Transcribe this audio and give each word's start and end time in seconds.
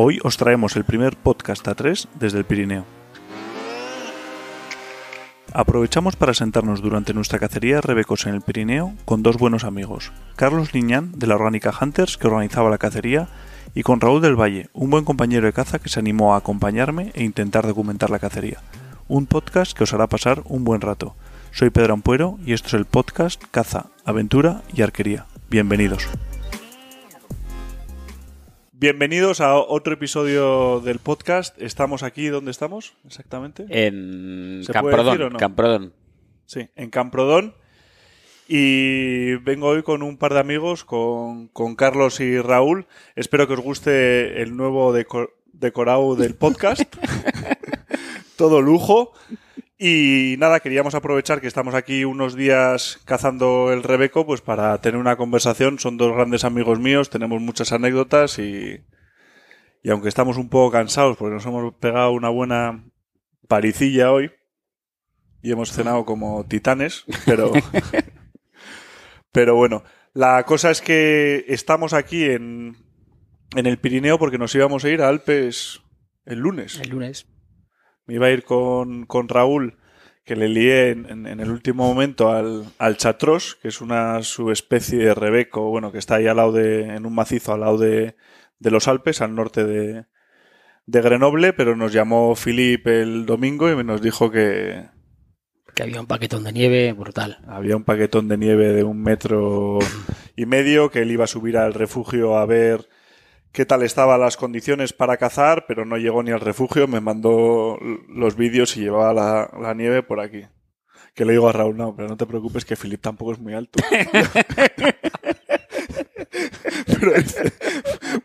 Hoy 0.00 0.20
os 0.22 0.36
traemos 0.36 0.76
el 0.76 0.84
primer 0.84 1.16
podcast 1.16 1.66
A3 1.66 2.06
desde 2.20 2.38
el 2.38 2.44
Pirineo. 2.44 2.84
Aprovechamos 5.52 6.14
para 6.14 6.34
sentarnos 6.34 6.82
durante 6.82 7.12
nuestra 7.14 7.40
cacería 7.40 7.80
rebecos 7.80 8.24
en 8.24 8.34
el 8.36 8.40
Pirineo 8.40 8.94
con 9.04 9.24
dos 9.24 9.38
buenos 9.38 9.64
amigos, 9.64 10.12
Carlos 10.36 10.72
Liñán 10.72 11.18
de 11.18 11.26
la 11.26 11.34
Orgánica 11.34 11.74
Hunters 11.80 12.16
que 12.16 12.28
organizaba 12.28 12.70
la 12.70 12.78
cacería 12.78 13.26
y 13.74 13.82
con 13.82 14.00
Raúl 14.00 14.22
del 14.22 14.40
Valle, 14.40 14.68
un 14.72 14.90
buen 14.90 15.04
compañero 15.04 15.46
de 15.46 15.52
caza 15.52 15.80
que 15.80 15.88
se 15.88 15.98
animó 15.98 16.34
a 16.34 16.38
acompañarme 16.38 17.10
e 17.14 17.24
intentar 17.24 17.66
documentar 17.66 18.10
la 18.10 18.20
cacería. 18.20 18.62
Un 19.08 19.26
podcast 19.26 19.76
que 19.76 19.82
os 19.82 19.92
hará 19.94 20.06
pasar 20.06 20.42
un 20.44 20.62
buen 20.62 20.80
rato. 20.80 21.16
Soy 21.50 21.70
Pedro 21.70 21.94
Ampuero 21.94 22.38
y 22.46 22.52
esto 22.52 22.68
es 22.68 22.74
el 22.74 22.84
podcast 22.84 23.42
Caza, 23.50 23.86
Aventura 24.04 24.62
y 24.72 24.82
Arquería. 24.82 25.26
Bienvenidos. 25.50 26.08
Bienvenidos 28.80 29.40
a 29.40 29.56
otro 29.56 29.94
episodio 29.94 30.78
del 30.80 31.00
podcast. 31.00 31.60
Estamos 31.60 32.04
aquí, 32.04 32.28
¿dónde 32.28 32.52
estamos 32.52 32.94
exactamente? 33.04 33.66
En 33.70 34.62
¿Se 34.64 34.72
puede 34.72 34.96
decir 34.96 35.22
o 35.22 35.30
Camprodón. 35.30 35.32
no? 35.32 35.38
Camprodón. 35.38 35.92
Sí, 36.46 36.68
en 36.76 36.90
Camprodón. 36.90 37.54
Y 38.46 39.34
vengo 39.42 39.66
hoy 39.66 39.82
con 39.82 40.02
un 40.04 40.16
par 40.16 40.32
de 40.32 40.38
amigos, 40.40 40.84
con, 40.84 41.48
con 41.48 41.74
Carlos 41.74 42.20
y 42.20 42.40
Raúl. 42.40 42.86
Espero 43.16 43.48
que 43.48 43.54
os 43.54 43.60
guste 43.60 44.42
el 44.42 44.56
nuevo 44.56 44.94
deco- 44.96 45.30
decorado 45.52 46.14
del 46.14 46.36
podcast. 46.36 46.82
Todo 48.36 48.62
lujo. 48.62 49.12
Y 49.80 50.34
nada, 50.38 50.58
queríamos 50.58 50.96
aprovechar 50.96 51.40
que 51.40 51.46
estamos 51.46 51.74
aquí 51.76 52.04
unos 52.04 52.34
días 52.34 53.00
cazando 53.04 53.72
el 53.72 53.84
Rebeco, 53.84 54.26
pues 54.26 54.40
para 54.40 54.80
tener 54.80 55.00
una 55.00 55.16
conversación. 55.16 55.78
Son 55.78 55.96
dos 55.96 56.12
grandes 56.12 56.42
amigos 56.42 56.80
míos, 56.80 57.10
tenemos 57.10 57.40
muchas 57.40 57.70
anécdotas 57.72 58.40
y, 58.40 58.82
y 59.84 59.90
aunque 59.90 60.08
estamos 60.08 60.36
un 60.36 60.48
poco 60.48 60.72
cansados 60.72 61.16
porque 61.16 61.34
nos 61.34 61.46
hemos 61.46 61.72
pegado 61.74 62.10
una 62.10 62.28
buena 62.28 62.90
paricilla 63.46 64.10
hoy 64.10 64.32
y 65.42 65.52
hemos 65.52 65.70
cenado 65.72 66.04
como 66.04 66.44
titanes, 66.44 67.04
pero, 67.24 67.52
pero 69.32 69.54
bueno, 69.54 69.84
la 70.12 70.42
cosa 70.42 70.72
es 70.72 70.80
que 70.80 71.44
estamos 71.46 71.92
aquí 71.92 72.24
en, 72.24 72.76
en 73.54 73.66
el 73.66 73.78
Pirineo 73.78 74.18
porque 74.18 74.38
nos 74.38 74.52
íbamos 74.56 74.84
a 74.84 74.88
ir 74.88 75.02
a 75.02 75.08
Alpes 75.08 75.82
el 76.26 76.40
lunes. 76.40 76.80
El 76.80 76.90
lunes. 76.90 77.28
Me 78.08 78.14
iba 78.14 78.26
a 78.26 78.30
ir 78.30 78.42
con, 78.42 79.06
con 79.06 79.28
Raúl, 79.28 79.76
que 80.24 80.34
le 80.34 80.48
lié 80.48 80.90
en, 80.90 81.06
en- 81.08 81.26
en 81.26 81.40
el 81.40 81.50
último 81.50 81.86
momento 81.86 82.30
al, 82.30 82.64
al 82.78 82.96
chatros, 82.96 83.56
que 83.62 83.68
es 83.68 83.80
una 83.80 84.22
subespecie 84.22 84.98
de 84.98 85.14
rebeco, 85.14 85.70
bueno, 85.70 85.92
que 85.92 85.98
está 85.98 86.16
ahí 86.16 86.26
al 86.26 86.38
lado 86.38 86.52
de, 86.52 86.82
en 86.96 87.06
un 87.06 87.14
macizo 87.14 87.52
al 87.52 87.60
lado 87.60 87.78
de, 87.78 88.16
de 88.58 88.70
los 88.72 88.88
Alpes, 88.88 89.20
al 89.22 89.34
norte 89.36 89.64
de, 89.64 90.06
de 90.86 91.00
Grenoble, 91.02 91.52
pero 91.52 91.76
nos 91.76 91.92
llamó 91.92 92.34
Philip 92.34 92.86
el 92.88 93.26
domingo 93.26 93.70
y 93.70 93.84
nos 93.84 94.02
dijo 94.02 94.30
que 94.30 94.86
Que 95.74 95.82
había 95.84 96.00
un 96.00 96.06
paquetón 96.06 96.44
de 96.44 96.52
nieve 96.52 96.92
brutal. 96.94 97.38
había 97.46 97.76
un 97.76 97.84
paquetón 97.84 98.26
de 98.28 98.38
nieve 98.38 98.72
de 98.72 98.84
un 98.84 99.02
metro 99.02 99.78
y 100.34 100.46
medio, 100.46 100.90
que 100.90 101.00
él 101.02 101.10
iba 101.10 101.24
a 101.24 101.28
subir 101.28 101.56
al 101.58 101.74
refugio 101.74 102.36
a 102.38 102.46
ver 102.46 102.88
qué 103.52 103.64
tal 103.66 103.82
estaban 103.82 104.20
las 104.20 104.36
condiciones 104.36 104.92
para 104.92 105.16
cazar, 105.16 105.64
pero 105.66 105.84
no 105.84 105.96
llegó 105.96 106.22
ni 106.22 106.30
al 106.30 106.40
refugio, 106.40 106.86
me 106.88 107.00
mandó 107.00 107.78
los 108.08 108.36
vídeos 108.36 108.76
y 108.76 108.80
llevaba 108.82 109.12
la, 109.12 109.50
la 109.60 109.74
nieve 109.74 110.02
por 110.02 110.20
aquí. 110.20 110.42
Que 111.14 111.24
le 111.24 111.32
digo 111.32 111.48
a 111.48 111.52
Raúl, 111.52 111.76
no, 111.76 111.96
pero 111.96 112.08
no 112.08 112.16
te 112.16 112.26
preocupes 112.26 112.64
que 112.64 112.76
Philip 112.76 113.00
tampoco 113.00 113.32
es 113.32 113.38
muy 113.40 113.52
alto. 113.54 113.82
pero 116.86 117.12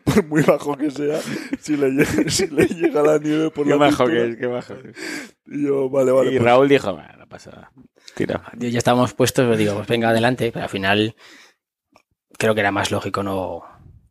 por 0.04 0.24
muy 0.26 0.42
bajo 0.42 0.76
que 0.76 0.90
sea, 0.90 1.20
si 1.60 1.76
le 1.76 1.90
llega, 1.90 2.30
si 2.30 2.46
le 2.48 2.66
llega 2.66 3.02
la 3.02 3.18
nieve 3.18 3.50
por 3.50 3.64
Qué 3.64 3.70
la 3.70 3.76
bajo 3.76 4.06
que 4.06 4.24
es, 4.30 4.36
qué 4.36 4.46
bajo. 4.46 4.74
que 4.80 4.90
es. 4.90 4.96
Y 5.46 5.64
yo, 5.66 5.88
vale, 5.90 6.12
vale. 6.12 6.28
y 6.30 6.32
pues- 6.38 6.44
Raúl 6.44 6.68
dijo, 6.68 6.92
"Bueno, 6.94 7.08
no 7.18 7.26
pasa 7.28 7.50
nada. 7.50 7.72
Tira. 8.14 8.42
Ya 8.58 8.68
ya 8.68 8.78
estábamos 8.78 9.12
puestos, 9.14 9.44
pero 9.44 9.56
digo, 9.56 9.74
pues 9.74 9.88
venga 9.88 10.10
adelante. 10.10 10.50
Pero 10.52 10.64
al 10.64 10.70
final 10.70 11.16
creo 12.38 12.54
que 12.54 12.60
era 12.60 12.70
más 12.70 12.90
lógico 12.90 13.22
no, 13.22 13.62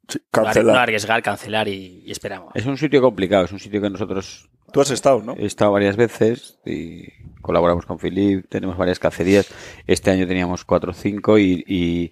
sí, 0.08 0.20
cancelar. 0.32 0.76
no 0.76 0.80
arriesgar, 0.80 1.22
cancelar 1.22 1.68
y, 1.68 2.04
y 2.06 2.12
esperamos. 2.12 2.52
Es 2.56 2.66
un 2.66 2.78
sitio 2.78 3.02
complicado, 3.02 3.46
es 3.46 3.52
un 3.52 3.60
sitio 3.60 3.82
que 3.82 3.90
nosotros 3.90 4.50
Tú 4.74 4.82
has 4.82 4.90
estado, 4.90 5.22
¿no? 5.22 5.36
he 5.38 5.46
estado 5.46 5.72
varias 5.72 5.96
veces 5.96 6.58
y 6.66 7.04
colaboramos 7.42 7.86
con 7.86 8.00
Philip, 8.00 8.50
tenemos 8.50 8.76
varias 8.76 8.98
cacerías. 8.98 9.48
Este 9.86 10.10
año 10.10 10.26
teníamos 10.26 10.66
cuatro 10.66 10.90
o 10.90 10.94
cinco 10.96 11.38
y, 11.38 11.64
y 11.68 12.12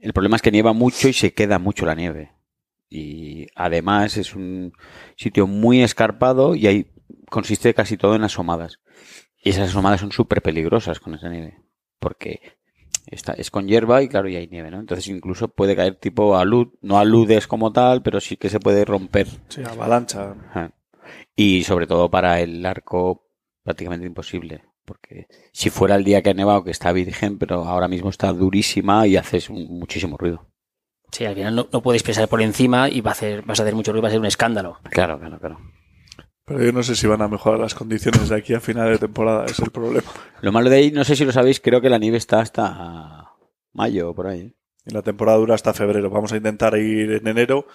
el 0.00 0.12
problema 0.12 0.34
es 0.34 0.42
que 0.42 0.50
nieva 0.50 0.72
mucho 0.72 1.08
y 1.08 1.12
se 1.12 1.34
queda 1.34 1.60
mucho 1.60 1.86
la 1.86 1.94
nieve. 1.94 2.32
Y 2.90 3.46
además 3.54 4.16
es 4.16 4.34
un 4.34 4.72
sitio 5.16 5.46
muy 5.46 5.80
escarpado 5.82 6.56
y 6.56 6.66
ahí 6.66 6.90
consiste 7.30 7.72
casi 7.74 7.96
todo 7.96 8.16
en 8.16 8.24
asomadas. 8.24 8.80
Y 9.40 9.50
esas 9.50 9.70
asomadas 9.70 10.00
son 10.00 10.10
súper 10.10 10.42
peligrosas 10.42 10.98
con 10.98 11.14
esa 11.14 11.28
nieve. 11.28 11.62
Porque 12.00 12.58
está, 13.10 13.32
es 13.32 13.50
con 13.50 13.66
hierba 13.68 14.02
y 14.02 14.08
claro, 14.08 14.28
y 14.28 14.36
hay 14.36 14.46
nieve, 14.48 14.70
¿no? 14.70 14.78
Entonces 14.80 15.06
incluso 15.08 15.48
puede 15.48 15.74
caer 15.76 15.96
tipo 15.96 16.36
alud, 16.36 16.68
no 16.82 16.98
aludes 16.98 17.46
como 17.46 17.72
tal, 17.72 18.02
pero 18.02 18.20
sí 18.20 18.36
que 18.36 18.48
se 18.48 18.60
puede 18.60 18.84
romper. 18.84 19.26
Sí, 19.48 19.62
avalancha. 19.64 20.34
Ajá. 20.50 20.72
Y 21.34 21.64
sobre 21.64 21.86
todo 21.86 22.10
para 22.10 22.40
el 22.40 22.64
arco 22.66 23.26
prácticamente 23.62 24.06
imposible. 24.06 24.62
Porque 24.84 25.26
si 25.52 25.68
fuera 25.68 25.96
el 25.96 26.04
día 26.04 26.22
que 26.22 26.30
ha 26.30 26.34
nevado, 26.34 26.64
que 26.64 26.70
está 26.70 26.92
virgen, 26.92 27.36
pero 27.38 27.64
ahora 27.64 27.88
mismo 27.88 28.08
está 28.08 28.32
durísima 28.32 29.06
y 29.06 29.16
haces 29.16 29.50
un- 29.50 29.66
muchísimo 29.78 30.16
ruido. 30.16 30.46
Sí, 31.10 31.24
al 31.26 31.34
final 31.34 31.54
no, 31.56 31.68
no 31.72 31.82
puedes 31.82 32.02
pisar 32.02 32.26
por 32.28 32.40
encima 32.42 32.88
y 32.88 33.00
va 33.02 33.10
a 33.10 33.12
hacer, 33.12 33.42
vas 33.42 33.60
a 33.60 33.62
hacer 33.64 33.74
mucho 33.74 33.92
ruido, 33.92 34.02
va 34.02 34.08
a 34.08 34.10
ser 34.12 34.20
un 34.20 34.26
escándalo. 34.26 34.78
Claro, 34.90 35.18
claro, 35.18 35.38
claro. 35.38 35.58
Pero 36.48 36.64
yo 36.64 36.72
no 36.72 36.82
sé 36.82 36.96
si 36.96 37.06
van 37.06 37.20
a 37.22 37.28
mejorar 37.28 37.60
las 37.60 37.74
condiciones 37.74 38.28
de 38.30 38.36
aquí 38.36 38.54
a 38.54 38.60
final 38.60 38.90
de 38.90 38.98
temporada, 38.98 39.44
es 39.46 39.58
el 39.60 39.70
problema. 39.70 40.10
Lo 40.40 40.50
malo 40.50 40.70
de 40.70 40.76
ahí, 40.76 40.90
no 40.90 41.04
sé 41.04 41.14
si 41.14 41.24
lo 41.24 41.32
sabéis, 41.32 41.60
creo 41.60 41.80
que 41.80 41.90
la 41.90 41.98
nieve 41.98 42.16
está 42.16 42.40
hasta 42.40 43.30
mayo 43.72 44.10
o 44.10 44.14
por 44.14 44.26
ahí. 44.28 44.40
¿eh? 44.40 44.54
Y 44.86 44.94
la 44.94 45.02
temporada 45.02 45.36
dura 45.38 45.54
hasta 45.54 45.74
febrero. 45.74 46.08
Vamos 46.10 46.32
a 46.32 46.36
intentar 46.38 46.76
ir 46.78 47.12
en 47.12 47.28
enero. 47.28 47.66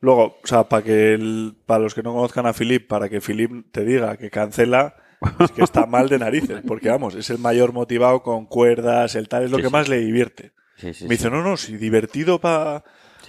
Luego, 0.00 0.38
o 0.42 0.46
sea, 0.46 0.64
para 0.68 0.82
que 0.82 1.14
el- 1.14 1.56
para 1.66 1.80
los 1.80 1.94
que 1.94 2.02
no 2.02 2.12
conozcan 2.14 2.46
a 2.46 2.52
Filip, 2.52 2.88
para 2.88 3.08
que 3.08 3.20
Filip 3.20 3.70
te 3.72 3.84
diga 3.84 4.16
que 4.16 4.30
cancela, 4.30 4.96
es 5.40 5.50
que 5.52 5.62
está 5.62 5.86
mal 5.86 6.08
de 6.08 6.18
narices, 6.18 6.60
porque 6.66 6.88
vamos, 6.88 7.14
es 7.14 7.30
el 7.30 7.38
mayor 7.38 7.72
motivado 7.72 8.22
con 8.22 8.46
cuerdas, 8.46 9.14
el 9.16 9.28
tal, 9.28 9.44
es 9.44 9.50
lo 9.50 9.56
Sí, 9.58 9.62
que 9.62 9.68
sí. 9.68 9.72
más 9.72 9.88
le 9.88 9.98
divierte. 9.98 10.52
Sí, 10.76 10.92
Me 11.04 11.10
dice, 11.10 11.28
no, 11.30 11.42
no, 11.42 11.56
si 11.56 11.76
divertido 11.76 12.40
para 12.40 12.84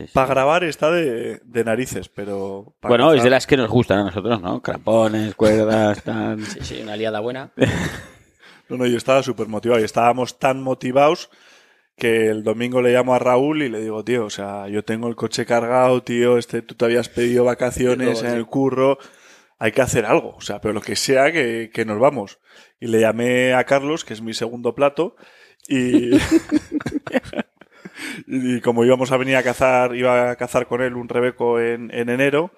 Sí, 0.08 0.12
sí. 0.28 0.32
grabar 0.34 0.64
está 0.64 0.92
de, 0.92 1.40
de 1.44 1.64
narices, 1.64 2.10
pero... 2.10 2.76
Bueno, 2.82 3.06
cazar- 3.08 3.18
es 3.18 3.24
de 3.24 3.30
las 3.30 3.48
que 3.48 3.58
nos 3.58 3.70
gustan 3.70 4.00
a 4.00 4.04
nosotros, 4.06 4.42
¿no? 4.42 4.62
Crampones, 4.62 5.36
cuerdas, 5.36 6.04
tal. 6.06 6.46
Sí, 6.46 6.60
sí, 6.62 6.80
una 6.82 6.96
liada 6.96 7.20
buena. 7.20 7.52
No, 8.70 8.78
no, 8.78 8.86
yo 8.86 8.98
estaba 8.98 9.24
súper 9.24 9.48
motivado 9.48 9.82
y 9.82 9.84
estábamos 9.84 10.38
tan 10.38 10.62
motivados 10.62 11.32
que 11.98 12.28
el 12.28 12.44
domingo 12.44 12.84
le 12.84 12.94
llamo 12.94 13.16
a 13.16 13.20
Raúl 13.20 13.64
y 13.64 13.70
le 13.70 13.82
digo, 13.82 14.04
tío, 14.04 14.26
o 14.26 14.30
sea, 14.30 14.68
yo 14.68 14.84
tengo 14.86 15.08
el 15.08 15.16
coche 15.16 15.44
cargado, 15.48 16.04
tío, 16.04 16.38
este, 16.38 16.62
tú 16.62 16.76
te 16.76 16.86
habías 16.86 17.10
pedido 17.10 17.44
vacaciones 17.46 18.20
Sí, 18.20 18.26
en 18.26 18.32
sí. 18.32 18.38
el 18.38 18.46
curro, 18.46 19.00
hay 19.58 19.72
que 19.72 19.82
hacer 19.82 20.06
algo, 20.06 20.36
o 20.36 20.42
sea, 20.42 20.62
pero 20.62 20.76
lo 20.76 20.82
que 20.82 20.96
sea 20.96 21.32
que, 21.32 21.72
que 21.74 21.84
nos 21.84 22.00
vamos. 22.00 22.38
Y 22.80 22.86
le 22.90 23.00
llamé 23.02 23.56
a 23.56 23.64
Carlos, 23.64 24.06
que 24.06 24.14
es 24.14 24.22
mi 24.22 24.36
segundo 24.36 24.76
plato, 24.76 25.16
y, 25.68 26.12
y 28.30 28.62
como 28.62 28.86
íbamos 28.86 29.12
a 29.12 29.18
venir 29.18 29.36
a 29.36 29.44
cazar, 29.44 29.96
iba 29.96 30.30
a 30.30 30.36
cazar 30.36 30.68
con 30.68 30.82
él 30.82 30.94
un 30.94 31.10
rebeco 31.10 31.60
en, 31.60 31.94
en 31.94 32.10
enero, 32.10 32.52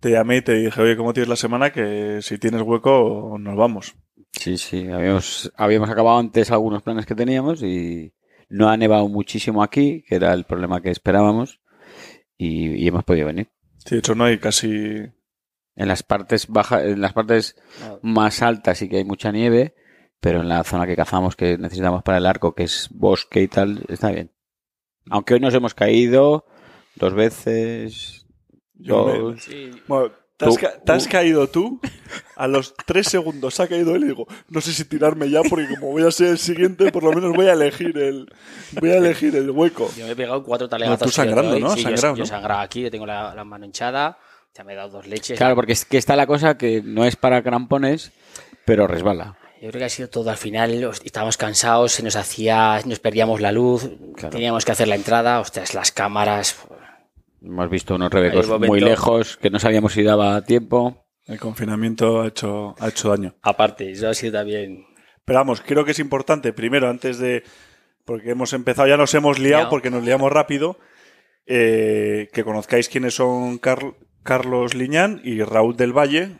te 0.00 0.10
llamé 0.10 0.38
y 0.38 0.42
te 0.42 0.54
dije, 0.54 0.80
oye, 0.80 0.96
¿cómo 0.96 1.12
tienes 1.12 1.28
la 1.28 1.36
semana? 1.36 1.70
Que 1.72 2.20
si 2.22 2.38
tienes 2.38 2.62
hueco, 2.62 3.36
nos 3.38 3.56
vamos. 3.56 3.94
Sí, 4.32 4.58
sí, 4.58 4.88
habíamos, 4.90 5.52
habíamos 5.56 5.90
acabado 5.90 6.18
antes 6.18 6.50
algunos 6.50 6.82
planes 6.82 7.06
que 7.06 7.14
teníamos 7.14 7.62
y 7.62 8.14
no 8.48 8.68
ha 8.68 8.76
nevado 8.76 9.08
muchísimo 9.08 9.62
aquí, 9.62 10.02
que 10.08 10.16
era 10.16 10.32
el 10.32 10.44
problema 10.44 10.80
que 10.80 10.90
esperábamos, 10.90 11.60
y, 12.36 12.70
y 12.82 12.88
hemos 12.88 13.04
podido 13.04 13.26
venir. 13.26 13.48
Sí, 13.78 13.94
de 13.94 13.98
hecho 13.98 14.14
no 14.14 14.24
hay 14.24 14.38
casi... 14.38 15.02
En 15.76 15.88
las 15.88 16.04
partes 16.04 16.46
bajas, 16.46 16.84
en 16.84 17.00
las 17.00 17.14
partes 17.14 17.56
más 18.00 18.42
altas 18.42 18.78
sí 18.78 18.88
que 18.88 18.98
hay 18.98 19.04
mucha 19.04 19.32
nieve, 19.32 19.74
pero 20.20 20.40
en 20.40 20.48
la 20.48 20.62
zona 20.62 20.86
que 20.86 20.94
cazamos 20.94 21.34
que 21.34 21.58
necesitamos 21.58 22.04
para 22.04 22.18
el 22.18 22.26
arco, 22.26 22.54
que 22.54 22.62
es 22.62 22.88
bosque 22.92 23.42
y 23.42 23.48
tal, 23.48 23.84
está 23.88 24.12
bien. 24.12 24.30
Aunque 25.10 25.34
hoy 25.34 25.40
nos 25.40 25.54
hemos 25.54 25.74
caído 25.74 26.44
dos 26.96 27.14
veces. 27.14 28.26
Yo 28.74 29.06
me- 29.06 29.18
dos. 29.18 29.42
sí, 29.42 29.70
Bueno, 29.86 30.10
te 30.36 30.46
has, 30.46 30.54
Tú- 30.54 30.60
ca- 30.60 30.78
te 30.84 30.92
has 30.92 31.04
tú- 31.04 31.10
caído 31.10 31.48
tú, 31.48 31.80
a 32.36 32.48
los 32.48 32.74
tres 32.86 33.06
segundos 33.08 33.60
ha 33.60 33.68
caído 33.68 33.94
él 33.94 34.04
y 34.04 34.06
digo, 34.08 34.26
no 34.48 34.60
sé 34.60 34.72
si 34.72 34.84
tirarme 34.84 35.30
ya 35.30 35.42
porque 35.48 35.68
como 35.68 35.92
voy 35.92 36.02
a 36.06 36.10
ser 36.10 36.28
el 36.28 36.38
siguiente, 36.38 36.90
por 36.90 37.04
lo 37.04 37.12
menos 37.12 37.32
voy 37.34 37.46
a 37.46 37.52
elegir 37.52 37.96
el, 37.98 38.26
voy 38.80 38.90
a 38.90 38.96
elegir 38.98 39.36
el 39.36 39.50
hueco. 39.50 39.90
Yo 39.96 40.06
me 40.06 40.12
he 40.12 40.16
pegado 40.16 40.42
cuatro 40.42 40.68
talegazos. 40.68 41.06
tú 41.06 41.10
sangrando. 41.10 41.58
¿no? 41.60 41.70
Sí, 41.70 41.82
yo- 41.84 41.88
Sangrado, 41.96 42.14
yo, 42.16 42.18
¿no? 42.18 42.24
he 42.24 42.26
sangrado 42.26 42.60
aquí, 42.62 42.82
yo 42.82 42.90
tengo 42.90 43.06
la, 43.06 43.34
la 43.34 43.44
mano 43.44 43.64
hinchada, 43.64 44.18
ya 44.54 44.64
me 44.64 44.72
he 44.72 44.76
dado 44.76 44.90
dos 44.90 45.06
leches. 45.06 45.38
Claro, 45.38 45.54
porque 45.54 45.72
es 45.72 45.84
que 45.84 45.98
está 45.98 46.16
la 46.16 46.26
cosa 46.26 46.58
que 46.58 46.82
no 46.82 47.04
es 47.04 47.14
para 47.16 47.42
crampones, 47.42 48.10
pero 48.64 48.86
resbala. 48.88 49.36
Yo 49.64 49.70
creo 49.70 49.78
que 49.80 49.84
ha 49.86 49.88
sido 49.88 50.10
todo 50.10 50.28
al 50.28 50.36
final, 50.36 50.84
os- 50.84 51.00
estábamos 51.06 51.38
cansados, 51.38 51.92
se 51.92 52.02
nos 52.02 52.16
hacía, 52.16 52.80
nos 52.84 52.98
perdíamos 52.98 53.40
la 53.40 53.50
luz, 53.50 53.88
Claro. 54.14 54.28
teníamos 54.28 54.62
que 54.66 54.72
hacer 54.72 54.88
la 54.88 54.94
entrada, 54.94 55.40
ostras, 55.40 55.72
las 55.72 55.90
cámaras, 55.90 56.56
Hemos 57.42 57.70
visto 57.70 57.94
unos 57.94 58.10
rebecos 58.12 58.46
muy 58.60 58.80
lejos 58.80 59.36
que 59.38 59.48
no 59.50 59.58
sabíamos 59.58 59.92
si 59.94 60.02
daba 60.02 60.42
tiempo. 60.44 61.06
El 61.26 61.38
confinamiento 61.40 62.20
ha 62.22 62.28
hecho, 62.28 62.74
ha 62.78 62.88
hecho 62.88 63.08
daño. 63.10 63.36
Aparte, 63.42 63.90
eso 63.90 64.08
ha 64.08 64.14
sido 64.14 64.32
también... 64.34 64.84
Pero 65.24 65.38
vamos, 65.40 65.60
creo 65.62 65.84
que 65.86 65.92
es 65.92 65.98
importante, 65.98 66.52
primero, 66.54 66.88
antes 66.90 67.18
de. 67.18 67.42
Porque 68.04 68.30
hemos 68.32 68.52
empezado, 68.54 68.88
ya 68.88 68.96
nos 68.98 69.12
hemos 69.14 69.38
liado 69.38 69.60
Liado. 69.62 69.70
porque 69.70 69.90
nos 69.90 70.04
liamos 70.04 70.30
rápido. 70.32 70.78
eh, 71.46 72.28
que 72.32 72.44
conozcáis 72.44 72.88
quiénes 72.90 73.14
son 73.14 73.58
Car- 73.58 73.94
Carlos 74.22 74.74
Liñán 74.74 75.20
y 75.24 75.42
Raúl 75.42 75.76
del 75.76 75.92
Valle. 75.96 76.38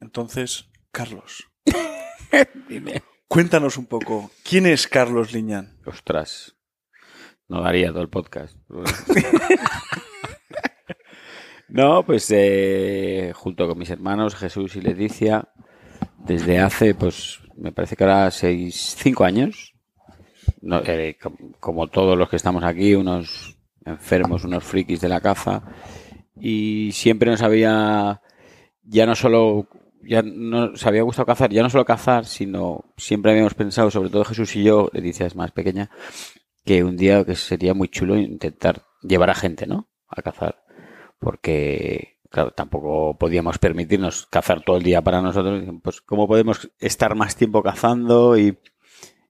Entonces, 0.00 0.70
Carlos, 0.92 1.44
cuéntanos 3.28 3.76
un 3.76 3.86
poco, 3.86 4.30
¿quién 4.48 4.66
es 4.66 4.86
Carlos 4.86 5.32
Liñán? 5.32 5.76
Ostras, 5.86 6.56
no 7.48 7.62
daría 7.62 7.88
todo 7.90 8.02
el 8.02 8.08
podcast. 8.08 8.56
no, 11.68 12.04
pues 12.04 12.30
eh, 12.30 13.32
junto 13.34 13.66
con 13.68 13.78
mis 13.78 13.90
hermanos 13.90 14.34
Jesús 14.36 14.76
y 14.76 14.80
Leticia, 14.80 15.48
desde 16.18 16.58
hace, 16.58 16.94
pues 16.94 17.40
me 17.56 17.72
parece 17.72 17.96
que 17.96 18.04
ahora 18.04 18.30
seis, 18.30 18.96
cinco 18.98 19.24
años, 19.24 19.74
no, 20.60 20.80
eh, 20.84 21.16
com- 21.20 21.52
como 21.60 21.88
todos 21.88 22.16
los 22.16 22.28
que 22.28 22.36
estamos 22.36 22.64
aquí, 22.64 22.94
unos 22.94 23.58
enfermos, 23.84 24.44
unos 24.44 24.64
frikis 24.64 25.00
de 25.00 25.08
la 25.08 25.20
caza, 25.20 25.62
y 26.38 26.90
siempre 26.92 27.30
nos 27.30 27.42
había, 27.42 28.20
ya 28.82 29.06
no 29.06 29.14
solo, 29.14 29.68
ya 30.08 30.22
nos 30.22 30.86
había 30.86 31.02
gustado 31.02 31.26
cazar, 31.26 31.50
ya 31.50 31.62
no 31.62 31.70
solo 31.70 31.84
cazar, 31.84 32.24
sino 32.24 32.84
siempre 32.96 33.32
habíamos 33.32 33.54
pensado, 33.54 33.90
sobre 33.90 34.10
todo 34.10 34.24
Jesús 34.24 34.54
y 34.56 34.62
yo, 34.64 34.88
Leticia 34.92 35.26
es 35.26 35.36
más 35.36 35.52
pequeña, 35.52 35.90
que 36.64 36.84
un 36.84 36.96
día 36.96 37.24
que 37.24 37.34
sería 37.34 37.74
muy 37.74 37.88
chulo 37.88 38.16
intentar 38.16 38.82
llevar 39.02 39.30
a 39.30 39.34
gente, 39.34 39.66
¿no? 39.66 39.88
A 40.08 40.22
cazar. 40.22 40.62
Porque, 41.18 42.18
claro, 42.30 42.50
tampoco 42.50 43.16
podíamos 43.18 43.58
permitirnos 43.58 44.26
cazar 44.26 44.62
todo 44.62 44.76
el 44.76 44.82
día 44.82 45.02
para 45.02 45.22
nosotros. 45.22 45.64
Pues, 45.82 46.00
¿cómo 46.00 46.28
podemos 46.28 46.70
estar 46.78 47.14
más 47.14 47.36
tiempo 47.36 47.62
cazando 47.62 48.36
y, 48.36 48.58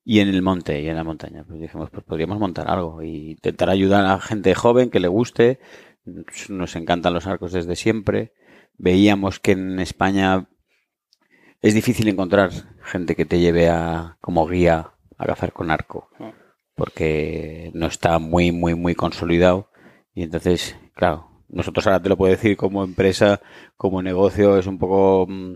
y 0.04 0.20
en 0.20 0.28
el 0.28 0.42
monte 0.42 0.80
y 0.80 0.88
en 0.88 0.96
la 0.96 1.04
montaña? 1.04 1.44
Pues 1.46 1.60
dijimos, 1.60 1.90
pues 1.90 2.04
podríamos 2.04 2.38
montar 2.38 2.68
algo 2.70 3.02
y 3.02 3.32
intentar 3.32 3.70
ayudar 3.70 4.04
a 4.06 4.20
gente 4.20 4.54
joven 4.54 4.90
que 4.90 5.00
le 5.00 5.08
guste. 5.08 5.60
Nos 6.48 6.76
encantan 6.76 7.14
los 7.14 7.26
arcos 7.26 7.52
desde 7.52 7.76
siempre. 7.76 8.32
Veíamos 8.78 9.40
que 9.40 9.52
en 9.52 9.78
España 9.80 10.48
es 11.68 11.74
difícil 11.74 12.08
encontrar 12.08 12.50
gente 12.82 13.14
que 13.14 13.24
te 13.24 13.38
lleve 13.38 13.68
a, 13.68 14.18
como 14.20 14.46
guía 14.46 14.92
a 15.18 15.26
cazar 15.26 15.52
con 15.52 15.70
arco 15.70 16.08
porque 16.76 17.70
no 17.74 17.86
está 17.86 18.18
muy, 18.20 18.52
muy, 18.52 18.74
muy 18.74 18.94
consolidado. 18.94 19.70
Y 20.14 20.22
entonces, 20.22 20.76
claro, 20.94 21.42
nosotros 21.48 21.86
ahora 21.86 22.02
te 22.02 22.08
lo 22.08 22.16
puedo 22.16 22.30
decir 22.30 22.56
como 22.56 22.84
empresa, 22.84 23.40
como 23.76 24.02
negocio, 24.02 24.58
es 24.58 24.66
un 24.66 24.78
poco 24.78 25.26
mm, 25.26 25.54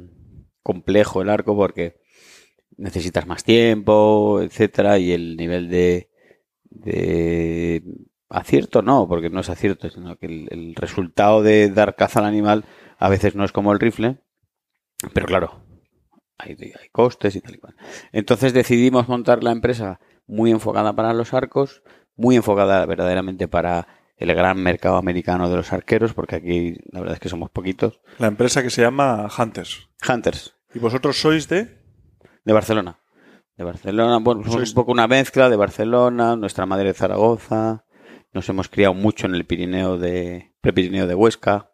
complejo 0.62 1.22
el 1.22 1.28
arco 1.28 1.54
porque 1.54 2.00
necesitas 2.76 3.26
más 3.26 3.44
tiempo, 3.44 4.40
etcétera, 4.40 4.98
y 4.98 5.12
el 5.12 5.36
nivel 5.36 5.68
de, 5.68 6.10
de 6.64 7.82
acierto 8.30 8.80
no, 8.80 9.06
porque 9.06 9.28
no 9.28 9.40
es 9.40 9.50
acierto, 9.50 9.90
sino 9.90 10.16
que 10.16 10.26
el, 10.26 10.48
el 10.50 10.74
resultado 10.74 11.42
de 11.42 11.68
dar 11.68 11.96
caza 11.96 12.20
al 12.20 12.26
animal 12.26 12.64
a 12.98 13.10
veces 13.10 13.34
no 13.34 13.44
es 13.44 13.52
como 13.52 13.72
el 13.72 13.80
rifle, 13.80 14.18
pero 15.12 15.26
claro, 15.26 15.62
hay, 16.42 16.56
hay 16.60 16.88
costes 16.92 17.36
y 17.36 17.40
tal 17.40 17.54
y 17.54 17.58
cual. 17.58 17.76
Entonces 18.12 18.52
decidimos 18.52 19.08
montar 19.08 19.42
la 19.42 19.52
empresa 19.52 20.00
muy 20.26 20.50
enfocada 20.50 20.94
para 20.94 21.12
los 21.14 21.34
arcos, 21.34 21.82
muy 22.16 22.36
enfocada 22.36 22.84
verdaderamente 22.86 23.48
para 23.48 23.86
el 24.16 24.34
gran 24.34 24.62
mercado 24.62 24.96
americano 24.96 25.48
de 25.48 25.56
los 25.56 25.72
arqueros, 25.72 26.12
porque 26.12 26.36
aquí 26.36 26.74
la 26.92 27.00
verdad 27.00 27.14
es 27.14 27.20
que 27.20 27.28
somos 27.30 27.50
poquitos. 27.50 28.00
La 28.18 28.26
empresa 28.26 28.62
que 28.62 28.70
se 28.70 28.82
llama 28.82 29.28
Hunters. 29.38 29.88
Hunters, 30.08 30.54
¿Y 30.74 30.78
vosotros 30.78 31.18
sois 31.20 31.48
de? 31.48 31.78
de 32.44 32.52
Barcelona. 32.52 33.00
De 33.56 33.64
Barcelona, 33.64 34.18
bueno, 34.18 34.42
somos 34.44 34.56
Sois- 34.60 34.68
un 34.70 34.74
poco 34.74 34.92
una 34.92 35.06
mezcla 35.08 35.48
de 35.50 35.56
Barcelona, 35.56 36.36
nuestra 36.36 36.64
madre 36.66 36.88
de 36.88 36.94
Zaragoza, 36.94 37.84
nos 38.32 38.48
hemos 38.48 38.68
criado 38.68 38.94
mucho 38.94 39.26
en 39.26 39.34
el 39.34 39.44
Pirineo 39.46 39.98
de, 39.98 40.52
Prepirineo 40.60 41.06
de 41.06 41.14
Huesca, 41.14 41.70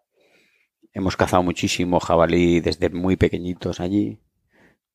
hemos 0.93 1.17
cazado 1.17 1.43
muchísimo 1.43 2.01
jabalí 2.01 2.61
desde 2.61 2.89
muy 2.91 3.17
pequeñitos 3.17 3.81
allí. 3.81 4.21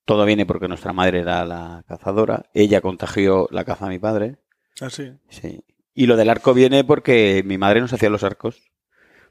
Todo 0.06 0.26
viene 0.26 0.46
porque 0.46 0.68
nuestra 0.68 0.94
madre 0.94 1.20
era 1.20 1.46
la 1.46 1.84
cazadora, 1.88 2.46
ella 2.54 2.82
contagió 2.82 3.48
la 3.52 3.64
caza 3.66 3.86
a 3.86 3.90
mi 3.90 4.00
padre, 4.00 4.38
Ah, 4.80 4.90
sí. 4.90 5.12
Sí. 5.30 5.64
Y 5.94 6.08
lo 6.08 6.16
del 6.18 6.30
arco 6.30 6.54
viene 6.56 6.84
porque 6.84 7.44
mi 7.46 7.58
madre 7.60 7.82
nos 7.82 7.94
hacía 7.94 8.10
los 8.10 8.24
arcos. 8.24 8.62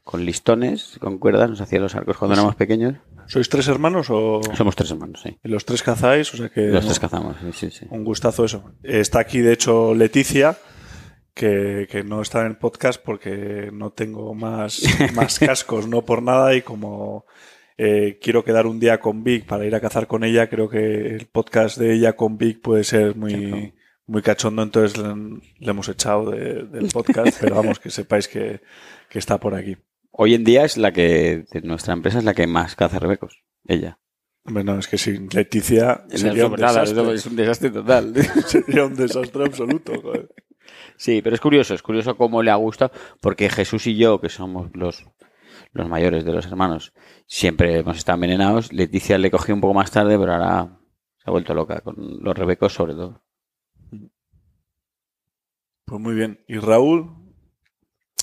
Con 0.03 0.25
listones, 0.25 0.97
con 1.01 1.19
cuerdas, 1.19 1.49
nos 1.49 1.61
hacía 1.61 1.79
los 1.79 1.93
arcos 1.93 2.17
cuando 2.17 2.35
Sí. 2.35 2.39
éramos 2.39 2.55
pequeños. 2.55 2.95
¿Sois 3.27 3.49
tres 3.49 3.67
hermanos 3.67 4.07
o...? 4.09 4.39
Somos 4.55 4.75
tres 4.75 4.91
hermanos, 4.91 5.21
sí. 5.21 5.37
Y 5.43 5.49
los 5.49 5.65
tres 5.65 5.83
cazáis, 5.83 6.33
o 6.33 6.37
sea 6.37 6.49
que... 6.49 6.61
Los 6.67 6.85
tres 6.85 6.99
cazamos, 6.99 7.35
sí, 7.41 7.51
sí, 7.53 7.69
sí. 7.71 7.85
Un 7.89 8.03
gustazo 8.05 8.45
eso. 8.45 8.71
Está 8.81 9.19
aquí, 9.19 9.39
de 9.39 9.53
hecho, 9.53 9.93
Leticia, 9.93 10.57
que, 11.33 11.87
que 11.91 12.03
no 12.03 12.21
está 12.21 12.41
en 12.41 12.47
el 12.47 12.57
podcast 12.57 13.01
porque 13.03 13.69
no 13.73 13.91
tengo 13.91 14.33
más, 14.33 14.81
más 15.15 15.37
cascos, 15.37 15.87
no 15.87 16.03
por 16.03 16.23
nada, 16.23 16.55
y 16.55 16.61
como 16.61 17.25
eh, 17.83 18.19
quiero 18.21 18.43
quedar 18.43 18.67
un 18.67 18.79
día 18.79 18.99
con 18.99 19.23
Vic 19.23 19.45
para 19.45 19.65
ir 19.65 19.73
a 19.73 19.79
cazar 19.81 20.05
con 20.05 20.23
ella, 20.23 20.47
creo 20.49 20.69
que 20.69 21.15
el 21.15 21.25
podcast 21.25 21.77
de 21.79 21.93
ella 21.95 22.13
con 22.13 22.37
Vic 22.37 22.61
puede 22.61 22.83
ser 22.83 23.15
muy, 23.15 23.73
muy 24.05 24.21
cachondo, 24.21 24.61
entonces 24.61 24.97
le, 24.97 25.15
le 25.59 25.71
hemos 25.71 25.89
echado 25.89 26.29
de- 26.29 26.63
del 26.65 26.87
podcast, 26.89 27.37
pero 27.41 27.55
vamos, 27.55 27.79
que 27.79 27.89
sepáis 27.89 28.27
que, 28.27 28.61
que 29.09 29.17
está 29.19 29.39
por 29.39 29.55
aquí. 29.55 29.77
Hoy 30.11 30.33
en 30.35 30.43
día 30.43 30.63
es 30.65 30.77
la 30.77 30.91
que, 30.91 31.45
de 31.51 31.61
nuestra 31.61 31.93
empresa 31.93 32.19
es 32.19 32.23
la 32.25 32.33
que 32.33 32.45
más 32.45 32.75
caza 32.75 32.99
rebecos. 32.99 33.41
Ella. 33.65 33.97
Hombre, 34.43 34.63
no, 34.63 34.77
es 34.79 34.87
que 34.87 34.97
sin 34.97 35.27
Leticia 35.31 36.03
sería 36.09 36.47
un, 36.47 36.53
Nada, 36.53 36.81
desastre, 36.81 37.13
es 37.13 37.25
un 37.25 37.35
desastre 37.35 37.69
total. 37.69 38.13
sería 38.45 38.85
un 38.85 38.95
desastre 38.95 39.45
absoluto. 39.45 39.93
joder. 40.01 40.29
Sí, 40.97 41.21
pero 41.23 41.35
es 41.35 41.41
curioso, 41.41 41.73
es 41.73 41.81
curioso 41.81 42.15
cómo 42.17 42.43
le 42.43 42.51
ha 42.51 42.55
gustado, 42.55 42.91
porque 43.21 43.49
Jesús 43.49 43.87
y 43.87 43.95
yo, 43.95 44.19
que 44.19 44.29
somos 44.29 44.69
los, 44.75 45.05
los 45.73 45.87
mayores 45.87 46.25
de 46.25 46.33
los 46.33 46.45
hermanos, 46.45 46.93
siempre 47.27 47.77
hemos 47.79 47.97
estado 47.97 48.15
envenenados. 48.15 48.71
Leticia 48.73 49.17
le 49.17 49.31
cogió 49.31 49.53
un 49.55 49.61
poco 49.61 49.73
más 49.73 49.91
tarde, 49.91 50.17
pero 50.19 50.33
ahora 50.33 50.79
se 51.17 51.23
ha 51.29 51.31
vuelto 51.31 51.53
loca, 51.53 51.81
con 51.81 51.95
los 51.97 52.37
rebecos 52.37 52.73
sobre 52.73 52.93
todo. 52.93 53.21
Pues 55.85 55.99
muy 56.01 56.13
bien. 56.15 56.43
¿Y 56.47 56.57
Raúl, 56.57 57.11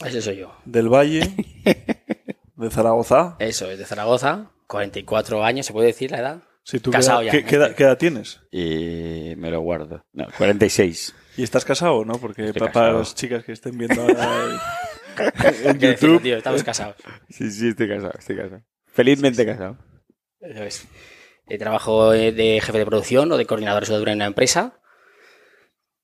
Ese 0.05 0.23
soy 0.23 0.37
yo. 0.39 0.55
del 0.65 0.89
Valle, 0.89 1.21
de 2.57 2.71
Zaragoza? 2.71 3.37
Eso, 3.39 3.71
es 3.71 3.79
de 3.79 3.85
Zaragoza, 3.85 4.51
44 4.67 5.45
años, 5.45 5.67
¿se 5.67 5.73
puede 5.73 5.89
decir 5.89 6.11
la 6.11 6.19
edad? 6.19 6.43
Sí, 6.63 6.81
¿tú 6.81 6.91
Casado 6.91 7.21
qué, 7.21 7.27
ya. 7.27 7.33
edad- 7.33 7.39
qué- 7.41 7.45
qué 7.47 7.57
edad, 7.57 7.75
qué 7.75 7.83
edad 7.85 7.99
tienes? 7.99 8.41
Y 8.51 9.35
me 9.37 9.51
lo 9.51 9.61
guardo. 9.61 10.05
No, 10.13 10.27
46. 10.37 11.15
¿Y 11.39 11.43
estás 11.43 11.65
casado, 11.65 12.05
no? 12.05 12.15
Porque 12.15 12.53
para 12.53 12.67
casado. 12.73 12.99
las 12.99 13.15
chicas 13.15 13.45
que 13.45 13.53
estén 13.53 13.79
viendo 13.79 14.03
ahora 14.03 14.61
en, 15.19 15.79
decirlo, 15.79 16.15
YouTube, 16.15 16.23
tío, 16.23 16.37
estamos 16.37 16.63
casados. 16.63 16.97
Sí, 17.29 17.51
sí, 17.51 17.69
estoy 17.69 17.89
casado, 17.89 18.15
estoy 18.19 18.37
casado. 18.37 18.63
Felizmente 18.87 19.47
casado. 19.47 19.79
Eso 20.41 20.65
es. 20.65 20.89
Eh, 21.49 21.59
trabajo 21.59 22.13
eh, 22.13 22.33
de 22.33 22.61
jefe 22.61 22.79
de 22.79 22.87
producción 22.87 23.31
o 23.33 23.37
de 23.37 23.47
coordinador 23.47 23.87
de 23.87 23.95
en 23.95 24.17
una 24.17 24.27
empresa. 24.27 24.81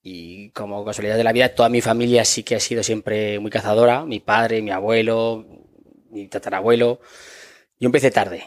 Y 0.03 0.51
como 0.51 0.85
casualidad 0.85 1.17
de 1.17 1.25
la 1.25 1.33
vida, 1.33 1.55
toda 1.55 1.69
mi 1.69 1.81
familia 1.81 2.25
sí 2.25 2.43
que 2.43 2.57
ha 2.57 2.61
sido 2.61 2.83
siempre 2.83 3.39
muy 3.41 3.51
cazadora. 3.51 4.05
Mi 4.05 4.21
padre, 4.21 4.63
mi 4.63 4.71
abuelo, 4.71 5.47
mi 6.11 6.29
tatarabuelo. 6.29 7.01
Yo 7.79 7.87
empecé 7.87 8.11
tarde. 8.11 8.45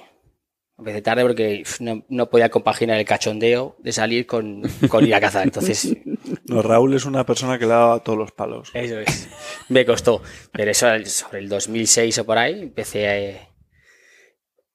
Empecé 0.77 1.01
tarde 1.01 1.23
porque 1.23 1.63
no, 1.79 2.05
no 2.07 2.29
podía 2.29 2.49
compaginar 2.49 2.99
el 2.99 3.05
cachondeo 3.05 3.75
de 3.79 3.91
salir 3.91 4.27
con, 4.27 4.61
con 4.89 5.05
ir 5.07 5.15
a 5.15 5.19
cazar. 5.19 5.43
Entonces, 5.43 5.97
no, 6.45 6.61
Raúl 6.61 6.93
es 6.93 7.05
una 7.05 7.25
persona 7.25 7.57
que 7.57 7.65
le 7.65 7.73
ha 7.73 7.77
dado 7.77 7.93
a 7.93 8.03
todos 8.03 8.17
los 8.17 8.31
palos. 8.31 8.69
eso 8.73 8.99
es. 8.99 9.27
Me 9.69 9.85
costó. 9.85 10.21
Pero 10.51 10.69
eso 10.69 10.87
sobre 11.05 11.39
el 11.39 11.49
2006 11.49 12.19
o 12.19 12.25
por 12.25 12.37
ahí 12.37 12.61
empecé 12.61 13.09
a... 13.09 13.49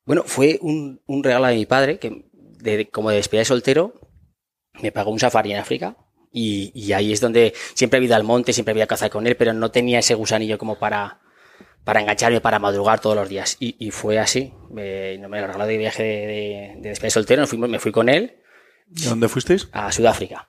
Bueno, 0.05 0.25
fue 0.27 0.59
un, 0.61 1.01
un 1.07 1.23
regalo 1.23 1.47
de 1.47 1.55
mi 1.55 1.67
padre 1.67 2.01
que 2.01 2.25
de, 2.33 2.89
como 2.89 3.11
de 3.11 3.17
despedida 3.17 3.43
de 3.43 3.47
soltero 3.47 3.95
me 4.83 4.91
pagó 4.91 5.13
un 5.13 5.21
safari 5.21 5.53
en 5.53 5.59
África 5.59 5.97
y, 6.33 6.73
y 6.75 6.93
ahí 6.95 7.13
es 7.13 7.21
donde 7.21 7.53
siempre 7.75 8.01
he 8.01 8.05
ido 8.05 8.17
al 8.17 8.25
monte, 8.25 8.53
siempre 8.53 8.73
había 8.73 8.89
cazar 8.89 9.11
con 9.11 9.27
él, 9.27 9.37
pero 9.37 9.53
no 9.53 9.71
tenía 9.71 10.01
ese 10.01 10.15
gusanillo 10.15 10.59
como 10.59 10.79
para, 10.79 11.21
para 11.85 12.01
engancharme, 12.01 12.41
para 12.41 12.59
madrugar 12.59 13.01
todos 13.01 13.17
los 13.17 13.29
días. 13.29 13.57
Y, 13.61 13.77
y 13.79 13.91
fue 13.91 14.19
así. 14.19 14.53
Me, 14.71 15.19
no 15.19 15.29
me 15.29 15.41
lo 15.41 15.47
regaló 15.47 15.67
de 15.67 15.77
viaje 15.77 16.03
de, 16.03 16.77
de, 16.81 16.95
de 16.95 17.11
soltero, 17.11 17.45
me 17.57 17.79
fui 17.79 17.93
con 17.93 18.09
él 18.09 18.37
¿De 18.87 19.09
dónde 19.09 19.29
fuisteis? 19.29 19.69
a 19.73 19.91
Sudáfrica. 19.91 20.49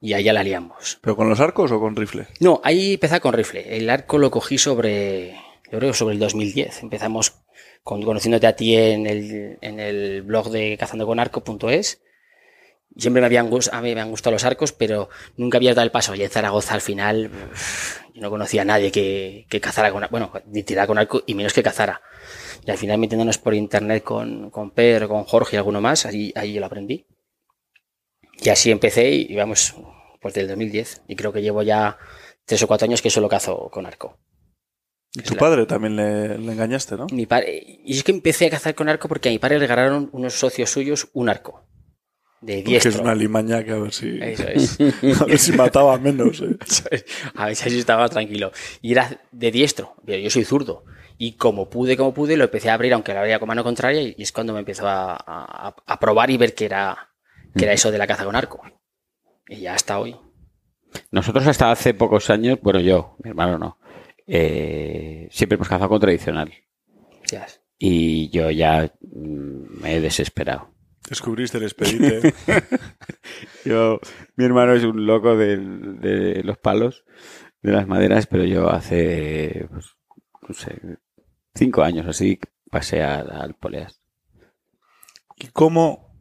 Y 0.00 0.20
ya 0.22 0.32
la 0.32 0.42
liamos. 0.42 0.98
¿Pero 1.00 1.14
con 1.16 1.28
los 1.28 1.38
arcos 1.38 1.70
o 1.70 1.78
con 1.78 1.94
rifle? 1.94 2.26
No, 2.40 2.60
ahí 2.64 2.94
empecé 2.94 3.20
con 3.20 3.34
rifle. 3.34 3.76
El 3.76 3.88
arco 3.88 4.18
lo 4.18 4.32
cogí 4.32 4.58
sobre, 4.58 5.36
yo 5.70 5.78
creo 5.78 5.92
que 5.92 5.96
sobre 5.96 6.14
el 6.14 6.20
2010. 6.20 6.82
Empezamos 6.82 7.44
con, 7.84 8.02
conociéndote 8.02 8.48
a 8.48 8.56
ti 8.56 8.76
en 8.76 9.06
el, 9.06 9.58
en 9.60 9.78
el 9.78 10.22
blog 10.22 10.50
de 10.50 10.76
cazandoconarco.es 10.76 12.02
Siempre 12.96 13.20
me 13.20 13.26
habían, 13.26 13.50
a 13.72 13.80
mí 13.80 13.94
me 13.94 14.00
han 14.00 14.10
gustado 14.10 14.32
los 14.32 14.44
arcos, 14.44 14.72
pero 14.72 15.08
nunca 15.36 15.58
había 15.58 15.74
dado 15.74 15.84
el 15.84 15.90
paso. 15.90 16.14
Y 16.14 16.22
en 16.22 16.30
Zaragoza 16.30 16.74
al 16.74 16.80
final 16.80 17.30
yo 18.14 18.20
no 18.20 18.30
conocía 18.30 18.62
a 18.62 18.64
nadie 18.66 18.92
que, 18.92 19.46
que 19.48 19.60
cazara 19.60 19.90
con 19.90 20.06
bueno, 20.10 20.32
ni 20.46 20.62
tirara 20.62 20.86
con 20.86 20.98
arco 20.98 21.22
y 21.26 21.34
menos 21.34 21.52
que 21.52 21.62
cazara. 21.62 22.02
Y 22.66 22.70
al 22.70 22.78
final 22.78 22.98
metiéndonos 22.98 23.38
por 23.38 23.54
internet 23.54 24.04
con, 24.04 24.50
con 24.50 24.70
Pedro, 24.72 25.08
con 25.08 25.24
Jorge 25.24 25.56
y 25.56 25.58
alguno 25.58 25.80
más, 25.80 26.06
ahí, 26.06 26.32
ahí 26.36 26.58
lo 26.58 26.66
aprendí. 26.66 27.06
Y 28.42 28.48
así 28.50 28.70
empecé 28.70 29.10
y, 29.10 29.26
y 29.32 29.36
vamos, 29.36 29.74
pues 30.20 30.34
del 30.34 30.48
2010. 30.48 31.02
Y 31.08 31.16
creo 31.16 31.32
que 31.32 31.42
llevo 31.42 31.62
ya 31.62 31.98
tres 32.44 32.62
o 32.62 32.66
cuatro 32.66 32.86
años 32.86 33.00
que 33.00 33.10
solo 33.10 33.28
cazo 33.28 33.70
con 33.70 33.86
arco. 33.86 34.18
Y 35.14 35.22
tu 35.22 35.36
padre 35.36 35.66
también 35.66 35.96
le, 35.96 36.38
le 36.38 36.52
engañaste, 36.52 36.96
¿no? 36.96 37.06
Mi 37.12 37.26
padre, 37.26 37.62
y 37.84 37.96
es 37.96 38.02
que 38.02 38.12
empecé 38.12 38.46
a 38.46 38.50
cazar 38.50 38.74
con 38.74 38.88
arco 38.88 39.08
porque 39.08 39.28
a 39.28 39.32
mi 39.32 39.38
padre 39.38 39.58
le 39.58 39.66
regalaron 39.66 40.08
unos 40.12 40.34
socios 40.34 40.70
suyos 40.70 41.08
un 41.12 41.28
arco. 41.28 41.66
De 42.42 42.56
Que 42.64 42.70
diestro. 42.70 42.90
es 42.90 42.98
una 42.98 43.14
limaña 43.14 43.62
que 43.64 43.70
a 43.70 43.76
ver 43.78 43.92
si, 43.92 44.18
Eso 44.20 44.48
es. 44.48 44.78
a 45.20 45.24
ver 45.26 45.38
si 45.38 45.52
mataba 45.52 45.96
menos. 45.98 46.40
¿eh? 46.40 46.56
Eso 46.66 46.84
es. 46.90 47.04
A 47.34 47.46
ver 47.46 47.56
si 47.56 47.68
así 47.68 47.78
estaba 47.78 48.08
tranquilo. 48.08 48.50
Y 48.80 48.92
era 48.92 49.20
de 49.30 49.50
diestro. 49.50 49.94
Pero 50.04 50.18
yo 50.18 50.28
soy 50.28 50.44
zurdo. 50.44 50.84
Y 51.18 51.36
como 51.36 51.70
pude, 51.70 51.96
como 51.96 52.12
pude, 52.12 52.36
lo 52.36 52.44
empecé 52.44 52.68
a 52.70 52.74
abrir, 52.74 52.92
aunque 52.94 53.12
lo 53.14 53.20
abría 53.20 53.38
con 53.38 53.46
mano 53.46 53.62
contraria, 53.62 54.02
y 54.02 54.14
es 54.18 54.32
cuando 54.32 54.52
me 54.52 54.58
empezó 54.58 54.88
a, 54.88 55.12
a- 55.14 55.74
a 55.86 56.00
probar 56.00 56.30
y 56.30 56.36
ver 56.36 56.54
que 56.54 56.64
era, 56.64 57.10
que 57.56 57.64
era 57.64 57.72
eso 57.74 57.92
de 57.92 57.98
la 57.98 58.08
caza 58.08 58.24
con 58.24 58.34
arco. 58.34 58.60
Y 59.46 59.60
ya 59.60 59.74
hasta 59.74 60.00
hoy. 60.00 60.16
Nosotros 61.12 61.46
hasta 61.46 61.70
hace 61.70 61.94
pocos 61.94 62.28
años, 62.28 62.58
bueno, 62.60 62.80
yo, 62.80 63.16
mi 63.22 63.30
hermano 63.30 63.56
no, 63.58 63.78
eh, 64.26 65.28
siempre 65.30 65.54
hemos 65.56 65.68
cazado 65.68 65.88
con 65.88 66.00
tradicional. 66.00 66.52
Y 67.78 68.28
yo 68.30 68.50
ya 68.50 68.92
mm, 69.00 69.80
me 69.82 69.94
he 69.96 70.00
desesperado. 70.00 70.70
Descubriste 71.12 71.58
el 71.58 71.64
expedite. 71.64 72.32
Yo, 73.66 74.00
mi 74.36 74.46
hermano 74.46 74.72
es 74.72 74.82
un 74.82 75.04
loco 75.04 75.36
del- 75.36 76.00
de, 76.00 76.42
los 76.42 76.56
palos, 76.56 77.04
de 77.60 77.70
las 77.72 77.86
maderas, 77.86 78.26
pero 78.26 78.44
yo 78.44 78.70
hace, 78.70 79.66
pues, 79.70 79.94
no 80.48 80.54
sé, 80.54 80.80
cinco 81.54 81.82
años 81.82 82.06
así 82.06 82.40
pasé 82.70 83.02
al, 83.02 83.30
al 83.30 83.52
poleas. 83.56 84.00
¿Y 85.36 85.48
cómo 85.48 86.16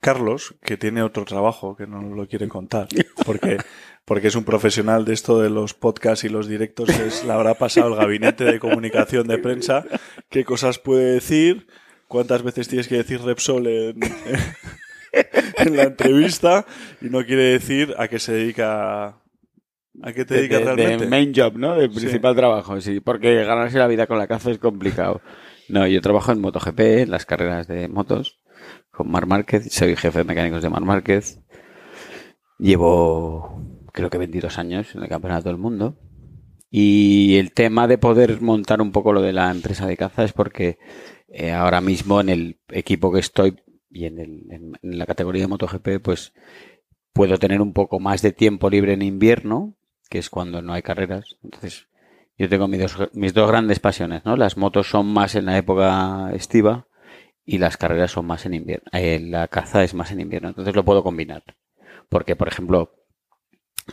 Carlos, 0.00 0.54
que 0.62 0.78
tiene 0.78 1.02
otro 1.02 1.26
trabajo 1.26 1.76
que 1.76 1.86
no 1.86 2.00
lo 2.00 2.26
quiere 2.26 2.48
contar, 2.48 2.88
porque, 3.26 3.58
porque 4.06 4.28
es 4.28 4.36
un 4.36 4.44
profesional 4.44 5.04
de 5.04 5.12
esto 5.12 5.38
de 5.42 5.50
los 5.50 5.74
podcasts 5.74 6.24
y 6.24 6.30
los 6.30 6.48
directos, 6.48 6.88
es, 6.88 7.24
le 7.26 7.32
habrá 7.32 7.52
pasado 7.56 7.88
el 7.88 7.96
gabinete 7.96 8.44
de 8.44 8.58
comunicación 8.58 9.26
de 9.26 9.36
prensa, 9.36 9.84
qué 10.30 10.46
cosas 10.46 10.78
puede 10.78 11.12
decir, 11.12 11.66
cuántas 12.14 12.42
veces 12.42 12.68
tienes 12.68 12.88
que 12.88 12.96
decir 12.96 13.20
Repsol 13.20 13.66
en, 13.66 14.00
en 15.58 15.76
la 15.76 15.82
entrevista, 15.84 16.64
y 17.00 17.06
no 17.10 17.24
quiere 17.24 17.42
decir 17.44 17.94
a 17.98 18.08
qué 18.08 18.18
se 18.18 18.32
dedica. 18.32 19.20
¿A 20.02 20.12
qué 20.12 20.24
te 20.24 20.34
De, 20.34 20.40
dedicas 20.40 20.60
de- 20.60 20.66
de 20.70 20.74
realmente? 20.76 21.06
main 21.08 21.32
job, 21.34 21.56
¿no? 21.56 21.76
De 21.76 21.88
Sí. 21.88 21.94
principal 22.00 22.34
trabajo, 22.34 22.80
sí. 22.80 23.00
Porque 23.00 23.44
ganarse 23.44 23.78
la 23.78 23.86
vida 23.86 24.06
con 24.08 24.18
la 24.18 24.26
caza 24.26 24.50
es 24.50 24.58
complicado. 24.58 25.20
No, 25.68 25.86
yo 25.86 26.00
trabajo 26.00 26.32
en 26.32 26.40
MotoGP, 26.40 26.80
en 27.02 27.10
las 27.10 27.26
carreras 27.26 27.68
de 27.68 27.88
motos, 27.88 28.40
con 28.90 29.10
Mar 29.10 29.26
Márquez. 29.26 29.72
Soy 29.72 29.94
jefe 29.96 30.18
de 30.18 30.24
mecánicos 30.24 30.62
de 30.62 30.68
Mar 30.70 30.82
Márquez. 30.82 31.40
Llevo, 32.58 33.60
creo 33.92 34.10
que 34.10 34.18
22 34.18 34.58
años 34.58 34.94
en 34.94 35.02
el 35.02 35.08
Campeonato 35.08 35.48
del 35.48 35.58
Mundo. 35.58 35.96
Y 36.70 37.36
el 37.36 37.52
tema 37.52 37.86
de 37.86 37.98
poder 37.98 38.40
montar 38.40 38.80
un 38.82 38.90
poco 38.90 39.12
lo 39.12 39.22
de 39.22 39.32
la 39.32 39.50
empresa 39.50 39.86
de 39.86 39.96
caza 39.96 40.24
es 40.24 40.32
porque 40.32 40.78
eh, 41.28 41.52
ahora 41.52 41.80
mismo 41.80 42.20
en 42.20 42.28
el 42.28 42.58
equipo 42.70 43.12
que 43.12 43.20
estoy 43.20 43.56
y 43.90 44.06
en, 44.06 44.18
el- 44.18 44.46
en- 44.50 44.72
la 44.82 45.06
categoría 45.06 45.42
de 45.42 45.48
MotoGP, 45.48 46.00
pues 46.02 46.32
puedo 47.12 47.38
tener 47.38 47.60
un 47.60 47.72
poco 47.72 48.00
más 48.00 48.22
de 48.22 48.32
tiempo 48.32 48.70
libre 48.70 48.92
en 48.94 49.02
invierno, 49.02 49.74
que 50.10 50.18
es 50.18 50.30
cuando 50.30 50.62
no 50.62 50.72
hay 50.72 50.82
carreras. 50.82 51.36
Entonces, 51.42 51.88
yo 52.38 52.48
tengo 52.48 52.68
mis 52.68 52.80
dos, 52.80 53.10
mis 53.14 53.34
dos 53.34 53.48
grandes 53.48 53.80
pasiones, 53.80 54.24
¿no? 54.24 54.36
Las 54.36 54.56
motos 54.56 54.88
son 54.88 55.06
más 55.06 55.34
en 55.34 55.46
la 55.46 55.56
época 55.58 56.30
estiva 56.34 56.88
y 57.44 57.58
las 57.58 57.76
carreras 57.76 58.12
son 58.12 58.26
más 58.26 58.46
en 58.46 58.54
invierno. 58.54 58.88
Eh, 58.92 59.20
la 59.20 59.48
caza 59.48 59.84
es 59.84 59.94
más 59.94 60.10
en 60.12 60.20
invierno. 60.20 60.48
Entonces 60.48 60.74
lo 60.74 60.84
puedo 60.84 61.02
combinar. 61.04 61.44
Porque, 62.08 62.36
por 62.36 62.48
ejemplo, 62.48 62.94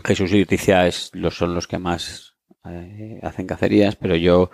Jesús 0.05 0.31
y 0.33 0.39
Leticia 0.39 0.88
es, 0.88 1.11
los, 1.13 1.35
son 1.38 1.53
los 1.55 1.67
que 1.67 1.77
más 1.79 2.35
eh, 2.65 3.19
hacen 3.23 3.47
cacerías, 3.47 3.95
pero 3.95 4.15
yo, 4.15 4.51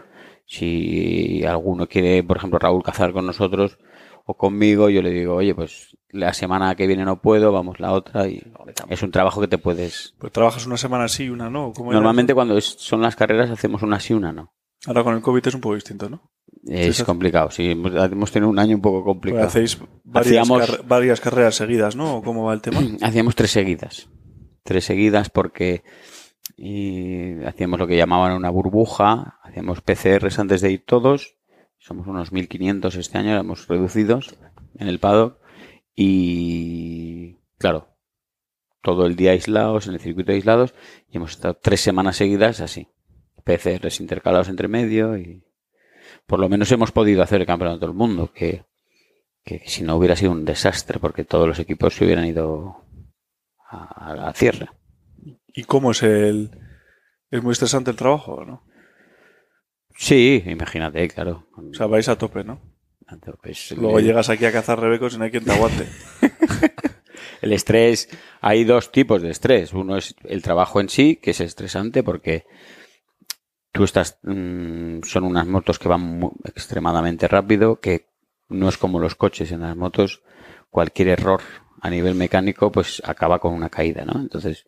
si 0.48 1.44
alguno 1.46 1.88
quiere, 1.88 2.24
por 2.24 2.38
ejemplo, 2.38 2.58
Raúl 2.58 2.82
cazar 2.82 3.12
con 3.14 3.26
nosotros 3.28 3.78
o 4.26 4.36
conmigo, 4.36 4.90
yo 4.90 5.02
le 5.02 5.12
digo, 5.12 5.36
oye, 5.36 5.54
pues 5.54 5.96
la 6.10 6.34
semana 6.34 6.74
que 6.76 6.88
viene 6.88 7.06
no 7.06 7.22
puedo, 7.22 7.52
vamos 7.52 7.80
la 7.80 7.92
otra 7.92 8.28
y 8.28 8.42
es 8.90 9.04
un 9.04 9.12
trabajo 9.12 9.42
que 9.42 9.48
te 9.48 9.58
puedes... 9.58 10.16
Pues 10.18 10.32
trabajas 10.34 10.66
una 10.66 10.78
semana 10.78 11.08
sí 11.10 11.26
y 11.26 11.30
una 11.30 11.50
no. 11.50 11.74
Normalmente 11.78 12.34
cuando 12.34 12.58
es- 12.58 12.76
son 12.80 13.02
las 13.02 13.16
carreras 13.16 13.50
hacemos 13.52 13.84
una 13.84 14.00
sí, 14.00 14.14
una 14.14 14.32
no. 14.32 14.54
Ahora 14.86 15.04
con 15.04 15.16
el 15.16 15.22
COVID 15.22 15.46
es 15.48 15.54
un 15.54 15.62
poco 15.62 15.76
distinto, 15.76 16.10
¿no? 16.10 16.32
Es 16.66 17.04
complicado, 17.04 17.52
sí, 17.52 17.72
hemos, 17.72 18.32
tenido 18.32 18.50
un 18.50 18.60
año 18.60 18.76
un 18.76 18.82
poco 18.82 19.04
Pues 19.04 19.14
complicado. 19.14 19.48
hacéis 19.48 19.78
varias, 20.04 20.48
Hacíamos- 20.50 20.88
varias 20.88 21.20
carreras 21.22 21.56
seguidas, 21.56 21.96
¿no? 21.96 22.18
¿O 22.18 22.24
¿Cómo 22.24 22.46
va 22.46 22.54
el 22.54 22.62
tema? 22.62 22.80
Hacíamos 23.02 23.36
tres 23.36 23.52
seguidas. 23.52 24.10
Tres 24.64 24.86
seguidas 24.86 25.30
porque 25.30 25.84
y 26.56 27.44
hacíamos 27.44 27.80
lo 27.80 27.88
que 27.88 27.98
llamaban 27.98 28.34
una 28.34 28.50
burbuja, 28.50 29.40
hacíamos 29.44 29.82
PCRs 29.82 30.40
antes 30.40 30.62
de 30.62 30.72
ir 30.72 30.86
todos. 30.86 31.36
Somos 31.78 32.08
unos 32.08 32.32
1500 32.32 32.96
este 32.96 33.18
año, 33.18 33.32
éramos 33.32 33.68
reducidos 33.68 34.36
en 34.76 34.88
el 34.88 35.00
paddock. 35.00 35.40
Y 35.96 37.38
claro, 37.58 37.90
todo 38.82 39.06
el 39.06 39.16
día 39.16 39.32
aislados, 39.32 39.88
en 39.88 39.94
el 39.94 40.00
circuito 40.00 40.32
aislados, 40.32 40.74
y 41.10 41.18
hemos 41.18 41.32
estado 41.32 41.56
tres 41.56 41.82
semanas 41.82 42.18
seguidas 42.18 42.62
así. 42.62 42.88
PCRs 43.44 44.02
intercalados 44.02 44.50
entre 44.50 44.68
medio 44.68 45.18
y 45.18 45.44
por 46.26 46.40
lo 46.40 46.50
menos 46.50 46.72
hemos 46.72 46.92
podido 46.92 47.24
hacer 47.24 47.42
el 47.42 47.48
campeonato 47.48 47.86
del 47.86 47.96
mundo, 47.96 48.32
que, 48.34 48.66
que 49.44 49.62
si 49.68 49.84
no 49.84 49.96
hubiera 49.96 50.16
sido 50.16 50.32
un 50.32 50.46
desastre 50.46 51.00
porque 51.00 51.24
todos 51.24 51.48
los 51.48 51.60
equipos 51.60 51.96
se 51.96 52.06
hubieran 52.06 52.26
ido 52.26 52.84
a, 53.70 54.12
a 54.12 54.16
la 54.16 54.34
cierre. 54.34 54.70
¿Y 55.58 55.64
cómo 55.64 55.90
es 55.90 56.04
el...? 56.04 56.52
¿Es 57.32 57.42
muy 57.42 57.52
estresante 57.52 57.90
el 57.90 57.98
trabajo, 57.98 58.46
no? 58.46 58.64
Sí, 59.98 60.44
imagínate, 60.46 61.08
claro. 61.08 61.48
O 61.58 61.74
sea, 61.74 61.88
vais 61.88 62.08
a 62.10 62.16
tope, 62.16 62.44
¿no? 62.44 62.62
Pues, 63.42 63.72
Luego 63.72 63.98
el, 63.98 64.06
llegas 64.06 64.30
aquí 64.30 64.46
a 64.46 64.52
cazar 64.52 64.80
rebecos 64.80 65.16
y 65.16 65.18
no 65.18 65.24
hay 65.24 65.32
quien 65.32 65.46
te 65.46 65.52
aguante. 65.52 65.88
el 67.42 67.54
estrés, 67.54 68.08
hay 68.40 68.66
dos 68.66 68.92
tipos 68.92 69.24
de 69.24 69.32
estrés. 69.32 69.74
Uno 69.74 69.98
es 69.98 70.16
el 70.26 70.44
trabajo 70.44 70.80
en 70.80 70.90
sí, 70.90 71.16
que 71.16 71.32
es 71.32 71.42
estresante 71.42 72.04
porque 72.04 72.46
tú 73.72 73.84
estás, 73.84 74.20
mm, 74.22 75.02
son 75.02 75.24
unas 75.24 75.48
motos 75.48 75.80
que 75.80 75.90
van 75.90 76.30
extremadamente 76.44 77.28
rápido, 77.28 77.80
que 77.80 78.06
no 78.48 78.70
es 78.70 78.78
como 78.78 79.00
los 79.00 79.16
coches 79.16 79.52
en 79.52 79.62
las 79.62 79.76
motos, 79.76 80.22
cualquier 80.70 81.08
error 81.08 81.42
a 81.82 81.90
nivel 81.90 82.14
mecánico 82.14 82.72
pues 82.72 83.02
acaba 83.04 83.40
con 83.40 83.54
una 83.54 83.70
caída, 83.70 84.06
¿no? 84.06 84.20
Entonces, 84.20 84.68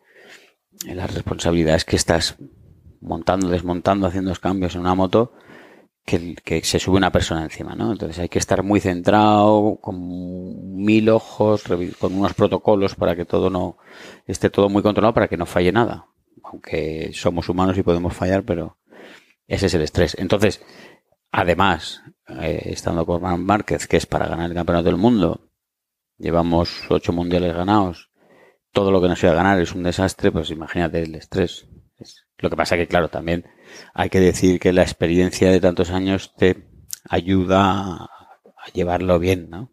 eh, 0.88 0.96
la 0.96 1.08
responsabilidad 1.08 1.76
es 1.76 1.86
que 1.86 1.96
estás 1.96 2.38
montando, 3.02 3.50
desmontando, 3.50 4.08
haciendo 4.08 4.30
los 4.32 4.40
cambios 4.40 4.76
en 4.76 4.82
una 4.82 4.96
moto 4.96 5.34
que, 6.06 6.36
que 6.36 6.64
se 6.64 6.80
sube 6.80 6.98
una 6.98 7.12
persona 7.12 7.44
encima, 7.44 7.76
¿no? 7.76 7.92
Entonces 7.92 8.20
hay 8.20 8.30
que 8.30 8.40
estar 8.40 8.64
muy 8.64 8.80
centrado, 8.80 9.78
con 9.82 9.98
mil 10.76 11.10
ojos, 11.10 11.64
con 12.00 12.16
unos 12.16 12.34
protocolos 12.34 12.96
para 12.96 13.16
que 13.16 13.26
todo 13.26 13.50
no 13.50 13.78
esté 14.26 14.50
todo 14.50 14.70
muy 14.70 14.82
controlado 14.82 15.14
para 15.14 15.28
que 15.28 15.38
no 15.38 15.46
falle 15.46 15.72
nada. 15.72 16.08
Aunque 16.44 17.12
somos 17.14 17.48
humanos 17.50 17.78
y 17.78 17.84
podemos 17.84 18.14
fallar, 18.14 18.44
pero 18.44 18.78
ese 19.48 19.68
es 19.68 19.74
el 19.74 19.82
estrés. 19.82 20.16
Entonces, 20.18 20.62
además, 21.32 22.02
eh, 22.28 22.62
estando 22.66 23.06
con 23.06 23.44
Márquez, 23.44 23.88
que 23.88 23.98
es 23.98 24.06
para 24.06 24.28
ganar 24.28 24.50
el 24.50 24.56
campeonato 24.56 24.86
del 24.86 24.98
mundo, 24.98 25.52
llevamos 26.18 26.86
ocho 26.90 27.14
mundiales 27.14 27.54
ganados, 27.54 28.09
todo 28.72 28.92
lo 28.92 29.02
que 29.02 29.08
nos 29.08 29.22
iba 29.24 29.32
a 29.32 29.36
ganar 29.36 29.60
es 29.62 29.74
un 29.74 29.84
desastre, 29.84 30.32
pues 30.32 30.50
imagínate 30.52 31.02
el 31.04 31.16
estrés. 31.16 31.68
Es- 31.98 32.26
Lo 32.38 32.50
que 32.50 32.56
pasa 32.56 32.78
que, 32.78 32.88
claro, 32.88 33.10
también 33.10 33.46
hay 33.94 34.10
que 34.10 34.20
decir 34.20 34.60
que 34.60 34.72
la 34.74 34.84
experiencia 34.84 35.52
de 35.52 35.60
tantos 35.60 35.90
años 35.92 36.34
te 36.36 36.68
ayuda 37.10 37.62
a, 37.72 38.04
a 38.06 38.72
llevarlo 38.74 39.20
bien, 39.20 39.50
¿no? 39.50 39.72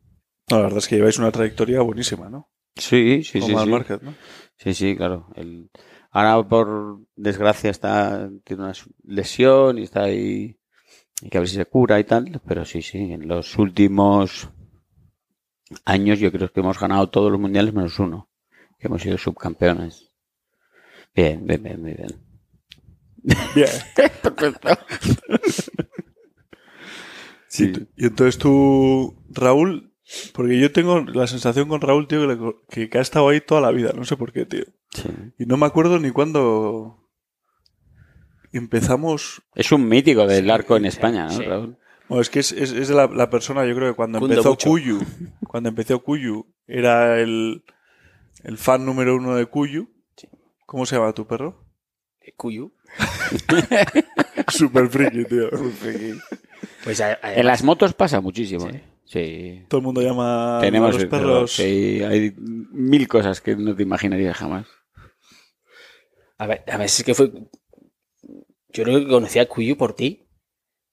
La 0.48 0.58
verdad 0.58 0.78
es 0.78 0.88
que 0.88 0.96
lleváis 0.96 1.18
una 1.18 1.30
trayectoria 1.32 1.80
buenísima, 1.82 2.28
¿no? 2.28 2.50
Sí, 2.76 3.22
sí, 3.24 3.40
Como 3.40 3.58
sí. 3.58 3.64
sí. 3.64 3.70
Market, 3.70 4.02
¿no? 4.02 4.14
Sí, 4.58 4.74
sí, 4.74 4.96
claro. 4.96 5.28
El- 5.36 5.70
Ahora, 6.10 6.48
por 6.48 7.00
desgracia, 7.14 7.70
está 7.70 8.30
tiene 8.44 8.62
una 8.62 8.72
lesión 9.04 9.78
y 9.78 9.82
está 9.82 10.04
ahí. 10.04 10.56
Hay 11.22 11.28
que 11.30 11.38
ver 11.38 11.48
si 11.48 11.56
se 11.56 11.66
cura 11.66 11.98
y 12.00 12.04
tal. 12.04 12.40
Pero 12.46 12.64
sí, 12.64 12.80
sí. 12.80 12.98
En 13.12 13.28
los 13.28 13.58
últimos 13.58 14.48
años, 15.84 16.18
yo 16.18 16.32
creo 16.32 16.50
que 16.50 16.60
hemos 16.60 16.78
ganado 16.78 17.08
todos 17.08 17.30
los 17.30 17.40
mundiales 17.40 17.74
menos 17.74 17.98
uno. 17.98 18.30
Que 18.78 18.86
hemos 18.88 19.02
sido 19.02 19.16
subcampeones. 19.18 20.12
Bien, 21.14 21.46
bien, 21.46 21.62
bien, 21.62 21.80
muy 21.82 21.94
bien. 21.94 22.20
Bien. 23.54 23.68
Sí. 27.48 27.72
Y 27.96 28.06
entonces 28.06 28.38
tú, 28.38 29.16
Raúl, 29.30 29.92
Porque 30.34 30.60
yo 30.60 30.70
tengo 30.72 31.00
la 31.00 31.26
sensación 31.26 31.68
con 31.68 31.80
Raúl, 31.80 32.06
tío, 32.06 32.20
que, 32.20 32.34
le- 32.34 32.54
que, 32.68 32.90
que 32.90 32.98
ha 32.98 33.00
estado 33.00 33.28
ahí 33.28 33.40
toda 33.40 33.60
la 33.60 33.70
vida. 33.72 33.92
No 33.96 34.04
sé 34.04 34.16
por 34.16 34.32
qué, 34.32 34.44
tío. 34.46 34.64
Sí. 34.90 35.08
Y 35.38 35.46
no 35.46 35.56
me 35.56 35.66
acuerdo 35.66 35.98
ni 35.98 36.10
cuándo 36.10 37.08
empezamos. 38.52 39.42
Es 39.54 39.72
un 39.72 39.88
mítico 39.88 40.26
del 40.26 40.44
Sí, 40.44 40.50
arco 40.50 40.76
en 40.76 40.84
España, 40.84 41.26
¿no. 41.28 41.40
Raúl? 41.40 41.78
Bueno, 42.08 42.22
es 42.22 42.30
que 42.30 42.38
es, 42.38 42.52
es, 42.52 42.70
es 42.72 42.90
la, 42.90 43.06
la 43.08 43.30
persona, 43.30 43.66
yo 43.66 43.74
creo 43.74 43.90
que 43.90 43.96
cuando 43.96 44.20
Cundo 44.20 44.34
empezó 44.34 44.50
mucho. 44.50 44.68
Cuyu, 44.68 45.00
cuando 45.48 45.70
empezó 45.70 45.98
Cuyu, 46.04 46.46
era 46.68 47.18
el, 47.20 47.64
el 48.46 48.58
fan 48.58 48.84
número 48.86 49.16
uno 49.16 49.34
de 49.36 49.46
Cuyu. 49.46 49.88
Sí. 50.16 50.28
¿Cómo 50.66 50.86
se 50.86 50.96
llama 50.96 51.12
tu 51.12 51.26
perro? 51.26 51.64
Cuyu. 52.36 52.72
Super 54.48 54.88
friki, 54.88 55.24
tío. 55.24 55.48
Pues 56.84 57.00
a- 57.00 57.18
En 57.34 57.46
las 57.46 57.62
motos 57.62 57.94
pasa 57.94 58.20
muchísimo. 58.20 58.68
Sí. 58.70 58.76
¿eh? 58.76 58.82
Sí. 59.04 59.64
Todo 59.68 59.78
el 59.78 59.84
mundo 59.84 60.02
llama 60.02 60.58
Tenemos 60.60 60.90
a 60.90 60.98
los 60.98 61.06
perros. 61.06 61.52
Sí, 61.52 62.02
hay 62.02 62.34
mil 62.36 63.06
cosas 63.06 63.40
que 63.40 63.54
no 63.56 63.74
te 63.76 63.82
imaginarías 63.84 64.36
jamás. 64.36 64.66
A 66.38 66.46
ver, 66.46 66.64
a 66.66 66.76
ver, 66.76 66.86
es 66.86 67.02
que 67.04 67.14
fue. 67.14 67.30
Yo 68.70 68.82
creo 68.84 68.98
que 68.98 69.08
conocí 69.08 69.38
a 69.38 69.48
Cuyu 69.48 69.76
por 69.76 69.94
ti. 69.94 70.28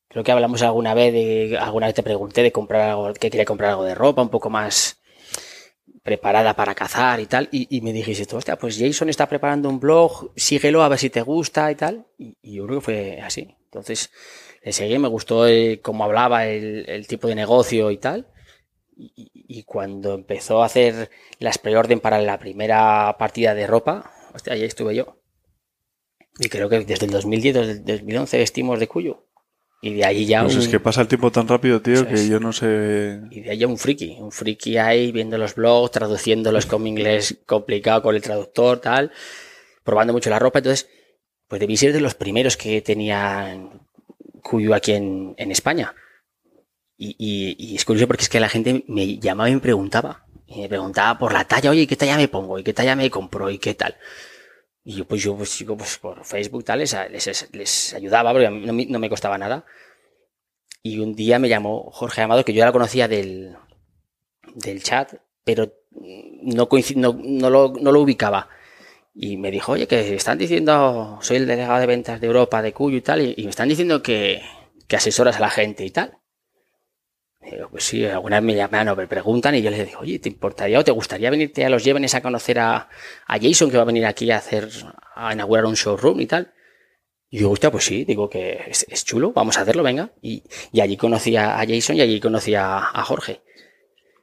Creo 0.09 0.23
que 0.23 0.31
hablamos 0.31 0.61
alguna 0.61 0.93
vez 0.93 1.11
de. 1.11 1.57
Alguna 1.57 1.87
vez 1.87 1.95
te 1.95 2.03
pregunté 2.03 2.43
de 2.43 2.51
comprar 2.51 2.89
algo, 2.91 3.11
que 3.13 3.31
quería 3.31 3.45
comprar 3.45 3.71
algo 3.71 3.83
de 3.83 3.95
ropa 3.95 4.21
un 4.21 4.29
poco 4.29 4.49
más 4.51 5.01
preparada 6.03 6.55
para 6.55 6.75
cazar 6.75 7.19
y 7.19 7.25
tal. 7.27 7.49
Y, 7.51 7.75
y 7.75 7.81
me 7.81 7.93
dijiste 7.93 8.35
hostia, 8.35 8.57
pues 8.57 8.77
Jason 8.77 9.09
está 9.09 9.27
preparando 9.27 9.69
un 9.69 9.79
blog, 9.79 10.31
síguelo 10.35 10.83
a 10.83 10.89
ver 10.89 10.99
si 10.99 11.09
te 11.09 11.21
gusta 11.21 11.71
y 11.71 11.75
tal. 11.75 12.05
Y, 12.17 12.37
y 12.41 12.55
yo 12.55 12.65
creo 12.67 12.79
que 12.79 12.85
fue 12.85 13.21
así. 13.21 13.55
Entonces, 13.65 14.11
le 14.63 14.71
seguí, 14.73 14.97
me 14.99 15.07
gustó 15.07 15.47
el- 15.47 15.81
cómo 15.81 16.03
hablaba, 16.03 16.45
el, 16.47 16.85
el 16.89 17.07
tipo 17.07 17.27
de 17.27 17.35
negocio 17.35 17.89
y 17.91 17.97
tal. 17.97 18.27
Y- 18.95 19.31
y 19.33 19.63
cuando 19.63 20.13
empezó 20.15 20.61
a 20.63 20.65
hacer 20.67 21.09
las 21.39 21.57
preorden 21.57 21.99
para 21.99 22.19
la 22.21 22.39
primera 22.39 23.15
partida 23.19 23.53
de 23.55 23.67
ropa, 23.67 24.11
hostia, 24.33 24.53
ahí 24.53 24.63
estuve 24.63 24.95
yo. 24.95 25.17
Y 26.39 26.49
creo 26.49 26.69
que 26.69 26.79
desde 26.81 27.05
el 27.05 27.11
2010, 27.11 27.53
desde 27.55 27.71
el 27.73 27.85
2011 27.85 28.37
vestimos 28.37 28.79
de 28.79 28.87
Cuyo. 28.87 29.27
Y 29.85 29.95
de 29.95 30.05
ahí 30.05 30.25
ya 30.25 30.43
Pues 30.43 30.55
un, 30.55 30.61
es 30.61 30.67
que 30.69 30.79
pasa 30.79 31.01
el 31.01 31.09
tiempo 31.09 31.29
tan 31.29 31.45
rápido, 31.45 31.81
tío, 31.81 31.95
Eso 31.95 32.07
que 32.07 32.25
yo 32.29 32.39
no 32.39 32.53
sé. 32.53 33.19
y 33.31 33.41
de 33.41 33.51
ahí 33.51 33.57
ya 33.57 33.67
un 33.67 33.77
friki. 33.77 34.15
Un 34.17 34.31
friki 34.31 34.77
ahí 34.77 35.11
viendo 35.11 35.37
los 35.37 35.55
blogs, 35.55 35.91
traduciéndolos 35.91 36.65
con 36.65 36.81
mi 36.83 36.89
inglés 36.89 37.37
complicado 37.45 38.01
con 38.01 38.15
el 38.15 38.21
traductor, 38.21 38.79
tal. 38.79 39.11
Probando 39.83 40.13
mucho 40.13 40.29
la 40.29 40.39
ropa. 40.39 40.59
Entonces, 40.59 40.87
pues 41.49 41.59
debí 41.59 41.75
ser 41.75 41.91
de 41.91 41.99
los 41.99 42.15
primeros 42.15 42.55
que 42.55 42.81
tenían 42.81 43.81
Cuyo 44.41 44.73
aquí 44.73 44.93
en, 44.93 45.35
en 45.37 45.51
España. 45.51 45.93
Y, 46.97 47.15
y- 47.19 47.55
y 47.59 47.75
es 47.75 47.83
curioso 47.83 48.07
porque 48.07 48.23
es 48.23 48.29
que 48.29 48.39
la 48.39 48.49
gente 48.49 48.85
me 48.87 49.17
llamaba 49.19 49.49
y 49.49 49.53
me 49.55 49.59
preguntaba. 49.59 50.25
Y 50.47 50.61
me 50.61 50.69
preguntaba 50.69 51.17
por 51.19 51.33
la 51.33 51.45
talla, 51.45 51.71
oye, 51.71 51.81
¿y 51.81 51.87
qué 51.87 51.95
talla 51.97 52.15
me 52.15 52.27
pongo? 52.29 52.57
¿Y 52.59 52.63
qué 52.63 52.73
talla 52.73 52.95
me 52.95 53.09
compro? 53.09 53.49
¿Y 53.49 53.57
qué 53.57 53.73
tal? 53.73 53.95
Y 54.85 54.95
yo, 54.97 55.05
pues 55.05 55.21
yo, 55.23 55.35
pues, 55.37 55.51
chico, 55.55 55.77
pues 55.77 55.97
por 55.97 56.23
Facebook 56.25 56.63
tal, 56.65 56.79
les, 56.79 57.93
ayudaba, 57.93 58.31
porque 58.33 58.49
no, 58.49 58.73
no 58.73 58.99
me 58.99 59.09
costaba 59.09 59.37
nada. 59.37 59.65
Y 60.81 60.99
un 60.99 61.15
día 61.15 61.39
me 61.39 61.49
llamó 61.49 61.89
Jorge 61.91 62.21
Amado, 62.21 62.43
que 62.43 62.53
yo 62.53 62.59
ya 62.59 62.65
lo 62.65 62.73
conocía 62.73 63.07
del, 63.07 63.55
del 64.55 64.83
chat, 64.83 65.13
pero 65.43 65.73
no, 65.91 66.67
coinci- 66.69 66.95
no, 66.95 67.17
no 67.23 67.49
lo, 67.49 67.73
no 67.79 67.91
lo 67.91 68.01
ubicaba. 68.01 68.49
Y 69.15 69.37
me 69.37 69.51
dijo, 69.51 69.73
oye, 69.73 69.87
que 69.87 70.15
están 70.15 70.37
diciendo, 70.37 71.19
soy 71.21 71.37
el 71.37 71.47
delegado 71.47 71.79
de 71.79 71.87
ventas 71.87 72.21
de 72.21 72.27
Europa, 72.27 72.61
de 72.61 72.73
Cuyo 72.73 72.97
y 72.97 73.01
tal, 73.01 73.21
y, 73.21 73.33
y 73.37 73.43
me 73.45 73.51
están 73.51 73.69
diciendo 73.69 74.01
que, 74.03 74.41
que 74.87 74.95
asesoras 74.97 75.37
a 75.37 75.41
la 75.41 75.49
gente 75.51 75.85
y 75.85 75.91
tal. 75.91 76.17
Pues 77.69 77.83
sí, 77.83 78.05
alguna 78.05 78.39
vez 78.39 78.45
me 78.45 78.55
llaman 78.55 78.87
o 78.89 78.95
me 78.95 79.07
preguntan 79.07 79.55
y 79.55 79.61
yo 79.61 79.69
les 79.69 79.85
digo, 79.85 79.99
oye, 80.01 80.19
¿te 80.19 80.29
importaría 80.29 80.79
o 80.79 80.83
te 80.83 80.91
gustaría 80.91 81.29
venirte 81.29 81.65
a 81.65 81.69
los 81.69 81.83
Llévenes 81.83 82.15
a 82.15 82.21
conocer 82.21 82.59
a, 82.59 82.89
a 83.27 83.39
Jason 83.39 83.69
que 83.69 83.77
va 83.77 83.83
a 83.83 83.85
venir 83.85 84.05
aquí 84.05 84.31
a 84.31 84.37
hacer, 84.37 84.69
a 85.15 85.33
inaugurar 85.33 85.65
un 85.65 85.75
showroom 85.75 86.21
y 86.21 86.25
tal? 86.25 86.53
Y 87.29 87.39
digo, 87.39 87.51
hostia, 87.51 87.71
pues 87.71 87.85
sí, 87.85 88.05
digo 88.05 88.29
que 88.29 88.61
es, 88.67 89.05
chulo, 89.05 89.33
vamos 89.33 89.57
a 89.57 89.61
hacerlo, 89.61 89.81
venga. 89.81 90.11
Y, 90.21 90.43
y 90.71 90.81
allí 90.81 90.97
conocí 90.97 91.35
a, 91.35 91.57
Jason 91.67 91.97
y 91.97 92.01
allí 92.01 92.19
conocí 92.19 92.53
a, 92.53 92.77
a 92.77 93.03
Jorge. 93.03 93.41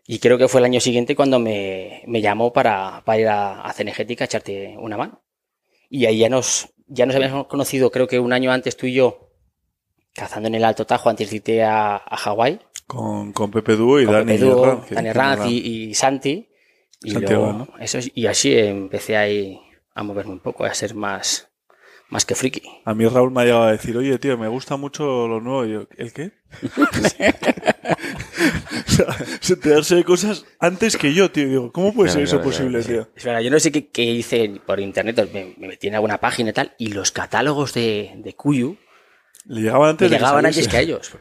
Y 0.06 0.18
creo 0.18 0.38
que 0.38 0.48
fue 0.48 0.60
el 0.60 0.64
año 0.64 0.80
siguiente 0.80 1.16
cuando 1.16 1.38
me, 1.38 2.02
me 2.06 2.21
llamó 2.21 2.52
para, 2.52 3.02
para 3.04 3.21
ir 3.21 3.28
a, 3.28 3.62
a 3.62 3.73
Cenegética 3.73 4.25
a 4.25 4.26
echarte 4.26 4.76
una 4.78 4.97
mano. 4.97 5.25
Y 5.88 6.06
ahí 6.06 6.18
ya 6.18 6.28
nos, 6.28 6.68
ya 6.86 7.04
nos 7.04 7.16
habíamos 7.16 7.47
conocido, 7.49 7.90
creo 7.90 8.06
que 8.06 8.18
un 8.18 8.32
año 8.32 8.52
antes 8.52 8.76
tú 8.76 8.86
y 8.86 8.95
yo, 8.95 9.30
cazando 10.14 10.49
en 10.49 10.54
el 10.54 10.64
Alto 10.64 10.86
Tajo, 10.86 11.10
antes 11.10 11.30
de 11.30 11.62
a, 11.62 11.97
a 11.97 12.16
Hawái, 12.16 12.60
Con, 12.90 13.32
con 13.32 13.52
Pepe 13.52 13.76
Dúo 13.76 14.00
y 14.00 14.04
con 14.04 14.14
Dani 14.14 14.32
Pepe 14.32 14.44
Dúo, 14.44 14.84
Dani 14.90 15.08
Herranz 15.10 15.46
y, 15.46 15.90
y 15.90 15.94
Santi. 15.94 16.48
Y, 17.04 17.12
Santiago, 17.12 17.44
luego- 17.52 17.58
¿no? 17.72 17.78
eso 17.78 17.98
y 18.14 18.26
así 18.26 18.52
empecé 18.58 19.16
ahí 19.16 19.60
a 19.94 20.02
moverme 20.02 20.32
un 20.32 20.40
poco, 20.40 20.64
a 20.64 20.74
ser 20.74 20.96
más, 20.96 21.48
más 22.08 22.24
que 22.24 22.34
friki. 22.34 22.62
A 22.84 22.92
mí 22.94 23.06
Raúl 23.06 23.30
me 23.30 23.42
ha 23.42 23.44
llegado 23.44 23.62
a 23.62 23.70
decir, 23.72 23.96
oye, 23.96 24.18
tío, 24.18 24.36
me 24.36 24.48
gusta 24.48 24.76
mucho 24.76 25.28
lo 25.28 25.40
nuevo. 25.40 25.64
Y 25.66 25.72
yo, 25.72 25.86
¿el 25.96 26.12
qué? 26.12 26.32
o 26.62 27.08
sea, 28.88 29.06
se 29.40 29.52
enterarse 29.54 29.94
de 29.94 30.04
cosas 30.04 30.44
antes 30.58 30.96
que 30.96 31.14
yo, 31.14 31.30
tío. 31.30 31.46
Digo, 31.48 31.72
¿cómo 31.72 31.94
puede 31.94 32.10
ser 32.10 32.22
eso 32.22 32.42
posible, 32.42 32.82
tío? 32.82 33.08
Es 33.14 33.24
verdad, 33.24 33.40
yo 33.40 33.50
no 33.52 33.60
sé 33.60 33.70
qué, 33.70 33.88
qué 33.88 34.02
hice 34.02 34.60
por 34.66 34.80
internet, 34.80 35.30
me, 35.32 35.54
me 35.58 35.68
metí 35.68 35.86
en 35.86 35.94
alguna 35.94 36.18
página 36.18 36.50
y 36.50 36.52
tal, 36.52 36.74
y 36.76 36.88
los 36.88 37.12
catálogos 37.12 37.72
de, 37.72 38.12
de 38.16 38.34
Kuyu 38.34 38.76
Le 39.44 39.60
llegaban 39.62 39.90
antes 39.90 40.10
llegaban 40.10 40.44
antes 40.44 40.66
que 40.66 40.76
a 40.76 40.80
ellos. 40.80 41.12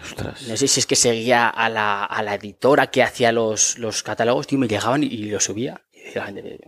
Ostras. 0.00 0.46
No 0.48 0.56
sé 0.56 0.68
si 0.68 0.80
es 0.80 0.86
que 0.86 0.96
seguía 0.96 1.48
a 1.48 1.68
la, 1.68 2.04
a 2.04 2.22
la 2.22 2.34
editora 2.34 2.88
que 2.88 3.02
hacía 3.02 3.32
los, 3.32 3.78
los 3.78 4.02
catálogos, 4.02 4.46
tío, 4.46 4.58
me 4.58 4.68
llegaban 4.68 5.02
y, 5.02 5.06
y 5.06 5.30
los 5.30 5.44
subía. 5.44 5.82
Y 5.92 6.00
decía 6.00 6.20
la 6.22 6.26
gente, 6.26 6.60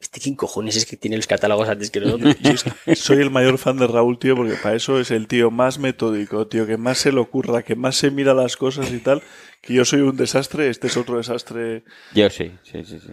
¿este 0.00 0.20
quién 0.20 0.36
cojones 0.36 0.76
es 0.76 0.86
que 0.86 0.96
tiene 0.96 1.16
los 1.16 1.26
catálogos 1.26 1.68
antes 1.68 1.90
que 1.90 2.00
nosotros? 2.00 2.36
Yo 2.40 2.50
es 2.52 2.64
que 2.64 2.94
soy 2.96 3.18
el 3.18 3.30
mayor 3.30 3.58
fan 3.58 3.78
de 3.78 3.86
Raúl, 3.86 4.18
tío, 4.18 4.36
porque 4.36 4.54
para 4.54 4.76
eso 4.76 5.00
es 5.00 5.10
el 5.10 5.26
tío 5.26 5.50
más 5.50 5.78
metódico, 5.78 6.46
tío, 6.46 6.66
que 6.66 6.76
más 6.76 6.98
se 6.98 7.10
le 7.12 7.18
ocurra, 7.20 7.62
que 7.62 7.74
más 7.74 7.96
se 7.96 8.10
mira 8.10 8.32
las 8.34 8.56
cosas 8.56 8.92
y 8.92 8.98
tal. 8.98 9.22
Que 9.60 9.74
yo 9.74 9.84
soy 9.84 10.02
un 10.02 10.16
desastre, 10.16 10.68
este 10.68 10.86
es 10.86 10.96
otro 10.96 11.16
desastre. 11.16 11.84
Yo 12.14 12.30
sí, 12.30 12.52
sí, 12.62 12.84
sí, 12.84 13.00
sí. 13.00 13.12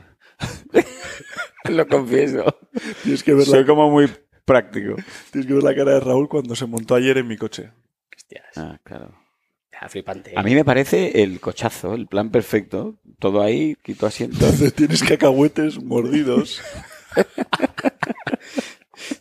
Lo 1.72 1.88
confieso. 1.88 2.44
Tienes 3.04 3.24
que, 3.24 3.34
ver 3.34 3.46
Soy 3.46 3.62
la, 3.62 3.66
como 3.66 3.90
muy 3.90 4.08
práctico. 4.46 4.96
tienes 5.32 5.48
que 5.48 5.54
ver 5.54 5.64
la 5.64 5.74
cara 5.76 5.94
de 5.94 6.00
Raúl 6.02 6.30
cuando 6.30 6.56
se 6.56 6.68
montó 6.68 6.94
ayer 6.96 7.18
en 7.18 7.28
mi 7.28 7.38
coche. 7.38 7.72
Hostias, 8.16 8.46
Ah, 8.56 8.80
claro. 8.84 9.18
Era 9.78 9.90
flipante. 9.90 10.34
A 10.36 10.44
mí 10.44 10.54
me 10.56 10.64
parece 10.66 11.22
el 11.24 11.40
cochazo, 11.40 11.94
el 11.94 12.08
plan 12.08 12.30
perfecto. 12.32 12.98
Todo 13.20 13.42
ahí, 13.42 13.76
quito 13.84 14.06
asiento. 14.06 14.36
Entonces 14.40 14.74
tienes 14.74 15.04
cacahuetes 15.04 15.82
mordidos. 15.84 16.62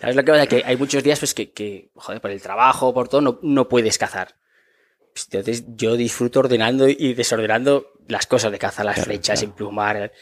¿Sabes 0.00 0.16
lo 0.16 0.24
que 0.24 0.32
pasa? 0.32 0.46
Que 0.46 0.62
hay 0.64 0.76
muchos 0.76 1.02
días 1.02 1.18
pues, 1.18 1.34
que, 1.34 1.50
que, 1.52 1.90
joder, 1.94 2.20
por 2.20 2.30
el 2.30 2.40
trabajo, 2.40 2.94
por 2.94 3.08
todo, 3.08 3.20
no, 3.20 3.38
no 3.42 3.68
puedes 3.68 3.98
cazar. 3.98 4.36
Pues, 5.12 5.26
Entonces 5.30 5.64
yo 5.76 5.96
disfruto 5.96 6.40
ordenando 6.40 6.88
y 6.88 7.14
desordenando 7.14 7.92
las 8.08 8.26
cosas 8.26 8.52
de 8.52 8.58
caza, 8.58 8.84
las 8.84 8.94
Claro, 8.96 9.06
flechas, 9.10 9.40
claro. 9.40 9.50
emplumar. 9.52 10.12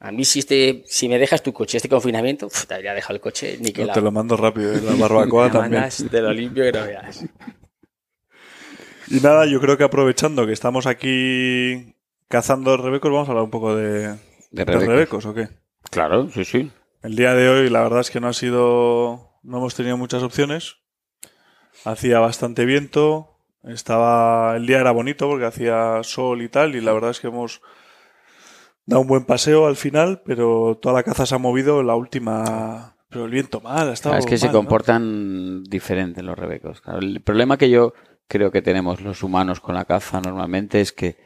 A 0.00 0.12
mí 0.12 0.24
si, 0.24 0.38
este, 0.40 0.84
si 0.86 1.08
me 1.08 1.18
dejas 1.18 1.42
tu 1.42 1.52
coche, 1.52 1.76
este 1.76 1.88
confinamiento, 1.88 2.48
te 2.68 2.74
habría 2.74 2.94
dejado 2.94 3.14
el 3.16 3.20
coche 3.20 3.58
ni 3.60 3.72
que 3.72 3.84
No, 3.84 3.92
te 3.92 4.00
lo 4.00 4.12
mando 4.12 4.36
rápido, 4.36 4.72
¿eh? 4.72 4.80
la 4.82 4.94
barbacoa 4.94 5.50
también. 5.52 5.84
Te 6.10 6.20
lo 6.22 6.32
limpio 6.32 6.64
que 6.64 6.72
no 6.72 6.84
veas. 6.86 7.24
Y 9.10 9.20
nada, 9.20 9.46
yo 9.46 9.60
creo 9.60 9.76
que 9.78 9.84
aprovechando 9.84 10.46
que 10.46 10.52
estamos 10.52 10.86
aquí 10.86 11.94
cazando 12.28 12.76
rebecos, 12.76 13.10
vamos 13.10 13.28
a 13.28 13.32
hablar 13.32 13.44
un 13.44 13.50
poco 13.50 13.74
de, 13.74 14.08
De 14.08 14.16
de 14.50 14.64
Rebecos. 14.64 14.86
rebecos, 14.88 15.26
¿o 15.26 15.34
qué? 15.34 15.48
Claro, 15.90 16.28
sí, 16.30 16.44
sí. 16.44 16.70
El 17.02 17.16
día 17.16 17.32
de 17.34 17.48
hoy, 17.48 17.70
la 17.70 17.82
verdad 17.82 18.00
es 18.00 18.10
que 18.10 18.20
no 18.20 18.28
ha 18.28 18.32
sido. 18.32 19.38
No 19.42 19.58
hemos 19.58 19.74
tenido 19.74 19.96
muchas 19.96 20.22
opciones. 20.22 20.76
Hacía 21.84 22.18
bastante 22.18 22.64
viento. 22.64 23.38
Estaba. 23.62 24.56
El 24.56 24.66
día 24.66 24.80
era 24.80 24.90
bonito 24.90 25.28
porque 25.28 25.46
hacía 25.46 26.00
sol 26.02 26.42
y 26.42 26.48
tal. 26.48 26.74
Y 26.74 26.80
la 26.80 26.92
verdad 26.92 27.10
es 27.10 27.20
que 27.20 27.28
hemos 27.28 27.62
dado 28.84 29.02
un 29.02 29.08
buen 29.08 29.24
paseo 29.24 29.66
al 29.66 29.76
final. 29.76 30.22
Pero 30.26 30.78
toda 30.82 30.96
la 30.96 31.02
caza 31.04 31.24
se 31.24 31.34
ha 31.36 31.38
movido 31.38 31.80
en 31.80 31.86
la 31.86 31.94
última. 31.94 32.96
Pero 33.08 33.24
el 33.24 33.30
viento 33.30 33.60
mal, 33.60 33.88
ha 33.88 33.92
estado. 33.92 34.16
Ah, 34.16 34.18
es 34.18 34.26
que 34.26 34.36
se 34.36 34.46
mal, 34.46 34.54
¿no? 34.54 34.58
comportan 34.58 35.62
diferente 35.64 36.22
los 36.22 36.36
rebecos. 36.38 36.82
El 37.00 37.22
problema 37.22 37.56
que 37.56 37.70
yo 37.70 37.94
creo 38.28 38.50
que 38.52 38.62
tenemos 38.62 39.00
los 39.00 39.22
humanos 39.22 39.60
con 39.60 39.74
la 39.74 39.86
caza 39.86 40.20
normalmente 40.20 40.80
es 40.80 40.92
que 40.92 41.16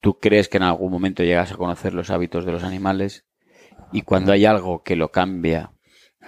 tú 0.00 0.18
crees 0.20 0.48
que 0.48 0.58
en 0.58 0.64
algún 0.64 0.92
momento 0.92 1.22
llegas 1.22 1.52
a 1.52 1.56
conocer 1.56 1.94
los 1.94 2.10
hábitos 2.10 2.44
de 2.44 2.52
los 2.52 2.62
animales 2.62 3.24
y 3.92 4.02
cuando 4.02 4.32
hay 4.32 4.44
algo 4.44 4.82
que 4.82 4.96
lo 4.96 5.10
cambia 5.10 5.72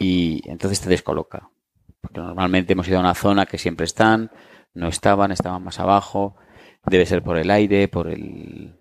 y 0.00 0.42
entonces 0.50 0.80
te 0.80 0.88
descoloca. 0.88 1.50
Porque 2.00 2.20
normalmente 2.20 2.72
hemos 2.72 2.88
ido 2.88 2.98
a 2.98 3.00
una 3.00 3.14
zona 3.14 3.46
que 3.46 3.58
siempre 3.58 3.84
están, 3.84 4.30
no 4.74 4.88
estaban, 4.88 5.30
estaban 5.30 5.62
más 5.62 5.78
abajo, 5.78 6.36
debe 6.86 7.06
ser 7.06 7.22
por 7.22 7.36
el 7.36 7.50
aire, 7.50 7.88
por 7.88 8.08
el, 8.08 8.76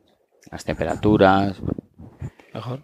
las 0.51 0.63
temperaturas, 0.63 1.61
Mejor. 2.53 2.83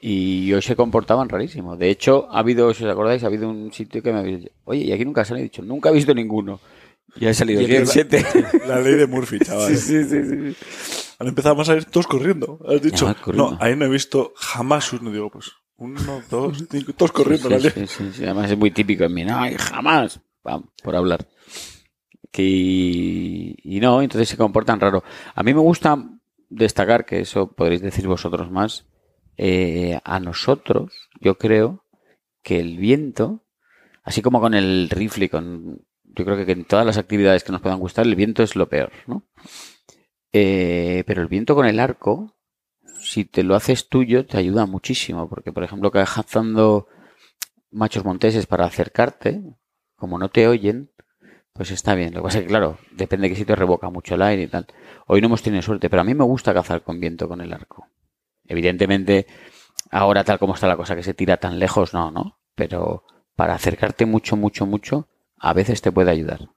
Y 0.00 0.52
hoy 0.52 0.62
se 0.62 0.76
comportaban 0.76 1.28
rarísimo. 1.28 1.76
De 1.76 1.90
hecho, 1.90 2.28
ha 2.30 2.38
habido, 2.40 2.72
si 2.74 2.84
os 2.84 2.90
acordáis, 2.92 3.22
ha 3.24 3.26
habido 3.26 3.48
un 3.48 3.72
sitio 3.72 4.02
que 4.02 4.12
me 4.12 4.20
habéis 4.20 4.40
dicho, 4.40 4.52
oye, 4.64 4.84
y 4.84 4.92
aquí 4.92 5.04
nunca 5.04 5.24
sale. 5.24 5.40
He 5.40 5.44
dicho, 5.44 5.62
nunca 5.62 5.88
he 5.90 5.92
visto 5.92 6.14
ninguno. 6.14 6.60
Y 7.16 7.26
ha 7.26 7.34
salido 7.34 7.62
Y 7.62 7.74
es 7.74 7.88
7. 7.90 8.24
La 8.66 8.80
ley 8.80 8.94
de 8.94 9.06
Murphy, 9.06 9.38
chaval. 9.40 9.68
sí, 9.68 9.76
sí, 9.76 10.04
sí, 10.04 10.22
sí. 10.52 10.56
Han 11.18 11.26
empezado 11.28 11.60
a 11.60 11.64
salir 11.64 11.84
todos 11.86 12.06
corriendo. 12.06 12.60
Has 12.68 12.80
dicho, 12.80 13.06
Ya, 13.06 13.14
corriendo. 13.14 13.52
no, 13.52 13.58
ahí 13.60 13.74
no 13.74 13.86
he 13.86 13.88
visto 13.88 14.32
jamás 14.36 14.92
uno. 14.92 15.10
Digo, 15.10 15.30
pues, 15.30 15.50
uno, 15.78 16.00
dos, 16.30 16.64
cinco, 16.70 16.92
todos 16.92 17.10
corriendo. 17.12 17.48
Sí, 17.58 17.70
sí, 17.70 17.86
sí, 17.86 18.10
sí. 18.14 18.24
Además 18.24 18.50
es 18.52 18.56
muy 18.58 18.70
típico 18.70 19.02
en 19.04 19.14
mí. 19.14 19.24
No, 19.24 19.36
jamás. 19.58 20.20
Pam, 20.42 20.64
por 20.82 20.94
hablar. 20.94 21.26
Que, 22.30 22.42
y 22.44 23.80
no, 23.80 24.00
entonces 24.02 24.28
se 24.28 24.36
comportan 24.36 24.78
raro. 24.80 25.02
A 25.34 25.42
mí 25.42 25.54
me 25.54 25.60
gusta 25.60 25.98
destacar, 26.50 27.04
que 27.04 27.20
eso 27.20 27.50
podréis 27.52 27.80
decir 27.80 28.06
vosotros 28.06 28.50
más, 28.50 28.86
eh, 29.38 30.00
a 30.02 30.18
nosotros, 30.18 31.08
yo 31.20 31.38
creo 31.38 31.84
que 32.42 32.58
el 32.58 32.76
viento, 32.76 33.44
así 34.02 34.20
como 34.20 34.40
con 34.40 34.54
el 34.54 34.90
rifle, 34.90 35.30
con, 35.30 35.86
yo 36.02 36.24
creo 36.24 36.44
que 36.44 36.52
en 36.52 36.64
todas 36.64 36.84
las 36.84 36.98
actividades 36.98 37.44
que 37.44 37.52
nos 37.52 37.60
puedan 37.60 37.78
gustar, 37.78 38.04
el 38.04 38.16
viento 38.16 38.42
es 38.42 38.56
lo 38.56 38.68
peor, 38.68 38.90
¿no? 39.06 39.22
Eh, 40.32 41.04
pero 41.06 41.22
el 41.22 41.28
viento 41.28 41.54
con 41.54 41.66
el 41.66 41.78
arco, 41.78 42.36
si 43.00 43.24
te 43.24 43.44
lo 43.44 43.54
haces 43.54 43.88
tuyo, 43.88 44.26
te 44.26 44.38
ayuda 44.38 44.66
muchísimo, 44.66 45.28
porque 45.28 45.52
por 45.52 45.62
ejemplo, 45.62 45.92
cazando 45.92 46.88
machos 47.70 48.04
monteses 48.04 48.46
para 48.46 48.66
acercarte, 48.66 49.42
como 49.94 50.18
no 50.18 50.30
te 50.30 50.48
oyen, 50.48 50.90
pues 51.52 51.70
está 51.70 51.94
bien. 51.94 52.12
Lo 52.12 52.20
que 52.20 52.24
pasa 52.24 52.38
es 52.38 52.44
que, 52.44 52.48
claro, 52.48 52.78
depende 52.90 53.28
de 53.28 53.34
qué 53.34 53.38
sitio 53.38 53.54
revoca 53.54 53.88
mucho 53.88 54.16
el 54.16 54.22
aire 54.22 54.42
y 54.42 54.48
tal. 54.48 54.66
Hoy 55.06 55.20
no 55.20 55.26
hemos 55.28 55.42
tenido 55.42 55.62
suerte, 55.62 55.88
pero 55.88 56.02
a 56.02 56.04
mí 56.04 56.14
me 56.14 56.24
gusta 56.24 56.52
cazar 56.52 56.82
con 56.82 56.98
viento 56.98 57.28
con 57.28 57.40
el 57.40 57.52
arco. 57.52 57.86
Evidentemente, 58.48 59.26
ahora 59.90 60.24
tal 60.24 60.38
como 60.38 60.54
está 60.54 60.66
la 60.66 60.76
cosa 60.76 60.96
que 60.96 61.02
se 61.02 61.14
tira 61.14 61.36
tan 61.36 61.58
lejos, 61.58 61.94
no, 61.94 62.10
¿no? 62.10 62.38
Pero 62.54 63.04
para 63.36 63.54
acercarte 63.54 64.06
mucho, 64.06 64.36
mucho, 64.36 64.66
mucho, 64.66 65.08
a 65.38 65.52
veces 65.52 65.80
te 65.80 65.92
puede 65.92 66.10
ayudar. 66.10 66.48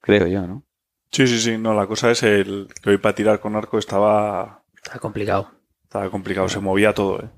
Creo 0.00 0.26
yo, 0.26 0.46
¿no? 0.46 0.62
Sí, 1.10 1.26
sí, 1.26 1.38
sí. 1.38 1.58
No, 1.58 1.74
la 1.74 1.86
cosa 1.86 2.10
es 2.10 2.22
el 2.22 2.68
que 2.82 2.90
hoy 2.90 2.98
para 2.98 3.14
tirar 3.14 3.40
con 3.40 3.56
arco 3.56 3.78
estaba, 3.78 4.62
Está 4.76 4.98
complicado. 4.98 5.50
estaba 5.82 6.08
complicado. 6.10 6.48
Se 6.48 6.60
movía 6.60 6.94
todo, 6.94 7.20
¿eh? 7.20 7.28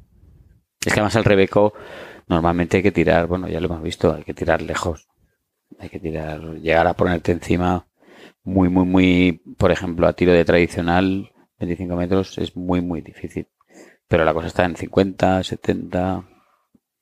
Es 0.84 0.92
que 0.92 1.00
además 1.00 1.16
al 1.16 1.24
Rebeco 1.24 1.72
normalmente 2.28 2.76
hay 2.76 2.82
que 2.82 2.92
tirar, 2.92 3.26
bueno, 3.26 3.48
ya 3.48 3.60
lo 3.60 3.66
hemos 3.66 3.82
visto, 3.82 4.14
hay 4.14 4.22
que 4.22 4.34
tirar 4.34 4.62
lejos. 4.62 5.08
Hay 5.78 5.88
que 5.88 5.98
tirar, 5.98 6.40
llegar 6.60 6.86
a 6.86 6.94
ponerte 6.94 7.32
encima 7.32 7.86
muy, 8.44 8.68
muy, 8.68 8.84
muy, 8.86 9.42
por 9.58 9.70
ejemplo, 9.70 10.06
a 10.06 10.12
tiro 10.14 10.32
de 10.32 10.44
tradicional, 10.44 11.32
25 11.58 11.96
metros, 11.96 12.38
es 12.38 12.56
muy, 12.56 12.80
muy 12.80 13.00
difícil. 13.00 13.46
Pero 14.08 14.24
la 14.24 14.32
cosa 14.34 14.46
está 14.46 14.64
en 14.64 14.76
50, 14.76 15.44
70. 15.44 16.24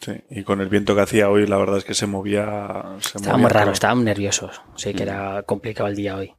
Sí. 0.01 0.13
Y 0.31 0.43
con 0.45 0.61
el 0.61 0.69
viento 0.69 0.95
que 0.95 1.01
hacía 1.03 1.31
hoy, 1.31 1.47
la 1.47 1.57
verdad 1.57 1.79
es 1.79 1.85
que 1.85 1.95
se 1.95 2.07
movía. 2.07 2.83
Se 3.01 3.19
Estaba 3.19 3.37
movía 3.37 3.43
muy 3.43 3.51
raro, 3.51 3.65
todo. 3.67 3.73
estaban 3.75 4.05
nerviosos. 4.05 4.61
Sí, 4.77 4.93
que 4.93 5.05
era 5.05 5.43
complicado 5.45 5.89
el 5.89 5.97
día 5.97 6.17
hoy. 6.17 6.35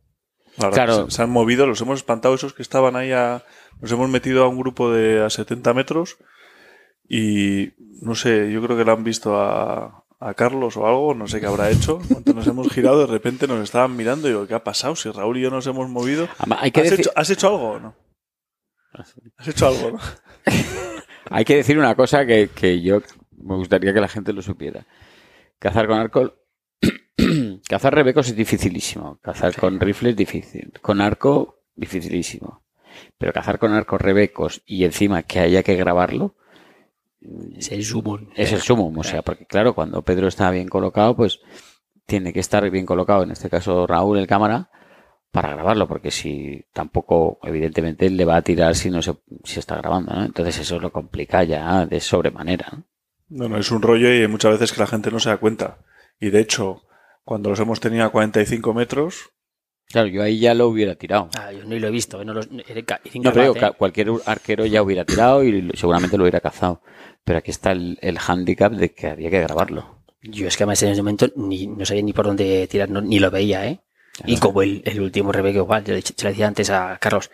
Verdad 0.57 0.73
Claro. 0.73 1.05
se, 1.09 1.17
se 1.17 1.21
han 1.23 1.29
movido, 1.29 1.67
los 1.67 1.81
hemos 1.81 1.99
espantado 1.99 2.35
esos 2.35 2.53
que 2.53 2.61
estaban 2.61 2.95
ahí 2.95 3.11
a... 3.11 3.43
Nos 3.79 3.91
hemos 3.91 4.09
metido 4.09 4.43
a 4.43 4.47
un 4.47 4.57
grupo 4.59 4.91
de 4.91 5.23
a 5.23 5.29
70 5.29 5.73
metros 5.73 6.17
y 7.07 7.73
no 8.01 8.15
sé, 8.15 8.51
yo 8.51 8.61
creo 8.63 8.75
que 8.75 8.83
lo 8.83 8.91
han 8.91 9.03
visto 9.03 9.39
a, 9.39 10.03
a 10.19 10.33
Carlos 10.33 10.75
o 10.77 10.87
algo, 10.87 11.13
no 11.13 11.27
sé 11.27 11.39
qué 11.39 11.45
habrá 11.45 11.69
hecho. 11.69 11.99
Cuando 12.11 12.33
nos 12.33 12.47
hemos 12.47 12.69
girado, 12.73 12.99
de 13.05 13.07
repente 13.11 13.47
nos 13.47 13.61
estaban 13.63 13.95
mirando 13.95 14.27
y 14.27 14.31
digo, 14.31 14.47
¿qué 14.47 14.55
ha 14.55 14.63
pasado? 14.63 14.95
Si 14.95 15.09
Raúl 15.11 15.37
y 15.37 15.41
yo 15.41 15.51
nos 15.51 15.67
hemos 15.67 15.87
movido. 15.89 16.27
Además, 16.39 16.59
Hay 16.63 16.71
que, 16.71 16.81
¿Has, 16.81 16.89
decir, 16.89 16.99
hecho, 17.01 17.11
has 17.15 17.29
hecho 17.29 17.47
algo 17.49 17.69
o 17.71 17.79
no? 17.79 17.95
Has 19.37 19.47
hecho 19.47 19.67
algo, 19.67 19.91
¿no? 19.91 19.99
hay 21.29 21.45
que 21.45 21.55
decir 21.55 21.77
una 21.77 21.95
cosa 21.95 22.25
que, 22.25 22.49
que 22.49 22.81
yo 22.81 23.01
me 23.37 23.55
gustaría 23.55 23.93
que 23.93 24.01
la 24.01 24.07
gente 24.07 24.33
lo 24.33 24.41
supiera. 24.41 24.85
Cazar 25.59 25.87
con 25.87 25.99
arco. 25.99 26.33
Cazar 27.69 27.93
rebecos 27.95 28.29
es 28.29 28.35
dificilísimo. 28.35 29.19
Cazar 29.21 29.55
con 29.55 29.79
rifle 29.79 30.11
es 30.11 30.15
difícil. 30.15 30.71
Con 30.81 31.01
arco, 31.01 31.61
dificilísimo. 31.75 32.63
Pero 33.17 33.33
cazar 33.33 33.59
con 33.59 33.73
arcos 33.73 34.01
rebecos 34.01 34.63
y 34.65 34.83
encima 34.83 35.23
que 35.23 35.39
haya 35.39 35.63
que 35.63 35.75
grabarlo, 35.75 36.35
Es 37.55 37.71
el 37.71 37.83
sumo. 37.83 38.19
es 38.35 38.51
el 38.51 38.61
sumo. 38.61 38.91
O 38.99 39.03
sea, 39.03 39.21
porque 39.21 39.45
claro, 39.45 39.75
cuando 39.75 40.01
Pedro 40.01 40.27
está 40.27 40.49
bien 40.51 40.67
colocado, 40.67 41.15
pues 41.15 41.39
tiene 42.05 42.33
que 42.33 42.39
estar 42.39 42.67
bien 42.69 42.85
colocado, 42.85 43.23
en 43.23 43.31
este 43.31 43.49
caso 43.49 43.85
Raúl, 43.85 44.17
el 44.17 44.27
cámara, 44.27 44.69
para 45.31 45.49
grabarlo, 45.53 45.87
porque 45.87 46.11
si 46.11 46.63
tampoco, 46.73 47.39
evidentemente, 47.43 48.09
le 48.09 48.25
va 48.25 48.37
a 48.37 48.41
tirar 48.41 48.75
si 48.75 48.89
no 48.89 49.01
se, 49.01 49.13
si 49.43 49.59
está 49.59 49.75
grabando, 49.77 50.13
¿no? 50.13 50.25
Entonces 50.25 50.59
eso 50.59 50.79
lo 50.79 50.91
complica 50.91 51.43
ya 51.43 51.85
de 51.85 51.99
sobremanera, 51.99 52.67
¿no? 52.71 52.83
No, 53.29 53.49
no, 53.49 53.57
es 53.57 53.69
un 53.71 53.81
rollo 53.81 54.13
y 54.13 54.25
muchas 54.27 54.53
veces 54.53 54.71
que 54.71 54.79
la 54.79 54.87
gente 54.87 55.11
no 55.11 55.19
se 55.19 55.29
da 55.29 55.37
cuenta. 55.37 55.79
Y 56.19 56.29
de 56.29 56.39
hecho, 56.39 56.83
cuando 57.25 57.49
los 57.49 57.59
hemos 57.59 57.79
tenido 57.81 58.05
a 58.05 58.09
45 58.09 58.73
metros, 58.73 59.31
Claro, 59.89 60.09
yo 60.09 60.21
ahí 60.21 60.37
ya 60.39 60.53
lo 60.53 60.67
hubiera 60.67 60.95
tirado. 60.95 61.29
Ah, 61.39 61.49
yo 61.53 61.63
ni 61.63 61.79
lo 61.79 61.87
he 61.87 61.91
visto. 61.91 62.21
No, 62.25 62.33
No, 62.33 62.41
pero 63.33 63.55
¿eh? 63.55 63.71
cualquier 63.77 64.09
arquero 64.25 64.65
ya 64.65 64.81
hubiera 64.81 65.05
tirado 65.05 65.45
y 65.45 65.71
seguramente 65.75 66.17
lo 66.17 66.23
hubiera 66.25 66.41
cazado. 66.41 66.81
Pero 67.23 67.39
aquí 67.39 67.51
está 67.51 67.71
el, 67.71 67.97
el 68.01 68.19
hándicap 68.19 68.73
de 68.73 68.93
que 68.93 69.07
había 69.07 69.29
que 69.29 69.39
grabarlo. 69.39 70.03
Yo 70.21 70.47
es 70.47 70.57
que 70.57 70.63
además 70.63 70.83
en 70.83 70.89
ese 70.89 71.01
momento 71.01 71.27
ni, 71.37 71.67
no 71.67 71.85
sabía 71.85 72.03
ni 72.03 72.11
por 72.11 72.25
dónde 72.25 72.67
tirar, 72.67 72.89
no- 72.89 72.99
ni 73.01 73.19
lo 73.19 73.31
veía, 73.31 73.65
¿eh? 73.65 73.79
Y 74.25 74.37
como 74.37 74.61
el, 74.61 74.81
el 74.85 75.01
último 75.01 75.31
Rebeca 75.31 75.59
igual, 75.59 75.83
yo 75.83 75.93
le, 75.93 76.01
se 76.01 76.13
lo 76.23 76.29
decía 76.29 76.47
antes 76.47 76.69
a 76.69 76.97
Carlos, 76.99 77.29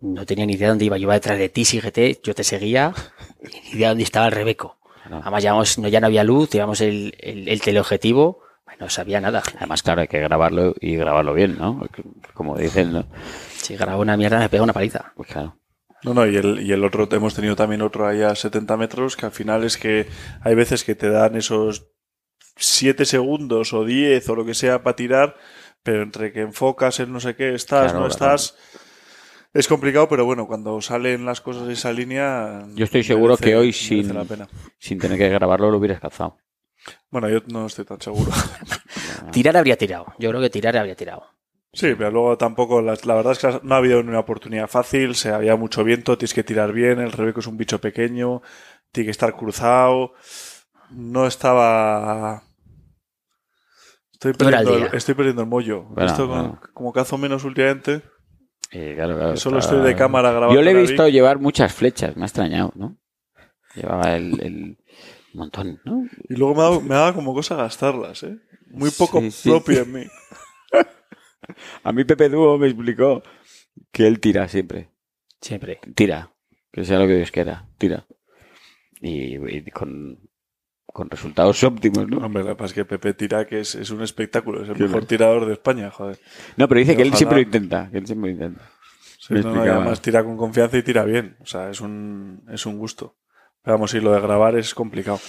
no 0.00 0.26
tenía 0.26 0.46
ni 0.46 0.54
idea 0.54 0.66
de 0.66 0.70
dónde 0.70 0.84
iba, 0.84 0.96
yo 0.96 1.04
iba 1.04 1.14
detrás 1.14 1.38
de 1.38 1.48
ti, 1.48 1.64
síguete, 1.64 2.20
yo 2.22 2.34
te 2.34 2.44
seguía, 2.44 2.92
ni 3.42 3.78
idea 3.78 3.88
de 3.88 3.92
dónde 3.92 4.04
estaba 4.04 4.26
el 4.26 4.32
Rebeco. 4.32 4.78
Claro. 5.02 5.20
Además 5.22 5.42
llevamos, 5.42 5.78
no, 5.78 5.88
ya 5.88 6.00
no 6.00 6.06
había 6.06 6.24
luz, 6.24 6.50
llevamos 6.50 6.80
el, 6.80 7.14
el, 7.18 7.48
el 7.48 7.60
teleobjetivo, 7.60 8.40
bueno, 8.64 8.86
no 8.86 8.90
sabía 8.90 9.20
nada. 9.20 9.42
Además, 9.56 9.82
claro, 9.82 10.00
hay 10.00 10.08
que 10.08 10.20
grabarlo 10.20 10.74
y 10.80 10.96
grabarlo 10.96 11.32
bien, 11.32 11.56
¿no? 11.56 11.86
Como 12.34 12.58
dicen, 12.58 12.92
¿no? 12.92 13.06
Si 13.56 13.76
grababa 13.76 14.02
una 14.02 14.16
mierda 14.16 14.40
me 14.40 14.48
pega 14.48 14.64
una 14.64 14.72
paliza. 14.72 15.12
Pues 15.16 15.28
claro. 15.28 15.56
No, 16.02 16.14
no, 16.14 16.26
y 16.26 16.36
el, 16.36 16.60
y 16.60 16.72
el 16.72 16.84
otro, 16.84 17.08
hemos 17.10 17.34
tenido 17.34 17.56
también 17.56 17.82
otro 17.82 18.06
ahí 18.06 18.22
a 18.22 18.34
70 18.34 18.76
metros, 18.76 19.16
que 19.16 19.26
al 19.26 19.32
final 19.32 19.64
es 19.64 19.76
que 19.76 20.06
hay 20.40 20.54
veces 20.54 20.84
que 20.84 20.94
te 20.94 21.08
dan 21.08 21.36
esos 21.36 21.88
7 22.56 23.04
segundos 23.04 23.72
o 23.72 23.84
10 23.84 24.28
o 24.28 24.34
lo 24.36 24.44
que 24.44 24.54
sea 24.54 24.82
para 24.82 24.96
tirar, 24.96 25.36
pero 25.86 26.02
entre 26.02 26.32
que 26.32 26.40
enfocas 26.40 26.98
en 27.00 27.12
no 27.12 27.20
sé 27.20 27.36
qué, 27.36 27.54
estás, 27.54 27.92
Claro, 27.92 28.00
no 28.00 28.08
claro. 28.14 28.34
estás, 28.34 28.56
es 29.54 29.68
complicado, 29.68 30.08
pero 30.08 30.24
bueno, 30.24 30.46
cuando 30.48 30.80
salen 30.82 31.24
las 31.24 31.40
cosas 31.40 31.66
de 31.68 31.74
esa 31.74 31.92
línea... 31.92 32.66
Yo 32.74 32.84
estoy 32.84 33.04
seguro 33.04 33.34
merece- 33.34 33.44
que 33.44 33.56
hoy 33.56 33.72
sin- 33.72 34.12
la 34.12 34.24
pena. 34.24 34.48
Sin 34.78 34.98
tener 34.98 35.16
que 35.16 35.28
grabarlo 35.28 35.70
lo 35.70 35.78
hubieras 35.78 36.00
cazado. 36.00 36.36
Bueno, 37.10 37.28
yo 37.28 37.38
no 37.46 37.66
estoy 37.66 37.84
tan 37.84 38.00
seguro. 38.00 38.30
Tirar 39.32 39.56
habría 39.56 39.76
tirado, 39.78 40.06
yo 40.18 40.28
creo 40.30 40.40
que 40.42 40.50
tirar 40.50 40.76
habría 40.76 40.94
tirado. 40.96 41.24
Sí, 41.72 41.94
pero 41.96 42.10
luego 42.10 42.36
tampoco, 42.38 42.80
la, 42.82 42.96
la 43.04 43.14
verdad 43.14 43.32
es 43.32 43.38
que 43.38 43.60
no 43.62 43.74
ha 43.74 43.78
habido 43.78 44.00
una 44.00 44.18
oportunidad 44.18 44.66
fácil, 44.66 45.14
se 45.14 45.30
había 45.30 45.56
mucho 45.56 45.84
viento, 45.84 46.18
tienes 46.18 46.34
que 46.34 46.42
tirar 46.44 46.72
bien, 46.72 46.98
el 47.00 47.12
Rebeco 47.12 47.40
es 47.40 47.46
un 47.46 47.56
bicho 47.56 47.80
pequeño, 47.80 48.42
tiene 48.90 49.06
que 49.06 49.10
estar 49.12 49.36
cruzado, 49.36 50.14
no 50.90 51.26
estaba... 51.26 52.42
Estoy 54.16 54.32
perdiendo, 54.32 54.76
el, 54.76 54.94
estoy 54.94 55.14
perdiendo 55.14 55.42
el 55.42 55.48
mollo. 55.48 55.82
Bueno, 55.84 56.06
Esto 56.10 56.26
con- 56.28 56.38
bueno. 56.38 56.60
como 56.72 56.92
cazo 56.92 57.18
menos 57.18 57.44
últimamente, 57.44 58.02
Eh, 58.72 58.94
claro, 58.96 59.16
claro, 59.16 59.36
solo 59.36 59.58
estoy 59.58 59.82
de 59.84 59.94
cámara 59.94 60.30
grabando. 60.30 60.54
Yo 60.54 60.62
le 60.62 60.70
he 60.70 60.74
visto 60.74 61.06
llevar 61.08 61.38
muchas 61.38 61.72
flechas, 61.74 62.16
me 62.16 62.22
ha 62.22 62.26
extrañado, 62.26 62.72
¿no? 62.76 62.96
Llevaba 63.74 64.16
el, 64.16 64.40
el 64.42 64.78
montón, 65.34 65.80
¿no? 65.84 66.04
Y 66.28 66.34
luego 66.34 66.54
me 66.54 66.60
ha, 66.60 66.64
dado- 66.64 66.80
me 66.80 66.94
ha 66.94 66.98
dado 66.98 67.14
como 67.14 67.34
cosa 67.34 67.56
gastarlas, 67.56 68.22
¿eh? 68.22 68.38
Muy 68.70 68.90
poco 68.90 69.20
Sí, 69.20 69.30
sí. 69.30 69.50
propio 69.50 69.82
en 69.82 69.92
mí. 69.92 70.04
A 71.84 71.92
mí 71.92 72.04
Pepe 72.04 72.28
Dúo 72.28 72.58
me 72.58 72.66
explicó 72.66 73.22
que 73.92 74.06
él 74.06 74.18
tira 74.20 74.48
siempre. 74.48 74.90
Siempre. 75.40 75.78
Tira. 75.94 76.32
Que 76.72 76.84
sea 76.84 76.98
lo 76.98 77.06
que 77.06 77.16
Dios 77.16 77.30
quiera. 77.30 77.68
Tira. 77.78 78.06
Y, 79.00 79.36
y 79.56 79.70
con, 79.70 80.18
con 80.96 81.10
resultados 81.10 81.62
óptimos, 81.62 82.08
¿no? 82.08 82.24
Hombre, 82.24 82.42
pasa 82.54 82.64
es 82.64 82.72
que 82.72 82.86
Pepe 82.86 83.12
tira 83.12 83.46
que 83.46 83.60
es, 83.60 83.74
es 83.74 83.90
un 83.90 84.00
espectáculo, 84.02 84.62
es 84.62 84.68
el 84.70 84.78
mejor 84.78 85.04
tirador 85.04 85.44
de 85.44 85.52
España, 85.52 85.90
joder. 85.90 86.18
No, 86.56 86.66
pero 86.66 86.78
dice 86.80 86.96
que 86.96 87.02
él 87.02 87.12
siempre 87.12 87.36
lo 87.36 87.42
intenta. 87.42 87.90
Que 87.90 87.98
él 87.98 88.06
siempre 88.06 88.30
lo 88.30 88.34
intenta. 88.34 88.62
Sí, 89.18 89.34
no, 89.34 89.52
no, 89.52 89.60
además 89.60 90.00
tira 90.00 90.24
con 90.24 90.38
confianza 90.38 90.78
y 90.78 90.82
tira 90.82 91.04
bien. 91.04 91.36
O 91.40 91.44
sea, 91.44 91.68
es 91.68 91.82
un, 91.82 92.42
es 92.50 92.64
un 92.64 92.78
gusto. 92.78 93.14
Pero 93.62 93.76
vamos, 93.76 93.92
y 93.92 94.00
lo 94.00 94.12
de 94.12 94.20
grabar 94.22 94.56
es 94.56 94.72
complicado. 94.74 95.20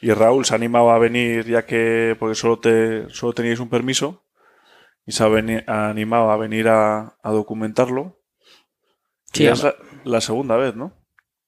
Y 0.00 0.10
Raúl 0.10 0.44
se 0.44 0.56
animaba 0.56 0.96
a 0.96 0.98
venir 0.98 1.46
ya 1.46 1.64
que, 1.64 2.16
porque 2.18 2.34
solo, 2.34 2.58
te, 2.58 3.08
solo 3.10 3.32
teníais 3.32 3.60
un 3.60 3.68
permiso, 3.68 4.24
y 5.06 5.12
se 5.12 5.22
ha 5.22 5.28
veni- 5.28 5.62
animado 5.68 6.32
a 6.32 6.36
venir 6.36 6.66
a, 6.66 7.16
a 7.22 7.30
documentarlo. 7.30 8.18
Sí, 9.32 9.44
Y 9.44 9.46
es 9.46 9.62
la, 9.62 9.76
la 10.02 10.20
segunda 10.20 10.56
vez, 10.56 10.74
¿no? 10.74 10.94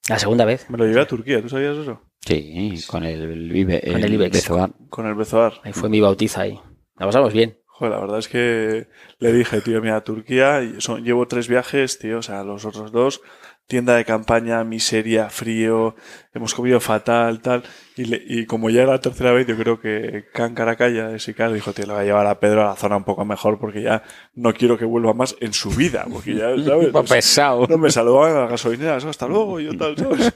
La 0.09 0.19
segunda 0.19 0.45
vez. 0.45 0.69
Me 0.69 0.77
lo 0.77 0.85
llevé 0.85 1.01
a 1.01 1.07
Turquía, 1.07 1.41
¿tú 1.41 1.49
sabías 1.49 1.77
eso? 1.77 2.01
Sí, 2.21 2.75
con 2.87 3.03
el, 3.03 3.49
Vive, 3.51 3.81
Con 3.91 4.03
el 4.03 4.13
Ibex. 4.13 4.31
Bezoar. 4.33 4.71
Con 4.89 5.05
el 5.07 5.15
Bezoar. 5.15 5.53
Ahí 5.63 5.73
fue 5.73 5.89
mi 5.89 5.99
bautiza 6.01 6.41
ahí. 6.41 6.59
La 6.97 7.05
pasamos 7.05 7.33
bien. 7.33 7.57
Joder, 7.67 7.93
la 7.93 7.99
verdad 7.99 8.19
es 8.19 8.27
que 8.29 8.87
le 9.19 9.33
dije, 9.33 9.61
tío, 9.61 9.81
mira, 9.81 10.01
Turquía, 10.03 10.61
son- 10.79 11.03
llevo 11.03 11.27
tres 11.27 11.47
viajes, 11.49 11.99
tío, 11.99 12.19
o 12.19 12.21
sea, 12.21 12.43
los 12.43 12.63
otros 12.65 12.91
dos, 12.91 13.21
tienda 13.67 13.95
de 13.95 14.05
campaña, 14.05 14.63
miseria, 14.63 15.29
frío, 15.29 15.95
hemos 16.33 16.53
comido 16.53 16.79
fatal, 16.79 17.41
tal. 17.41 17.63
Y, 17.97 18.05
le- 18.05 18.21
y 18.27 18.45
como 18.45 18.69
ya 18.69 18.83
era 18.83 18.91
la 18.93 19.01
tercera 19.01 19.31
vez, 19.31 19.47
yo 19.47 19.55
creo 19.57 19.79
que 19.79 20.25
Can 20.33 20.53
Caracalla 20.53 21.07
de 21.07 21.19
Sicar 21.19 21.51
dijo, 21.51 21.73
tío, 21.73 21.85
le 21.87 21.93
va 21.93 22.01
a 22.01 22.03
llevar 22.03 22.27
a 22.27 22.39
Pedro 22.39 22.61
a 22.61 22.65
la 22.65 22.75
zona 22.75 22.97
un 22.97 23.03
poco 23.03 23.25
mejor 23.25 23.57
porque 23.59 23.81
ya 23.81 24.03
no 24.35 24.53
quiero 24.53 24.77
que 24.77 24.85
vuelva 24.85 25.13
más 25.13 25.35
en 25.39 25.53
su 25.53 25.69
vida. 25.71 26.05
Porque 26.11 26.35
ya, 26.35 26.49
¿sabes? 26.65 26.95
Va 26.95 27.03
pesado. 27.03 27.65
No 27.67 27.77
me 27.77 27.89
saludaban 27.89 28.31
en 28.31 28.37
la 28.41 28.47
gasolinera, 28.47 28.97
"Eso, 28.97 29.09
hasta 29.09 29.27
luego, 29.27 29.59
yo 29.59 29.75
tal, 29.75 29.97
¿sabes? 29.97 30.33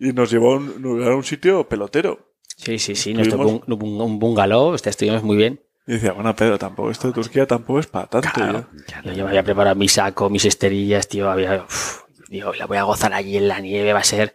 y 0.00 0.12
nos 0.12 0.30
llevó 0.30 0.54
a 0.54 0.56
un, 0.56 0.82
nos 0.82 1.06
a 1.06 1.14
un 1.14 1.24
sitio 1.24 1.68
pelotero. 1.68 2.32
Sí, 2.56 2.78
sí, 2.78 2.94
sí. 2.94 3.12
Tuvimos- 3.14 3.62
bung- 3.66 3.82
un, 3.82 4.00
un 4.00 4.18
bungalow, 4.18 4.76
sea, 4.78 4.90
estuvimos 4.90 5.22
muy 5.22 5.36
bien. 5.36 5.60
Y 5.86 5.92
decía, 5.94 6.12
bueno, 6.12 6.34
Pedro, 6.34 6.58
tampoco 6.58 6.90
esto 6.90 7.08
de 7.08 7.14
Turquía 7.14 7.46
tampoco 7.46 7.78
es 7.80 7.86
para 7.86 8.06
tanto. 8.06 8.28
Claro. 8.32 8.66
ya". 8.88 9.12
Yo 9.12 9.24
me 9.24 9.30
había 9.30 9.42
preparado 9.42 9.76
mi 9.76 9.88
saco, 9.88 10.30
mis 10.30 10.44
esterillas, 10.46 11.08
tío. 11.08 11.30
Había, 11.30 11.64
uf, 11.64 12.02
digo, 12.28 12.54
la 12.54 12.66
voy 12.66 12.78
a 12.78 12.84
gozar 12.84 13.12
allí 13.12 13.36
en 13.36 13.48
la 13.48 13.60
nieve, 13.60 13.92
va 13.92 14.00
a 14.00 14.04
ser. 14.04 14.34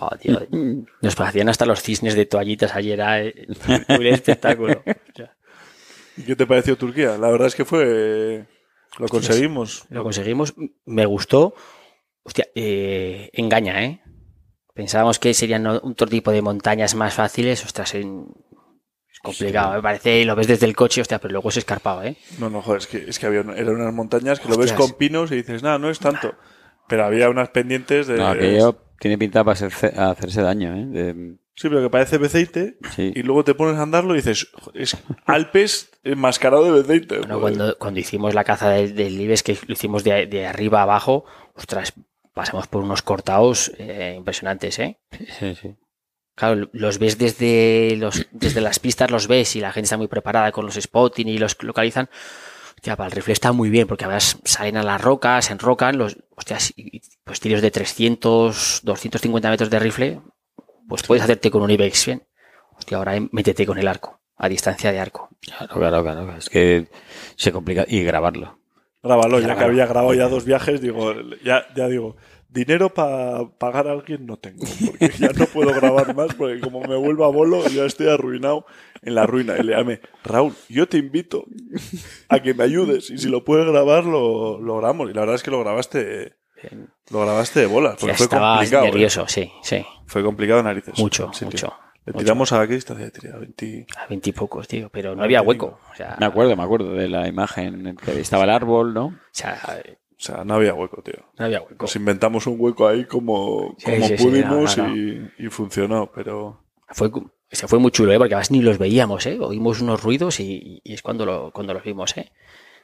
Oh, 0.00 0.10
tío. 0.20 0.40
Nos 1.00 1.20
hacían 1.20 1.48
hasta 1.48 1.64
los 1.66 1.80
cisnes 1.82 2.14
de 2.16 2.26
toallitas 2.26 2.74
ayer, 2.74 2.94
era 2.94 3.22
eh, 3.22 3.46
un 3.88 4.06
espectáculo. 4.06 4.82
¿Y 6.16 6.22
qué 6.22 6.36
te 6.36 6.46
pareció 6.46 6.76
Turquía? 6.76 7.16
La 7.18 7.28
verdad 7.30 7.48
es 7.48 7.54
que 7.54 7.64
fue... 7.64 8.46
Lo 8.98 9.08
conseguimos. 9.08 9.84
Lo 9.90 10.02
conseguimos, 10.04 10.54
me 10.84 11.04
gustó. 11.06 11.54
Hostia, 12.22 12.46
eh, 12.54 13.30
engaña, 13.32 13.82
¿eh? 13.84 14.00
Pensábamos 14.74 15.18
que 15.18 15.34
serían 15.34 15.66
otro 15.66 16.06
tipo 16.06 16.30
de 16.30 16.42
montañas 16.42 16.94
más 16.94 17.14
fáciles. 17.14 17.64
Ostras, 17.64 17.94
en- 17.94 18.26
complicado. 19.24 19.72
Me 19.74 19.82
parece, 19.82 20.24
lo 20.24 20.36
ves 20.36 20.46
desde 20.46 20.66
el 20.66 20.76
coche, 20.76 21.00
hostia, 21.00 21.18
pero 21.18 21.32
luego 21.32 21.48
es 21.48 21.56
escarpado, 21.56 22.02
¿eh? 22.04 22.16
No, 22.38 22.48
no, 22.50 22.62
joder, 22.62 22.78
es 22.78 22.86
que, 22.86 23.04
es 23.08 23.18
que 23.18 23.26
había 23.26 23.40
eran 23.40 23.74
unas 23.74 23.92
montañas 23.92 24.38
que 24.38 24.48
lo 24.48 24.56
ves 24.56 24.72
con 24.72 24.92
pinos 24.92 25.32
y 25.32 25.36
dices, 25.36 25.62
nada, 25.62 25.78
no 25.78 25.90
es 25.90 25.98
tanto. 25.98 26.34
Pero 26.86 27.04
había 27.04 27.28
unas 27.30 27.48
pendientes 27.48 28.06
de... 28.06 28.18
No, 28.18 28.28
aquello 28.28 28.78
tiene 29.00 29.18
pinta 29.18 29.42
para 29.42 29.54
hacerse, 29.54 29.86
hacerse 29.98 30.42
daño, 30.42 30.76
¿eh? 30.76 30.86
De- 30.86 31.34
Sí, 31.56 31.68
pero 31.68 31.82
que 31.82 31.88
parece 31.90 32.18
Beceite 32.18 32.78
Sí. 32.96 33.12
y 33.14 33.22
luego 33.22 33.44
te 33.44 33.54
pones 33.54 33.76
a 33.78 33.82
andarlo 33.82 34.14
y 34.14 34.16
dices, 34.16 34.48
"Joder, 34.54 34.82
es 34.82 34.96
Alpes 35.24 35.88
enmascarado 36.02 36.64
de 36.64 36.72
Beceite. 36.82 37.18
Bueno, 37.18 37.38
joder". 37.38 37.56
cuando, 37.56 37.78
cuando 37.78 38.00
hicimos 38.00 38.34
la 38.34 38.42
caza 38.42 38.70
del, 38.70 38.96
del 38.96 39.16
Libes, 39.16 39.44
que 39.44 39.56
lo 39.68 39.72
hicimos 39.74 40.02
de, 40.02 40.26
de 40.26 40.46
arriba 40.46 40.80
a 40.80 40.82
abajo, 40.82 41.24
ostras, 41.54 41.92
pasamos 42.32 42.66
por 42.66 42.82
unos 42.82 43.02
cortados 43.02 43.70
eh, 43.78 44.14
impresionantes, 44.16 44.80
¿eh? 44.80 44.98
sí, 45.38 45.54
sí. 45.54 45.76
Claro, 46.34 46.68
los 46.72 46.98
ves 46.98 47.16
desde, 47.18 47.94
los, 47.96 48.26
desde 48.32 48.60
las 48.60 48.78
pistas, 48.80 49.10
los 49.10 49.28
ves 49.28 49.54
y 49.56 49.60
la 49.60 49.72
gente 49.72 49.84
está 49.84 49.96
muy 49.96 50.08
preparada 50.08 50.50
con 50.52 50.64
los 50.66 50.74
spotting 50.74 51.28
y 51.28 51.38
los 51.38 51.56
localizan. 51.62 52.08
Hostia, 52.74 52.96
para 52.96 53.06
el 53.06 53.12
rifle 53.12 53.32
está 53.32 53.52
muy 53.52 53.70
bien 53.70 53.86
porque 53.86 54.04
además 54.04 54.38
salen 54.44 54.76
a 54.76 54.82
las 54.82 55.00
rocas, 55.00 55.44
se 55.46 55.52
enrocan, 55.52 55.96
los, 55.96 56.16
hostias, 56.34 56.72
y- 56.76 57.00
pues 57.22 57.38
tiros 57.40 57.62
de 57.62 57.70
300, 57.70 58.80
250 58.82 59.48
metros 59.50 59.70
de 59.70 59.78
rifle, 59.78 60.20
pues 60.88 61.02
puedes 61.04 61.22
hacerte 61.22 61.50
con 61.50 61.62
un 61.62 61.70
IBEX 61.70 62.06
bien. 62.06 62.22
Hostia, 62.76 62.98
ahora 62.98 63.16
eh, 63.16 63.28
métete 63.30 63.64
con 63.64 63.78
el 63.78 63.86
arco, 63.86 64.20
a 64.36 64.48
distancia 64.48 64.90
de 64.90 64.98
arco. 64.98 65.28
Claro, 65.40 65.74
claro, 65.76 66.02
claro. 66.02 66.36
Es 66.36 66.50
que 66.50 66.88
se 67.36 67.52
complica. 67.52 67.84
Y 67.86 68.02
grabarlo. 68.02 68.58
Grábalo, 69.02 69.38
ya 69.38 69.54
que 69.56 69.64
había 69.64 69.86
grabado 69.86 70.14
ya 70.14 70.28
dos 70.28 70.44
viajes, 70.44 70.80
digo, 70.80 71.14
ya, 71.44 71.66
ya 71.76 71.88
digo, 71.88 72.16
dinero 72.54 72.94
para 72.94 73.44
pagar 73.58 73.88
a 73.88 73.92
alguien 73.92 74.24
no 74.24 74.38
tengo, 74.38 74.64
porque 74.86 75.10
ya 75.18 75.28
no 75.30 75.44
puedo 75.46 75.74
grabar 75.74 76.14
más, 76.14 76.32
porque 76.34 76.60
como 76.60 76.80
me 76.80 76.96
vuelva 76.96 77.28
bolo, 77.28 77.66
ya 77.68 77.84
estoy 77.84 78.08
arruinado 78.08 78.64
en 79.02 79.14
la 79.16 79.26
ruina. 79.26 79.56
Y 79.58 79.64
le 79.64 79.72
llamé, 79.76 80.00
Raúl, 80.22 80.54
yo 80.68 80.88
te 80.88 80.96
invito 80.98 81.44
a 82.28 82.40
que 82.40 82.54
me 82.54 82.64
ayudes, 82.64 83.10
y 83.10 83.18
si 83.18 83.28
lo 83.28 83.44
puedes 83.44 83.66
grabar, 83.66 84.04
lo, 84.04 84.58
lo 84.60 84.78
grabamos. 84.78 85.10
Y 85.10 85.14
la 85.14 85.20
verdad 85.20 85.34
es 85.36 85.42
que 85.42 85.50
lo 85.50 85.60
grabaste, 85.60 86.36
lo 87.10 87.20
grabaste 87.20 87.60
de 87.60 87.66
bolas, 87.66 87.96
porque 88.00 88.12
Ya 88.12 88.16
fue 88.16 88.28
complicado. 88.28 88.84
¿eh? 88.84 88.90
nervioso, 88.90 89.28
sí, 89.28 89.52
sí. 89.62 89.84
Fue 90.06 90.22
complicado 90.22 90.58
de 90.58 90.64
narices. 90.64 90.98
Mucho, 90.98 91.30
Sí, 91.32 91.40
tío. 91.40 91.46
mucho. 91.48 91.74
Le 92.06 92.12
mucho. 92.12 92.24
tiramos 92.24 92.52
a 92.52 92.66
qué 92.68 92.74
distancia 92.74 93.10
tiré, 93.10 93.32
a 93.32 93.38
20. 93.38 93.86
A 93.96 94.06
veintipocos, 94.06 94.68
tío, 94.68 94.90
pero 94.90 95.14
no 95.16 95.22
Ah, 95.22 95.24
había 95.24 95.40
hueco. 95.40 95.80
O 95.90 95.96
sea, 95.96 96.16
Me 96.20 96.26
acuerdo, 96.26 96.54
me 96.54 96.62
acuerdo 96.62 96.92
de 96.92 97.08
la 97.08 97.26
imagen 97.28 97.86
en 97.86 97.96
que 97.96 98.20
estaba 98.20 98.44
el 98.44 98.50
árbol, 98.50 98.92
¿no? 98.92 99.06
o 99.06 99.12
sea, 99.32 99.58
O 100.16 100.22
sea, 100.24 100.44
no 100.44 100.54
había 100.54 100.74
hueco, 100.74 101.02
tío. 101.02 101.24
no 101.38 101.44
había 101.46 101.60
hueco. 101.60 101.76
Nos 101.84 101.96
inventamos 101.96 102.46
un 102.46 102.56
hueco 102.58 102.86
ahí 102.88 103.04
como, 103.04 103.74
Sí, 103.78 103.84
como 103.92 104.06
sí, 104.08 104.16
sí, 104.18 104.24
pudimos 104.24 104.78
no, 104.78 104.88
no, 104.88 104.96
Y, 104.96 105.30
y 105.38 105.46
funcionó, 105.48 106.10
pero... 106.14 106.60
Fue, 106.88 107.10
se 107.50 107.66
fue 107.66 107.78
muy 107.78 107.90
chulo, 107.90 108.12
¿eh? 108.12 108.18
porque 108.18 108.34
además 108.34 108.50
ni 108.50 108.60
los 108.62 108.78
veíamos, 108.78 109.26
¿eh? 109.26 109.38
oímos 109.40 109.80
unos 109.80 110.02
ruidos 110.02 110.38
y, 110.40 110.80
y 110.84 110.92
es 110.94 111.02
cuando, 111.02 111.26
lo, 111.26 111.50
cuando 111.52 111.74
los 111.74 111.82
vimos. 111.82 112.16
¿eh? 112.16 112.30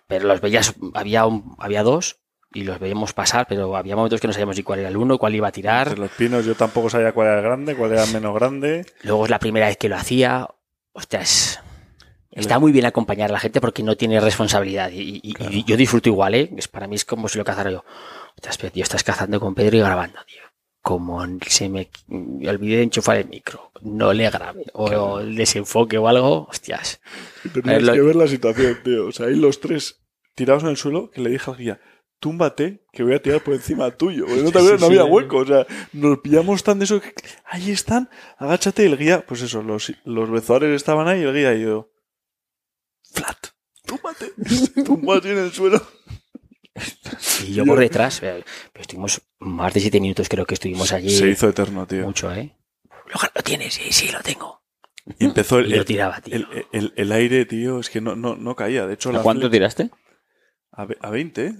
Pero 0.06 0.26
los 0.26 0.40
veías, 0.40 0.74
había, 0.94 1.26
un- 1.26 1.54
había 1.58 1.82
dos 1.82 2.18
y 2.52 2.64
los 2.64 2.80
veíamos 2.80 3.12
pasar, 3.12 3.46
pero 3.48 3.76
había 3.76 3.94
momentos 3.94 4.20
que 4.20 4.26
no 4.26 4.32
sabíamos 4.32 4.56
ni 4.56 4.64
cuál 4.64 4.80
era 4.80 4.88
el 4.88 4.96
uno, 4.96 5.18
cuál 5.18 5.34
iba 5.36 5.46
a 5.48 5.52
tirar. 5.52 5.86
Entre 5.88 6.00
los 6.00 6.10
pinos 6.10 6.44
yo 6.44 6.56
tampoco 6.56 6.90
sabía 6.90 7.12
cuál 7.12 7.28
era 7.28 7.36
el 7.38 7.44
grande, 7.44 7.76
cuál 7.76 7.92
era 7.92 8.02
el 8.04 8.12
menos 8.12 8.34
grande. 8.34 8.86
Luego 9.04 9.24
es 9.24 9.30
la 9.30 9.38
primera 9.38 9.66
vez 9.68 9.76
que 9.76 9.88
lo 9.88 9.96
hacía. 9.96 10.48
Ostras, 10.92 11.62
está 12.30 12.58
muy 12.58 12.72
bien 12.72 12.86
acompañar 12.86 13.30
a 13.30 13.32
la 13.34 13.40
gente 13.40 13.60
porque 13.60 13.82
no 13.82 13.96
tiene 13.96 14.20
responsabilidad. 14.20 14.90
Y, 14.92 15.20
y- 15.22 15.34
y 15.50 15.64
yo 15.64 15.76
disfruto 15.76 16.08
igual, 16.08 16.34
¿eh? 16.34 16.50
Es, 16.56 16.68
para 16.68 16.86
mí 16.86 16.96
es 16.96 17.04
como 17.04 17.28
si 17.28 17.38
lo 17.38 17.44
cazara 17.44 17.70
yo. 17.70 17.84
Pero 18.60 18.72
tío, 18.72 18.82
estás 18.82 19.02
cazando 19.04 19.38
con 19.40 19.54
Pedro 19.54 19.76
y 19.76 19.80
grabando, 19.80 20.18
tío. 20.26 20.42
Como 20.82 21.22
se 21.46 21.68
me 21.68 21.90
me 22.08 22.48
olvidé 22.48 22.78
de 22.78 22.82
enchufar 22.84 23.18
el 23.18 23.28
micro, 23.28 23.70
no 23.82 24.14
le 24.14 24.30
grabe, 24.30 24.64
o 24.72 25.20
el 25.20 25.36
desenfoque 25.36 25.98
o 25.98 26.08
algo, 26.08 26.46
hostias. 26.48 27.00
Tenías 27.52 27.82
lo- 27.82 27.92
que 27.92 28.00
ver 28.00 28.16
la 28.16 28.26
situación, 28.26 28.78
tío. 28.82 29.06
O 29.08 29.12
sea, 29.12 29.26
ahí 29.26 29.34
los 29.36 29.60
tres 29.60 30.00
tirados 30.34 30.62
en 30.62 30.70
el 30.70 30.76
suelo 30.78 31.10
que 31.10 31.20
le 31.20 31.28
dije 31.28 31.50
al 31.50 31.58
guía, 31.58 31.80
túmbate, 32.18 32.82
que 32.92 33.02
voy 33.02 33.12
a 33.14 33.20
tirar 33.20 33.40
por 33.42 33.52
encima 33.54 33.90
tuyo. 33.90 34.24
Porque 34.26 34.42
no, 34.42 34.48
Sí, 34.50 34.76
no 34.80 34.86
había 34.86 35.04
sí. 35.04 35.08
hueco. 35.10 35.36
O 35.38 35.46
sea, 35.46 35.66
nos 35.92 36.18
pillamos 36.20 36.62
tan 36.62 36.78
de 36.78 36.86
eso 36.86 36.98
que 37.00 37.12
ahí 37.44 37.70
están, 37.70 38.08
agáchate 38.38 38.82
y 38.82 38.86
el 38.86 38.96
guía, 38.96 39.24
pues 39.26 39.42
eso, 39.42 39.62
los, 39.62 39.92
los 40.04 40.30
bezoares 40.30 40.74
estaban 40.74 41.08
ahí 41.08 41.20
y 41.20 41.24
el 41.24 41.34
guía 41.34 41.54
y 41.54 41.62
yo, 41.62 41.90
flat, 43.12 43.36
túmbate. 43.86 44.32
Así 44.44 44.72
en 45.30 45.38
el 45.38 45.52
suelo. 45.52 45.80
Y 47.46 47.52
yo 47.54 47.64
por 47.66 47.78
detrás, 47.78 48.22
eh, 48.22 48.44
pero 48.72 48.82
estuvimos 48.82 49.20
más 49.38 49.74
de 49.74 49.80
siete 49.80 50.00
minutos, 50.00 50.28
creo 50.28 50.46
que 50.46 50.54
estuvimos 50.54 50.92
allí. 50.92 51.10
Se 51.10 51.28
hizo 51.28 51.48
eterno, 51.48 51.86
tío. 51.86 52.02
mucho, 52.04 52.32
¿eh? 52.32 52.56
Lo, 53.34 53.42
tienes, 53.42 53.74
sí, 53.74 53.92
sí, 53.92 54.10
lo 54.12 54.20
tengo. 54.20 54.62
Y 55.18 55.24
empezó 55.26 55.60
Y 55.60 55.64
el, 55.72 55.78
lo 55.78 55.84
tiraba, 55.84 56.20
tío. 56.20 56.34
el, 56.36 56.46
el- 56.72 56.92
el 56.96 57.12
aire, 57.12 57.44
tío, 57.44 57.80
es 57.80 57.90
que 57.90 58.00
no, 58.00 58.14
no, 58.16 58.36
no 58.36 58.54
caía. 58.54 58.86
De 58.86 58.94
hecho, 58.94 59.10
¿A 59.10 59.14
la 59.14 59.22
cuánto 59.22 59.48
flecha- 59.48 59.52
tiraste? 59.52 59.90
A, 60.72 60.86
a 61.00 61.10
20, 61.10 61.46
¿eh? 61.46 61.54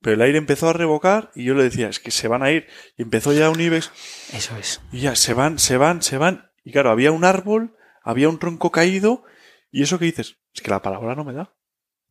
Pero 0.00 0.14
el 0.14 0.22
aire 0.22 0.38
empezó 0.38 0.68
a 0.68 0.72
revocar 0.72 1.30
y 1.34 1.44
yo 1.44 1.54
le 1.54 1.62
decía, 1.62 1.88
es 1.88 2.00
que 2.00 2.10
se 2.10 2.28
van 2.28 2.42
a 2.42 2.50
ir. 2.50 2.66
Y 2.96 3.02
empezó 3.02 3.32
ya 3.32 3.48
un 3.50 3.60
IBEX 3.60 3.90
Eso 4.32 4.56
es. 4.56 4.80
y 4.92 5.00
ya 5.00 5.14
se 5.16 5.32
van, 5.34 5.58
se 5.58 5.76
van, 5.76 6.02
se 6.02 6.18
van. 6.18 6.50
Y 6.64 6.72
claro, 6.72 6.90
había 6.90 7.12
un 7.12 7.24
árbol, 7.24 7.76
había 8.02 8.28
un 8.28 8.38
tronco 8.38 8.70
caído 8.70 9.24
y 9.70 9.82
eso 9.82 9.98
que 9.98 10.04
dices, 10.06 10.38
es 10.56 10.62
que 10.62 10.70
la 10.70 10.82
palabra 10.82 11.14
no 11.14 11.22
me 11.24 11.32
da. 11.34 11.52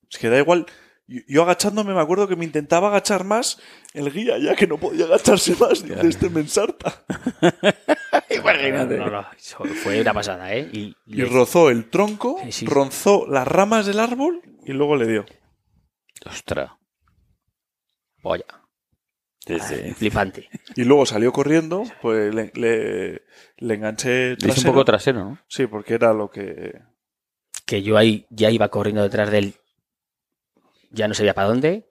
Es 0.10 0.18
que 0.20 0.30
da 0.30 0.38
igual. 0.38 0.66
Yo, 1.08 1.22
yo 1.28 1.44
agachándome 1.44 1.94
me 1.94 2.00
acuerdo 2.02 2.28
que 2.28 2.36
me 2.36 2.46
intentaba 2.46 2.88
agachar 2.88 3.24
más 3.26 3.60
el 3.94 4.12
guía, 4.12 4.38
ya 4.38 4.56
que 4.56 4.66
no 4.68 4.78
podía 4.78 5.06
agacharse 5.06 5.56
más. 5.60 5.84
Dice, 5.84 6.08
este 6.08 6.30
me 6.30 6.40
ensarta. 6.42 7.04
Imagínate. 8.30 8.98
No, 8.98 9.10
no, 9.10 9.26
fue 9.84 10.02
una 10.02 10.14
pasada, 10.14 10.54
¿eh? 10.56 10.70
Y, 10.72 10.96
Y 11.06 11.24
rozó 11.24 11.70
el 11.70 11.90
tronco, 11.90 12.40
Sí, 12.46 12.52
sí. 12.52 12.66
rozó 12.66 13.26
las 13.28 13.48
ramas 13.48 13.86
del 13.86 14.00
árbol 14.00 14.42
y 14.66 14.74
luego 14.74 14.96
le 14.96 15.08
dio. 15.08 15.26
Ostras. 16.26 16.72
Polla. 18.22 18.46
Sí, 19.46 19.60
sí. 19.60 19.94
Flipante. 19.94 20.50
Y 20.76 20.86
luego 20.86 21.06
salió 21.06 21.32
corriendo, 21.32 21.84
pues 22.02 22.34
le, 22.34 22.52
le, 22.56 23.22
le 23.58 23.74
enganché 23.76 24.30
Le 24.30 24.34
hice 24.34 24.46
un 24.46 24.50
trasero. 24.50 24.72
poco 24.74 24.86
trasero, 24.86 25.20
¿no? 25.24 25.40
Sí, 25.48 25.68
porque 25.68 25.94
era 25.94 26.14
lo 26.14 26.32
que... 26.32 26.82
Que 27.66 27.82
yo 27.82 27.98
ahí 27.98 28.26
ya 28.30 28.52
iba 28.52 28.70
corriendo 28.70 29.02
detrás 29.04 29.32
de 29.32 29.38
él. 29.40 29.54
Ya 30.92 31.08
no 31.08 31.14
sabía 31.14 31.34
para 31.34 31.48
dónde. 31.48 31.88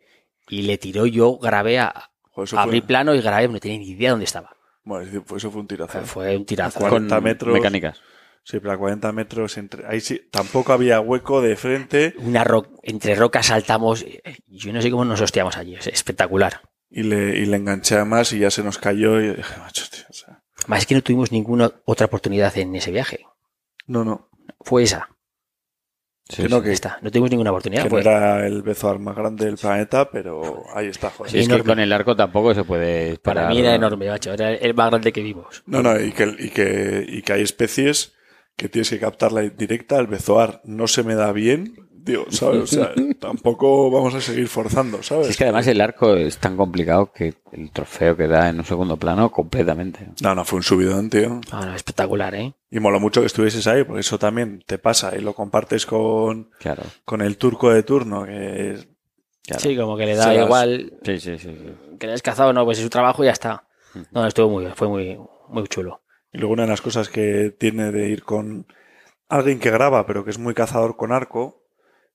Y 0.49 0.63
le 0.63 0.79
tiró, 0.79 1.07
yo 1.07 1.37
grabé 1.39 1.79
a. 1.79 2.11
Joder, 2.31 2.45
eso 2.49 2.59
Abrí 2.59 2.81
fue, 2.81 2.87
plano 2.89 3.15
y 3.15 3.21
grabé, 3.21 3.49
no 3.49 3.59
tenía 3.61 3.79
ni 3.79 3.89
idea 3.91 4.11
dónde 4.11 4.25
estaba. 4.25 4.57
bueno, 4.85 5.25
eso 5.37 5.51
fue 5.51 5.61
un 5.61 5.67
tirazo. 5.69 5.93
Fue, 5.93 6.03
fue 6.07 6.37
un 6.37 6.45
tirazo. 6.45 6.79
Cuarenta. 6.81 7.17
40 7.17 7.21
metros. 7.21 7.55
Mecánicas. 7.55 8.01
Sí, 8.47 8.61
pero 8.61 8.73
a 8.73 8.77
40 8.79 9.11
metros 9.13 9.57
entre... 9.57 9.87
Ahí 9.87 10.01
sí, 10.03 10.21
tampoco 10.31 10.75
había 10.75 11.01
hueco 11.01 11.41
de 11.41 11.57
frente 11.57 12.15
Una 12.19 12.45
ro- 12.45 12.69
entre 12.83 13.15
rocas 13.15 13.47
saltamos. 13.47 14.03
eh, 14.03 14.21
Yo 14.47 14.71
no 14.71 14.83
sé 14.83 14.91
cómo 14.91 15.05
nos 15.07 15.21
hostiamos 15.23 15.57
allí. 15.57 15.77
Es 15.77 15.87
espectacular. 15.87 16.61
y 16.91 17.05
le, 17.05 17.39
y 17.39 17.47
le 17.47 17.57
enganché 17.57 17.97
a 17.97 18.05
más 18.05 18.35
y 18.35 18.41
ya 18.41 18.51
se 18.51 18.63
nos 18.63 18.77
cayó 18.77 19.19
y 19.19 19.29
dije, 19.37 19.57
macho, 19.61 19.85
tío, 19.91 20.05
o 20.11 20.13
sea, 20.13 20.43
Más 20.67 20.81
es 20.81 20.87
que 20.87 20.95
no 20.95 21.01
tuvimos 21.03 21.33
ninguna 21.33 21.73
otra 21.87 22.05
oportunidad 22.05 22.55
en 22.59 22.75
ese 22.77 22.91
viaje. 22.91 23.25
no, 23.87 24.05
no, 24.05 24.29
Fue 24.61 24.83
esa. 24.83 25.09
Sí, 26.29 26.43
Que 26.45 26.49
no, 26.49 26.63
que- 26.63 26.69
Ya 26.69 26.73
está. 26.75 26.99
No 27.03 27.11
tuvimos 27.11 27.31
ninguna 27.31 27.51
oportunidad. 27.51 27.83
que 27.83 27.89
no 27.89 27.91
fue- 27.91 28.01
era 28.01 28.47
el 28.47 28.63
bezoar 28.63 28.99
más 28.99 29.15
grande 29.15 29.45
del 29.45 29.57
planeta, 29.59 30.11
pero 30.11 30.65
ahí 30.75 30.87
está, 30.87 31.11
joder. 31.11 31.31
Sí, 31.31 31.39
es 31.41 31.49
que 31.49 31.63
con 31.63 31.79
el 31.79 31.93
arco 31.93 32.17
tampoco 32.17 32.55
se 32.55 32.65
puede 32.65 33.19
Para 33.19 33.49
mí 33.49 33.59
era 33.61 33.75
enorme, 33.75 34.09
macho. 34.09 34.33
Era 34.33 34.53
el 34.53 34.73
más 34.75 34.89
grande 34.91 35.13
que 35.13 35.23
vimos. 35.23 35.63
No, 35.67 35.83
no, 35.83 36.01
y 36.01 36.13
que, 36.13 36.35
y, 36.39 36.49
que, 36.51 37.05
y 37.07 37.21
que 37.23 37.33
hay 37.35 37.43
especies 37.43 38.15
que 38.57 38.69
tienes 38.71 38.89
que 38.89 38.99
captarla 38.99 39.43
directa. 39.43 39.99
El 39.99 40.07
bezoar 40.07 40.63
no 40.65 40.87
se 40.87 41.03
me 41.03 41.15
da 41.15 41.31
bien. 41.33 41.84
Tío, 42.05 42.27
¿sabes? 42.31 42.63
O 42.63 42.67
sea, 42.67 42.93
tampoco 43.21 43.91
vamos 43.91 44.15
a 44.15 44.21
seguir 44.21 44.49
forzando, 44.49 45.03
¿sabes? 45.03 45.29
Es 45.31 45.37
que 45.37 45.45
además 45.45 45.67
el 45.67 45.81
arco 45.81 46.15
es 46.15 46.39
tan 46.39 46.57
complicado 46.57 47.13
que 47.13 47.35
el 47.53 47.71
trofeo 47.71 48.17
queda 48.17 48.49
en 48.49 48.59
un 48.59 48.65
segundo 48.65 48.97
plano 48.97 49.31
completamente. 49.31 50.09
No, 50.23 50.35
no, 50.35 50.45
fue 50.45 50.59
un 50.59 50.63
subidón, 50.63 51.11
tío. 51.11 51.41
Ah, 51.51 51.65
no, 51.67 51.75
espectacular, 51.75 52.35
¿eh? 52.35 52.55
Y 52.71 52.81
mola 52.81 52.99
mucho 52.99 53.21
que 53.21 53.27
estuvieses 53.27 53.67
ahí, 53.67 53.85
porque 53.85 54.01
eso 54.01 54.19
también 54.19 54.63
te 54.67 54.79
pasa 54.79 55.17
y 55.17 55.21
lo 55.21 55.33
compartes 55.35 55.87
con, 55.87 56.51
Claro. 56.59 56.83
con 57.05 57.23
el 57.23 57.37
turco 57.39 57.71
de 57.73 57.83
turno, 57.83 58.25
que 58.25 58.73
es- 58.75 58.89
claro. 59.47 59.61
Sí, 59.63 59.77
como 59.77 59.97
que 59.97 60.07
le 60.07 60.17
da 60.17 60.35
igual 60.35 60.93
Sí, 61.05 61.19
sí, 61.21 61.39
sí, 61.39 61.49
sí. 61.49 61.97
que 61.99 62.07
le 62.07 62.13
has 62.13 62.23
cazado, 62.23 62.53
no, 62.53 62.65
pues 62.65 62.79
es 62.79 62.85
su 62.85 62.91
trabajo 62.91 63.23
y 63.23 63.27
ya 63.27 63.33
está. 63.33 63.65
No, 64.13 64.23
no, 64.23 64.27
estuvo 64.27 64.49
muy 64.51 64.65
bien, 64.65 64.75
fue 64.77 64.89
muy, 64.89 65.19
muy 65.49 65.65
chulo. 65.69 66.01
Y 66.33 66.39
luego 66.39 66.53
una 66.55 66.65
de 66.65 66.69
las 66.71 66.81
cosas 66.83 67.09
que 67.09 67.55
tiene 67.57 67.93
de 67.93 68.09
ir 68.09 68.25
con 68.25 68.67
alguien 69.29 69.61
que 69.61 69.71
graba, 69.71 70.05
pero 70.05 70.25
que 70.25 70.31
es 70.31 70.39
muy 70.39 70.53
cazador 70.53 70.97
con 70.97 71.13
arco, 71.13 71.63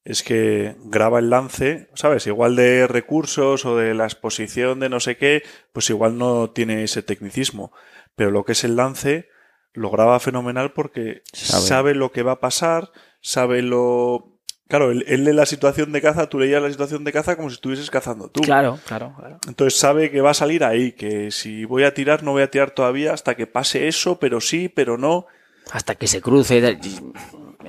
es 0.03 0.23
que 0.23 0.75
graba 0.85 1.19
el 1.19 1.29
lance, 1.29 1.89
¿sabes? 1.93 2.25
Igual 2.27 2.55
de 2.55 2.87
recursos 2.87 3.65
o 3.65 3.77
de 3.77 3.93
la 3.93 4.05
exposición 4.05 4.79
de 4.79 4.89
no 4.89 4.99
sé 4.99 5.17
qué, 5.17 5.43
pues 5.73 5.89
igual 5.89 6.17
no 6.17 6.49
tiene 6.49 6.83
ese 6.83 7.03
tecnicismo. 7.03 7.71
Pero 8.15 8.31
lo 8.31 8.43
que 8.43 8.53
es 8.53 8.63
el 8.63 8.75
lance 8.75 9.29
lo 9.73 9.91
graba 9.91 10.19
fenomenal 10.19 10.73
porque 10.73 11.21
Sabe. 11.31 11.63
sabe, 11.63 11.95
lo 11.95 12.11
que 12.11 12.23
va 12.23 12.33
a 12.33 12.39
pasar, 12.39 12.91
sabe 13.21 13.61
lo... 13.61 14.35
Claro, 14.67 14.91
él, 14.91 15.03
él 15.07 15.23
lee 15.23 15.33
la 15.33 15.47
situación 15.47 15.91
de 15.91 16.01
caza, 16.01 16.29
tú 16.29 16.39
leías 16.39 16.61
la 16.61 16.69
situación 16.69 17.03
de 17.03 17.11
caza 17.11 17.35
como 17.35 17.49
si 17.49 17.55
estuvieses 17.55 17.89
cazando 17.89 18.29
tú. 18.29 18.41
Claro, 18.41 18.79
claro, 18.85 19.15
claro. 19.17 19.39
Entonces 19.47 19.79
sabe 19.79 20.11
que 20.11 20.21
va 20.21 20.29
a 20.31 20.35
salir 20.35 20.63
ahí, 20.63 20.91
que 20.91 21.31
si 21.31 21.65
voy 21.65 21.83
a 21.83 21.93
tirar, 21.95 22.23
no 22.23 22.33
voy 22.33 22.43
a 22.43 22.51
tirar 22.51 22.71
todavía 22.71 23.13
hasta 23.13 23.35
que 23.35 23.47
pase 23.47 23.87
eso, 23.87 24.19
pero 24.19 24.41
sí, 24.41 24.69
pero 24.69 24.97
no. 24.97 25.25
Hasta 25.71 25.95
que 25.95 26.07
se 26.07 26.21
cruce. 26.21 26.77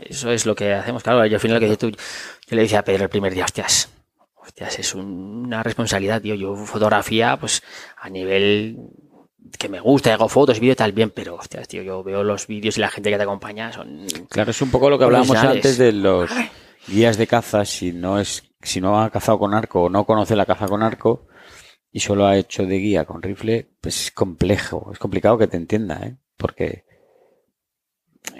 Eso 0.07 0.31
es 0.31 0.46
lo 0.46 0.55
que 0.55 0.72
hacemos, 0.74 1.03
claro. 1.03 1.24
Yo 1.26 1.37
al 1.37 1.40
final, 1.40 1.59
que 1.61 1.76
tú, 1.76 1.90
yo 1.90 1.96
le 2.57 2.62
decía 2.62 2.81
a 2.81 2.85
Pedro 2.85 3.05
el 3.05 3.11
primer 3.11 3.35
día, 3.35 3.44
hostias, 3.44 3.90
hostias, 4.37 4.79
es 4.79 4.94
un- 4.94 5.44
una 5.46 5.62
responsabilidad, 5.62 6.22
tío. 6.22 6.35
Yo 6.35 6.55
fotografía, 6.57 7.37
pues 7.38 7.62
a 7.98 8.09
nivel 8.09 8.76
que 9.59 9.68
me 9.68 9.81
gusta, 9.81 10.12
hago 10.14 10.29
fotos, 10.29 10.61
vídeo 10.61 10.72
y 10.74 10.76
tal, 10.76 10.92
bien, 10.92 11.11
pero 11.11 11.35
hostias, 11.35 11.66
tío, 11.66 11.83
yo 11.83 12.03
veo 12.05 12.22
los 12.22 12.46
vídeos 12.46 12.79
y 12.79 12.81
la 12.81 12.88
gente 12.90 13.11
que 13.11 13.16
te 13.16 13.22
acompaña 13.24 13.72
son. 13.72 14.07
Claro, 14.29 14.53
es 14.53 14.62
un 14.62 14.70
poco 14.70 14.88
lo 14.90 14.98
que 14.98 15.05
hablábamos 15.05 15.37
antes 15.57 15.76
de 15.79 15.92
los 15.92 16.31
guías 16.87 17.16
de 17.18 17.26
caza. 17.26 17.64
Si 17.64 17.92
no 17.92 18.20
es, 18.20 18.44
si 18.62 18.81
no 18.81 19.00
ha 19.03 19.11
cazado 19.11 19.38
con 19.40 19.55
arco 19.55 19.83
o 19.85 19.90
no 19.90 20.07
conoce 20.07 20.37
la 20.37 20.46
caza 20.46 20.66
con 20.68 20.83
arco 20.85 21.26
y 21.90 21.98
solo 22.00 22.26
ha 22.26 22.37
hecho 22.37 22.64
de 22.64 22.76
guía 22.79 23.05
con 23.05 23.22
rifle, 23.22 23.68
pues 23.81 24.05
es 24.05 24.11
complejo, 24.12 24.90
es 24.92 24.98
complicado 25.00 25.37
que 25.37 25.48
te 25.48 25.57
entienda, 25.57 25.98
¿eh? 26.05 26.16
Porque 26.37 26.85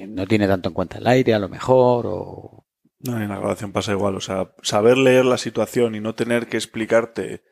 no 0.07 0.27
tiene 0.27 0.47
tanto 0.47 0.69
en 0.69 0.75
cuenta 0.75 0.99
el 0.99 1.07
aire, 1.07 1.35
a 1.35 1.39
lo 1.39 1.49
mejor, 1.49 2.07
o 2.09 2.67
No, 3.01 3.21
en 3.21 3.29
la 3.29 3.39
grabación 3.39 3.73
pasa 3.73 3.93
igual. 3.93 4.17
O 4.17 4.21
sea, 4.21 4.53
saber 4.63 4.99
leer 4.99 5.25
la 5.25 5.39
situación 5.39 5.95
y 5.95 6.01
no 6.01 6.15
tener 6.15 6.47
que 6.49 6.57
explicarte 6.57 7.43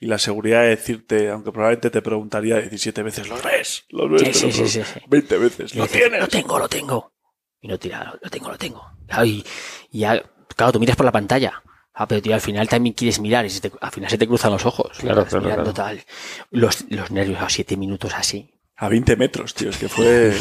y 0.00 0.06
la 0.06 0.18
seguridad 0.18 0.62
de 0.62 0.68
decirte, 0.68 1.28
aunque 1.30 1.50
probablemente 1.50 1.90
te 1.90 2.02
preguntaría 2.02 2.56
17 2.60 3.02
veces, 3.02 3.28
¿los 3.28 3.42
ves? 3.42 3.84
¿Los 3.90 4.10
ves? 4.10 4.22
Sí, 4.22 4.32
sí, 4.32 4.52
sí, 4.52 4.62
pregun- 4.62 4.68
sí, 4.68 4.82
sí. 4.84 5.00
20 5.08 5.38
veces, 5.38 5.74
¿lo 5.74 5.82
dices, 5.84 6.00
tienes? 6.02 6.20
Lo 6.20 6.28
tengo, 6.28 6.58
lo 6.58 6.68
tengo. 6.68 7.12
Y 7.60 7.66
no 7.68 7.78
tira, 7.78 8.04
lo, 8.04 8.12
lo 8.22 8.30
tengo, 8.30 8.48
lo 8.50 8.58
tengo. 8.58 8.82
Claro, 9.08 9.24
y, 9.24 9.44
y 9.90 9.98
ya, 10.00 10.22
claro, 10.54 10.72
tú 10.72 10.78
miras 10.80 10.94
por 10.96 11.06
la 11.06 11.10
pantalla. 11.12 11.62
Ah, 11.94 12.06
pero 12.06 12.22
tío, 12.22 12.32
al 12.32 12.40
final 12.40 12.68
también 12.68 12.94
quieres 12.94 13.18
mirar 13.18 13.44
y 13.44 13.50
se 13.50 13.60
te- 13.60 13.72
al 13.80 13.90
final 13.90 14.08
se 14.08 14.18
te 14.18 14.28
cruzan 14.28 14.52
los 14.52 14.64
ojos. 14.66 14.96
Claro, 14.98 15.24
claro, 15.26 15.44
mirando 15.44 15.72
claro. 15.72 15.96
tal. 15.96 16.04
Los, 16.52 16.84
los 16.90 17.10
nervios 17.10 17.40
a 17.42 17.48
siete 17.48 17.76
minutos 17.76 18.14
así, 18.14 18.54
A 18.80 18.88
20 18.88 19.16
metros, 19.16 19.54
tío, 19.54 19.70
es 19.70 19.76
que 19.76 19.88
fue... 19.88 20.32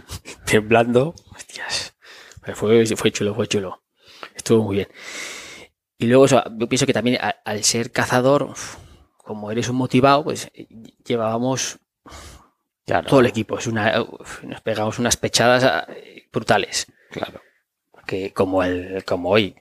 temblando. 0.46 1.14
Hostias. 1.34 1.96
Pero 2.40 2.56
fue, 2.56 2.86
fue 2.86 3.10
chulo, 3.10 3.34
fue 3.34 3.48
chulo. 3.48 3.82
Estuvo 4.34 4.62
muy 4.62 4.76
bien. 4.76 4.88
Y 5.98 6.06
luego, 6.06 6.26
yo 6.26 6.68
pienso 6.68 6.86
que 6.86 6.92
también 6.92 7.18
al 7.44 7.64
ser 7.64 7.90
cazador, 7.90 8.54
como 9.18 9.50
eres 9.50 9.68
un 9.68 9.76
motivado, 9.76 10.24
pues 10.24 10.50
eh, 10.54 10.68
llevábamos 11.04 11.80
claro, 12.86 13.08
todo 13.08 13.20
el 13.20 13.26
equipo. 13.26 13.58
Es 13.58 13.66
una, 13.66 14.06
nos 14.44 14.60
pegamos 14.62 14.98
unas 14.98 15.16
pechadas 15.16 15.64
ah, 15.64 15.86
brutales. 16.32 16.86
claro. 17.10 17.40
que 18.06 18.32
como 18.32 18.62
el 18.62 19.04
como 19.04 19.30
hoy 19.30 19.56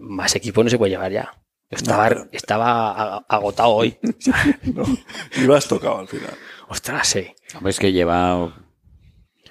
más 0.00 0.34
equipo 0.34 0.62
no 0.62 0.70
se 0.70 0.78
puede 0.78 0.90
llevar 0.90 1.12
ya 1.12 1.32
Yo 1.70 1.76
estaba, 1.76 2.08
pero- 2.08 2.28
estaba 2.32 3.18
agotado 3.28 3.70
hoy 3.70 3.96
No, 4.74 4.84
ibas 5.36 5.68
tocado 5.68 5.98
al 6.00 6.08
final. 6.08 6.34
Ostras 6.68 7.08
sí 7.08 7.34
Hombre, 7.54 7.70
es 7.70 7.78
que 7.78 7.92
lleva... 7.92 8.54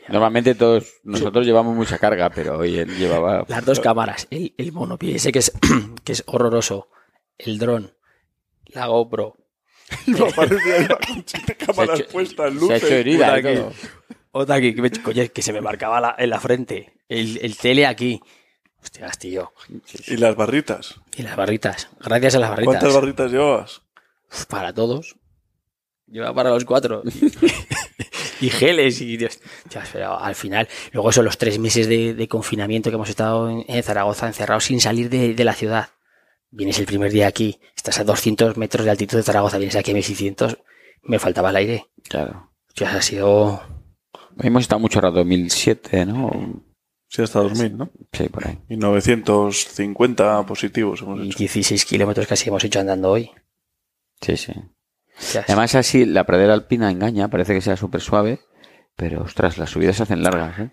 Normalmente 0.09 0.55
todos 0.55 0.85
nosotros 1.03 1.45
llevamos 1.45 1.75
mucha 1.75 1.97
carga, 1.99 2.29
pero 2.29 2.59
hoy 2.59 2.77
él 2.77 2.97
llevaba... 2.97 3.43
las 3.49 3.65
dos 3.65 3.79
cámaras 3.81 4.25
el, 4.29 4.53
el 4.57 4.71
monopié 4.71 5.15
ese 5.17 5.31
que 5.33 5.39
es 5.39 5.51
que 6.05 6.13
es 6.13 6.23
horroroso 6.27 6.87
el 7.37 7.57
dron 7.57 7.93
la 8.67 8.87
GoPro 8.87 9.35
siete 11.25 11.55
cámaras 11.65 11.99
hecho- 11.99 12.09
puestas, 12.11 12.51
Se 12.53 12.57
ha 12.57 12.59
luces. 12.59 12.83
hecho 12.83 12.93
herida 12.95 13.33
aquí. 13.33 13.59
otra 14.31 14.55
aquí 14.55 14.73
que, 14.75 14.81
me- 14.81 14.91
coño, 14.91 15.23
que 15.33 15.41
se 15.41 15.53
me 15.53 15.61
marcaba 15.61 15.99
la- 16.01 16.15
en 16.17 16.29
la 16.29 16.39
frente 16.39 16.93
el, 17.09 17.37
el 17.41 17.57
tele 17.57 17.85
aquí 17.85 18.21
hostias 18.81 19.17
tío 19.17 19.51
Y 20.07 20.17
las 20.17 20.35
barritas. 20.35 20.95
y 21.17 21.23
las 21.23 21.35
barritas 21.35 21.89
gracias 21.99 22.35
a 22.35 22.39
las 22.39 22.49
barritas 22.49 22.73
¿Cuántas 22.75 22.93
barritas 22.93 23.31
llevabas? 23.31 23.81
Para 24.49 24.73
todos. 24.73 25.15
Lleva 26.07 26.33
para 26.33 26.51
los 26.51 26.65
cuatro. 26.65 27.03
y 28.41 28.49
geles 28.49 29.01
y 29.01 29.17
Dios. 29.17 29.39
Dios, 29.69 29.83
pero 29.91 30.19
al 30.19 30.35
final, 30.35 30.67
luego 30.93 31.11
son 31.11 31.25
los 31.25 31.37
tres 31.37 31.59
meses 31.59 31.87
de, 31.87 32.13
de 32.13 32.27
confinamiento 32.27 32.89
que 32.89 32.95
hemos 32.95 33.09
estado 33.09 33.49
en, 33.49 33.65
en 33.67 33.83
Zaragoza 33.83 34.27
encerrados 34.27 34.65
sin 34.65 34.79
salir 34.79 35.09
de, 35.09 35.33
de 35.33 35.43
la 35.43 35.53
ciudad. 35.53 35.89
Vienes 36.49 36.79
el 36.79 36.85
primer 36.85 37.11
día 37.11 37.27
aquí, 37.27 37.59
estás 37.75 37.99
a 37.99 38.05
200 38.05 38.55
metros 38.55 38.85
de 38.85 38.91
altitud 38.91 39.17
de 39.17 39.23
Zaragoza, 39.23 39.57
vienes 39.57 39.75
aquí 39.75 39.91
a 39.91 39.95
1600, 39.95 40.57
me 41.03 41.19
faltaba 41.19 41.49
el 41.49 41.57
aire. 41.57 41.85
Claro. 42.07 42.51
Dios, 42.75 42.93
ha 42.93 43.01
sido... 43.01 43.61
Hemos 44.39 44.61
estado 44.61 44.79
mucho 44.79 45.01
rato, 45.01 45.17
2007, 45.17 46.05
¿no? 46.05 46.63
Sí, 47.09 47.21
hasta 47.21 47.39
2000, 47.39 47.77
¿no? 47.77 47.89
Sí, 48.13 48.29
por 48.29 48.47
ahí. 48.47 48.59
Y 48.69 48.77
950 48.77 50.45
positivos 50.45 51.01
hemos 51.01 51.19
y 51.19 51.29
hecho. 51.29 51.37
16 51.39 51.85
kilómetros 51.85 52.27
casi 52.27 52.49
hemos 52.49 52.63
hecho 52.63 52.79
andando 52.79 53.11
hoy. 53.11 53.31
Sí, 54.21 54.37
sí. 54.37 54.53
Además, 55.47 55.75
así, 55.75 56.05
la 56.05 56.25
pradera 56.25 56.53
alpina 56.53 56.91
engaña, 56.91 57.27
parece 57.29 57.53
que 57.53 57.61
sea 57.61 57.75
súper 57.77 58.01
suave, 58.01 58.39
pero 58.95 59.23
ostras, 59.23 59.57
las 59.57 59.69
subidas 59.69 59.97
se 59.97 60.03
hacen 60.03 60.23
largas, 60.23 60.59
¿eh? 60.59 60.71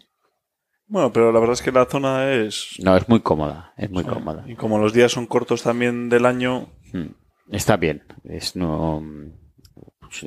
Bueno, 0.87 1.13
pero 1.13 1.33
la 1.33 1.41
verdad 1.41 1.55
es 1.55 1.63
que 1.63 1.73
la 1.73 1.87
zona 1.87 2.31
es... 2.31 2.75
No, 2.83 2.97
es 2.97 3.09
muy 3.09 3.21
cómoda, 3.21 3.73
es 3.79 3.91
muy 3.91 4.05
cómoda. 4.05 4.45
Y 4.47 4.55
como 4.55 4.79
los 4.79 4.93
días 4.93 5.13
son 5.13 5.27
cortos 5.27 5.63
también 5.63 6.09
del 6.11 6.27
año, 6.27 6.69
Mm. 6.95 7.11
Está 7.51 7.77
bien. 7.77 8.05
Es 8.23 8.57
no. 8.57 9.03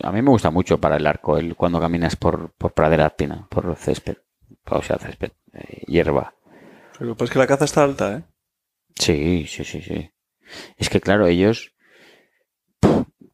A 0.03 0.11
mí 0.11 0.21
me 0.21 0.29
gusta 0.29 0.51
mucho 0.51 0.79
para 0.79 0.97
el 0.97 1.07
arco, 1.07 1.37
el 1.37 1.55
cuando 1.55 1.79
caminas 1.79 2.15
por, 2.15 2.51
por 2.55 2.73
pradera 2.73 3.05
alpina, 3.05 3.47
por 3.49 3.75
césped, 3.77 4.17
o 4.65 4.81
sea, 4.81 4.97
césped, 4.97 5.31
eh, 5.53 5.83
hierba. 5.87 6.35
Pero 6.99 7.15
pues 7.15 7.29
que 7.29 7.39
la 7.39 7.47
caza 7.47 7.65
está 7.65 7.83
alta, 7.83 8.17
¿eh? 8.17 8.23
Sí, 8.95 9.45
sí, 9.47 9.63
sí, 9.63 9.81
sí. 9.81 10.11
Es 10.77 10.89
que 10.89 10.99
claro, 10.99 11.27
ellos 11.27 11.73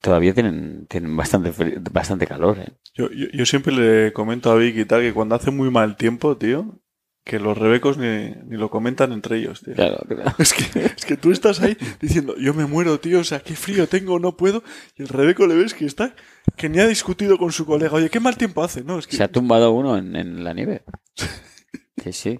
todavía 0.03 0.33
tienen, 0.33 0.85
tienen 0.87 1.15
bastante, 1.15 1.53
bastante 1.89 2.27
calor, 2.27 2.59
¿eh? 2.59 2.73
Yo, 2.93 3.09
yo, 3.09 3.27
yo 3.31 3.45
siempre 3.45 3.73
le 3.73 4.11
comento 4.11 4.51
a 4.51 4.55
Vicky 4.55 4.81
y 4.81 4.85
tal 4.85 4.99
que 4.99 5.13
cuando 5.13 5.35
hace 5.35 5.49
muy 5.49 5.71
mal 5.71 5.95
tiempo, 5.95 6.35
tío, 6.35 6.81
que 7.23 7.39
los 7.39 7.57
rebecos 7.57 7.97
ni, 7.97 8.31
ni 8.47 8.57
lo 8.57 8.69
comentan 8.69 9.13
entre 9.13 9.37
ellos, 9.37 9.61
tío. 9.61 9.73
Claro, 9.75 10.03
claro. 10.05 10.35
Es 10.39 10.51
que, 10.51 10.85
es 10.85 11.05
que 11.05 11.15
tú 11.15 11.31
estás 11.31 11.61
ahí 11.61 11.77
diciendo, 12.01 12.35
yo 12.37 12.53
me 12.53 12.65
muero, 12.65 12.99
tío, 12.99 13.21
o 13.21 13.23
sea, 13.23 13.39
qué 13.39 13.55
frío 13.55 13.87
tengo, 13.87 14.19
no 14.19 14.35
puedo. 14.35 14.61
Y 14.97 15.03
el 15.03 15.07
rebeco 15.07 15.47
le 15.47 15.55
ves 15.55 15.73
que 15.73 15.85
está, 15.85 16.13
que 16.57 16.67
ni 16.67 16.79
ha 16.79 16.87
discutido 16.87 17.37
con 17.37 17.53
su 17.53 17.65
colega, 17.65 17.93
oye, 17.93 18.09
qué 18.09 18.19
mal 18.19 18.35
tiempo 18.35 18.61
hace, 18.61 18.83
¿no? 18.83 18.99
Es 18.99 19.07
que 19.07 19.15
Se 19.15 19.23
ha 19.23 19.31
tumbado 19.31 19.71
uno 19.71 19.97
en, 19.97 20.17
en 20.17 20.43
la 20.43 20.53
nieve. 20.53 20.83
Sí, 22.03 22.11
sí. 22.11 22.39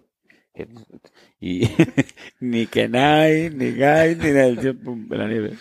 Y 1.39 1.69
ni 2.41 2.67
Kenai, 2.67 3.49
ni 3.52 3.71
Guy, 3.71 4.15
ni 4.15 4.32
nada, 4.32 4.47
el 4.47 4.78
pum, 4.78 5.08
en 5.10 5.17
la 5.17 5.28
nieve. 5.30 5.54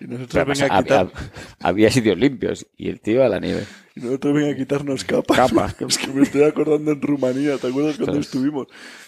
Y 0.00 0.06
nosotros 0.06 0.46
venga 0.46 0.66
a 0.66 0.78
hab- 0.78 0.82
quitar, 0.84 1.06
hab- 1.12 1.30
había 1.60 1.90
sitios 1.90 2.16
limpios 2.18 2.66
y 2.76 2.88
el 2.88 3.00
tío 3.00 3.24
a 3.24 3.28
la 3.28 3.40
nieve. 3.40 3.64
y 3.96 4.00
nosotros 4.00 4.34
venga 4.34 4.52
a 4.52 4.56
quitarnos 4.56 5.04
capas. 5.04 5.36
Capas. 5.36 5.76
Es 5.88 5.98
que 5.98 6.06
me 6.08 6.22
estoy 6.22 6.44
acordando 6.44 6.92
en 6.92 7.00
Rumanía, 7.02 7.56
¿te 7.58 7.68
acuerdas 7.68 7.96
cuando 7.96 8.18
estuvimos? 8.20 8.66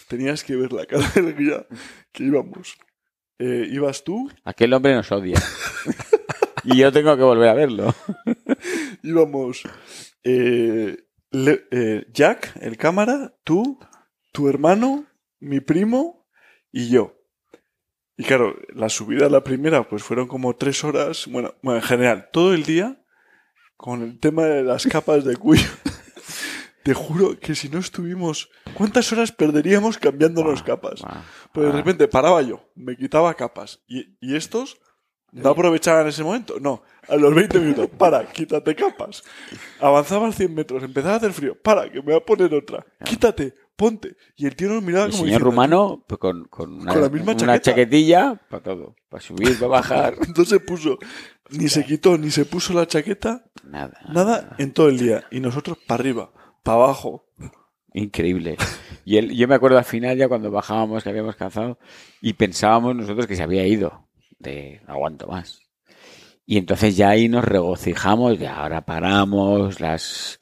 Tenías 0.08 0.42
que 0.44 0.56
ver 0.56 0.72
la 0.72 0.86
cara 0.86 1.08
del 1.14 1.36
guía 1.36 1.66
que 2.12 2.24
íbamos. 2.24 2.76
Eh, 3.38 3.68
ibas 3.70 4.04
tú, 4.04 4.30
Aquel 4.44 4.72
hombre 4.74 4.94
nos 4.94 5.10
odia. 5.12 5.40
y 6.64 6.76
yo 6.76 6.92
tengo 6.92 7.16
que 7.16 7.22
volver 7.22 7.48
a 7.48 7.54
verlo. 7.54 7.94
íbamos 9.02 9.62
eh, 10.24 10.96
Le- 11.30 11.64
eh, 11.70 12.06
Jack, 12.12 12.56
el 12.60 12.76
cámara, 12.76 13.34
tú, 13.44 13.78
tu 14.32 14.48
hermano, 14.48 15.06
mi 15.38 15.60
primo 15.60 16.26
y 16.72 16.90
yo. 16.90 17.19
Y 18.20 18.22
claro, 18.22 18.54
la 18.74 18.90
subida 18.90 19.24
a 19.24 19.30
la 19.30 19.42
primera 19.42 19.88
pues 19.88 20.02
fueron 20.02 20.28
como 20.28 20.54
tres 20.54 20.84
horas, 20.84 21.26
bueno, 21.26 21.54
bueno, 21.62 21.80
en 21.80 21.86
general, 21.86 22.28
todo 22.30 22.52
el 22.52 22.64
día 22.64 23.02
con 23.78 24.02
el 24.02 24.20
tema 24.20 24.44
de 24.44 24.62
las 24.62 24.86
capas 24.86 25.24
de 25.24 25.38
cuello. 25.38 25.70
Te 26.82 26.92
juro 26.92 27.40
que 27.40 27.54
si 27.54 27.70
no 27.70 27.78
estuvimos... 27.78 28.50
¿Cuántas 28.74 29.10
horas 29.10 29.32
perderíamos 29.32 29.96
cambiándonos 29.96 30.62
capas? 30.62 31.00
Buah, 31.00 31.22
Pues 31.54 31.66
de 31.68 31.72
repente 31.72 32.08
paraba 32.08 32.42
yo, 32.42 32.70
me 32.74 32.94
quitaba 32.94 33.32
capas. 33.32 33.80
¿Y, 33.88 34.18
y 34.20 34.36
estos 34.36 34.78
no 35.32 35.48
aprovechaban 35.48 36.06
ese 36.06 36.22
momento? 36.22 36.60
No. 36.60 36.82
A 37.08 37.16
los 37.16 37.34
20 37.34 37.58
minutos, 37.58 37.88
para, 37.96 38.30
quítate 38.30 38.74
capas. 38.74 39.22
Avanzaba 39.80 40.30
100 40.30 40.54
metros, 40.54 40.82
empezaba 40.82 41.14
a 41.14 41.16
hacer 41.16 41.32
frío. 41.32 41.56
Para, 41.62 41.90
que 41.90 42.02
me 42.02 42.12
voy 42.12 42.16
a 42.16 42.20
poner 42.20 42.52
otra. 42.52 42.84
Quítate, 43.02 43.54
ponte. 43.80 44.14
Y 44.36 44.46
el 44.46 44.54
tío 44.56 44.68
nos 44.68 44.82
miraba 44.82 45.06
El 45.06 45.10
como 45.12 45.24
señor 45.24 45.38
diciendo, 45.40 45.50
rumano 45.50 46.04
pues, 46.06 46.18
con, 46.18 46.44
con 46.48 46.74
una, 46.74 46.92
Con 46.92 47.00
la 47.02 47.08
misma 47.08 47.32
una 47.32 47.36
chaqueta. 47.38 47.60
chaquetilla 47.62 48.40
para 48.50 48.62
todo. 48.62 48.94
Para 49.08 49.22
subir, 49.22 49.54
para 49.58 49.68
bajar. 49.68 50.14
Entonces 50.20 50.48
se 50.48 50.60
puso, 50.60 50.98
ni 51.48 51.68
se 51.70 51.84
quitó, 51.86 52.18
ni 52.18 52.30
se 52.30 52.44
puso 52.44 52.74
la 52.74 52.86
chaqueta, 52.86 53.44
Nada. 53.64 53.98
nada 54.12 54.54
en 54.58 54.72
todo 54.72 54.88
el 54.90 54.98
día. 54.98 55.24
Y 55.30 55.40
nosotros 55.40 55.78
para 55.86 56.00
arriba, 56.02 56.30
para 56.62 56.76
abajo. 56.76 57.24
Increíble. 57.94 58.56
Y 59.06 59.16
él, 59.16 59.34
yo 59.34 59.48
me 59.48 59.54
acuerdo 59.54 59.78
al 59.78 59.84
final, 59.84 60.16
ya 60.16 60.28
cuando 60.28 60.50
bajábamos, 60.50 61.02
que 61.02 61.08
habíamos 61.08 61.34
cazado, 61.36 61.78
y 62.20 62.34
pensábamos 62.34 62.94
nosotros 62.94 63.26
que 63.26 63.34
se 63.34 63.42
había 63.42 63.66
ido. 63.66 64.06
De 64.38 64.80
"No 64.86 64.92
aguanto 64.94 65.26
más. 65.26 65.60
Y 66.46 66.58
entonces 66.58 66.96
ya 66.96 67.10
ahí 67.10 67.28
nos 67.28 67.44
regocijamos, 67.44 68.38
ya 68.38 68.56
ahora 68.56 68.84
paramos, 68.84 69.80
las 69.80 70.38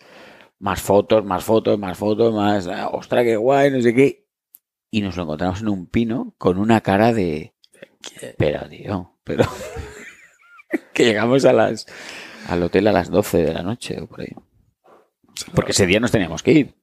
más 0.58 0.80
fotos, 0.80 1.24
más 1.24 1.44
fotos, 1.44 1.78
más 1.78 1.96
fotos, 1.96 2.34
más. 2.34 2.66
ah, 2.66 2.88
¡Ostras, 2.88 3.24
qué 3.24 3.36
guay! 3.36 3.70
No 3.70 3.80
sé 3.80 3.94
qué. 3.94 4.26
Y 4.90 5.02
nos 5.02 5.16
lo 5.16 5.24
encontramos 5.24 5.60
en 5.60 5.68
un 5.68 5.86
pino 5.86 6.34
con 6.38 6.58
una 6.58 6.80
cara 6.80 7.12
de. 7.12 7.54
Pero, 8.36 8.68
tío, 8.68 9.12
pero. 9.24 9.44
que 10.92 11.04
llegamos 11.04 11.44
a 11.44 11.52
las, 11.52 11.86
al 12.48 12.62
hotel 12.62 12.86
a 12.88 12.92
las 12.92 13.10
12 13.10 13.38
de 13.44 13.54
la 13.54 13.62
noche 13.62 14.00
o 14.00 14.06
por 14.06 14.20
ahí. 14.20 14.34
Porque 15.54 15.72
ese 15.72 15.86
día 15.86 16.00
nos 16.00 16.10
teníamos 16.10 16.42
que 16.42 16.52
ir. 16.52 16.74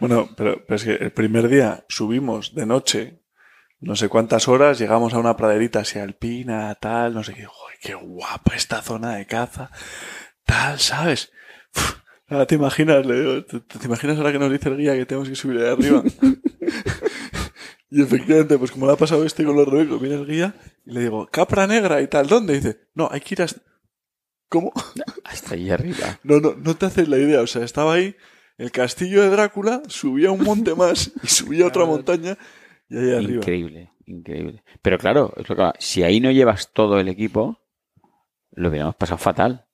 Bueno, 0.00 0.28
pero, 0.36 0.64
pero 0.64 0.76
es 0.76 0.84
que 0.84 0.92
el 0.92 1.12
primer 1.12 1.48
día 1.48 1.84
subimos 1.88 2.54
de 2.54 2.66
noche, 2.66 3.20
no 3.80 3.96
sé 3.96 4.08
cuántas 4.08 4.48
horas, 4.48 4.78
llegamos 4.78 5.12
a 5.12 5.18
una 5.18 5.36
praderita 5.36 5.80
así 5.80 5.98
alpina, 5.98 6.74
tal, 6.76 7.14
no 7.14 7.24
sé 7.24 7.34
qué. 7.34 7.44
Joder, 7.44 7.76
qué 7.80 7.94
guapa 7.94 8.54
esta 8.54 8.80
zona 8.80 9.16
de 9.16 9.26
caza, 9.26 9.70
tal, 10.44 10.78
¿sabes? 10.78 11.32
Uf, 11.76 11.98
ahora 12.28 12.46
te 12.46 12.54
imaginas, 12.54 13.06
le 13.06 13.20
digo, 13.20 13.44
¿te, 13.44 13.60
te 13.60 13.86
imaginas 13.86 14.18
ahora 14.18 14.32
que 14.32 14.38
nos 14.38 14.52
dice 14.52 14.68
el 14.68 14.76
guía 14.76 14.94
que 14.94 15.06
tenemos 15.06 15.28
que 15.28 15.34
subir 15.34 15.60
ahí 15.60 15.72
arriba? 15.72 16.02
y 17.90 18.02
efectivamente, 18.02 18.58
pues 18.58 18.70
como 18.70 18.86
le 18.86 18.92
ha 18.92 18.96
pasado 18.96 19.24
este 19.24 19.44
con 19.44 19.56
los 19.56 19.66
rebecos, 19.66 20.00
viene 20.00 20.16
el 20.16 20.26
guía 20.26 20.54
y 20.84 20.92
le 20.92 21.00
digo, 21.00 21.26
capra 21.30 21.66
negra 21.66 22.00
y 22.02 22.08
tal, 22.08 22.26
¿dónde? 22.26 22.54
Y 22.54 22.56
dice, 22.56 22.88
no, 22.94 23.08
hay 23.10 23.20
que 23.20 23.34
ir 23.34 23.42
hasta... 23.42 23.60
¿Cómo? 24.48 24.72
Hasta 25.24 25.54
ahí 25.54 25.68
arriba. 25.68 26.18
No, 26.22 26.40
no, 26.40 26.54
no 26.54 26.74
te 26.74 26.86
haces 26.86 27.06
la 27.06 27.18
idea. 27.18 27.42
O 27.42 27.46
sea, 27.46 27.64
estaba 27.64 27.92
ahí 27.92 28.16
el 28.56 28.70
castillo 28.70 29.20
de 29.22 29.28
Drácula, 29.28 29.82
subía 29.88 30.30
un 30.30 30.42
monte 30.42 30.74
más 30.74 31.12
y 31.22 31.26
subía 31.26 31.66
otra 31.66 31.84
montaña 31.84 32.38
y 32.88 32.96
ahí 32.96 33.10
arriba. 33.12 33.40
Increíble, 33.40 33.92
increíble. 34.06 34.64
Pero 34.80 34.96
claro, 34.96 35.34
es 35.36 35.48
lo 35.48 35.56
que, 35.56 35.70
si 35.78 36.02
ahí 36.02 36.20
no 36.20 36.30
llevas 36.30 36.72
todo 36.72 36.98
el 36.98 37.08
equipo, 37.08 37.60
lo 38.52 38.70
hubiéramos 38.70 38.96
pasado 38.96 39.18
fatal. 39.18 39.67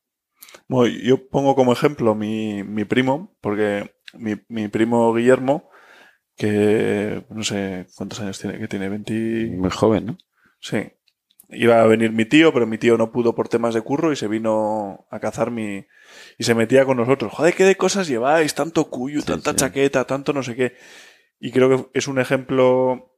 Bueno, 0.68 0.94
yo 1.02 1.28
pongo 1.28 1.54
como 1.54 1.72
ejemplo 1.72 2.14
mi, 2.14 2.62
mi 2.62 2.84
primo, 2.84 3.36
porque 3.40 3.94
mi, 4.14 4.34
mi 4.48 4.68
primo 4.68 5.12
Guillermo, 5.12 5.70
que 6.36 7.24
no 7.30 7.42
sé 7.44 7.86
cuántos 7.96 8.20
años 8.20 8.38
tiene, 8.38 8.58
que 8.58 8.68
tiene 8.68 8.88
20... 8.88 9.56
Muy 9.56 9.70
joven, 9.70 10.06
¿no? 10.06 10.18
Sí. 10.60 10.92
Iba 11.50 11.82
a 11.82 11.86
venir 11.86 12.10
mi 12.12 12.24
tío, 12.24 12.52
pero 12.52 12.66
mi 12.66 12.78
tío 12.78 12.96
no 12.96 13.12
pudo 13.12 13.34
por 13.34 13.48
temas 13.48 13.74
de 13.74 13.82
curro 13.82 14.12
y 14.12 14.16
se 14.16 14.28
vino 14.28 15.06
a 15.10 15.20
cazar 15.20 15.50
mi... 15.50 15.84
Y 16.38 16.44
se 16.44 16.54
metía 16.54 16.84
con 16.84 16.96
nosotros. 16.96 17.32
Joder, 17.32 17.54
qué 17.54 17.64
de 17.64 17.76
cosas 17.76 18.08
lleváis, 18.08 18.54
tanto 18.54 18.88
cuyo, 18.90 19.20
Sí, 19.20 19.26
tanta 19.26 19.50
sí. 19.50 19.56
chaqueta, 19.56 20.04
tanto 20.06 20.32
no 20.32 20.42
sé 20.42 20.56
qué. 20.56 20.74
Y 21.38 21.52
creo 21.52 21.68
que 21.68 21.98
es 21.98 22.08
un 22.08 22.18
ejemplo... 22.18 23.12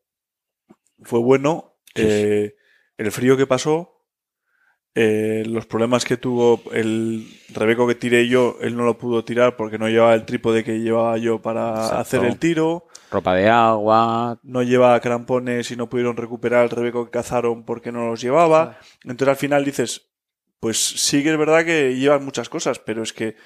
Fue 1.03 1.20
bueno. 1.20 1.79
Sí, 1.95 2.03
eh, 2.05 2.57
el 2.99 3.12
frío 3.12 3.37
que 3.37 3.47
pasó, 3.47 3.96
eh, 4.99 5.43
los 5.47 5.67
problemas 5.67 6.07
que 6.07 6.17
tuvo 6.17 6.63
el 6.73 7.29
Rebeco 7.53 7.87
que 7.87 7.95
tiré 7.95 8.27
yo, 8.29 8.57
él 8.63 8.75
no 8.77 8.85
lo 8.85 8.97
pudo 8.97 9.25
tirar 9.25 9.55
porque 9.55 9.79
no 9.79 9.91
llevaba 9.91 10.15
el 10.15 10.25
trípode 10.25 10.65
que 10.65 10.81
llevaba 10.81 11.19
yo 11.19 11.43
para 11.43 11.69
Exacto. 11.75 11.97
hacer 11.99 12.25
el 12.25 12.39
tiro 12.39 12.87
Ropa 13.11 13.35
de 13.35 13.49
agua. 13.51 14.39
no 14.43 14.63
lleva 14.63 14.99
crampones 15.01 15.71
y 15.71 15.77
no 15.77 15.89
pudieron 15.91 16.17
recuperar 16.17 16.65
el 16.65 16.71
rebeco 16.71 17.05
que 17.05 17.11
cazaron 17.11 17.63
porque 17.65 17.93
no 17.93 18.09
los 18.09 18.23
llevaba. 18.23 18.79
Entonces 19.05 19.29
al 19.29 19.37
final 19.37 19.65
dices, 19.67 20.09
pues 20.61 20.79
sí 20.79 21.23
que 21.23 21.31
es 21.31 21.39
verdad 21.39 21.67
que 21.67 21.95
llevan 21.95 22.25
muchas 22.25 22.49
cosas, 22.49 22.79
pero 22.79 23.03
es 23.03 23.13
que 23.13 23.37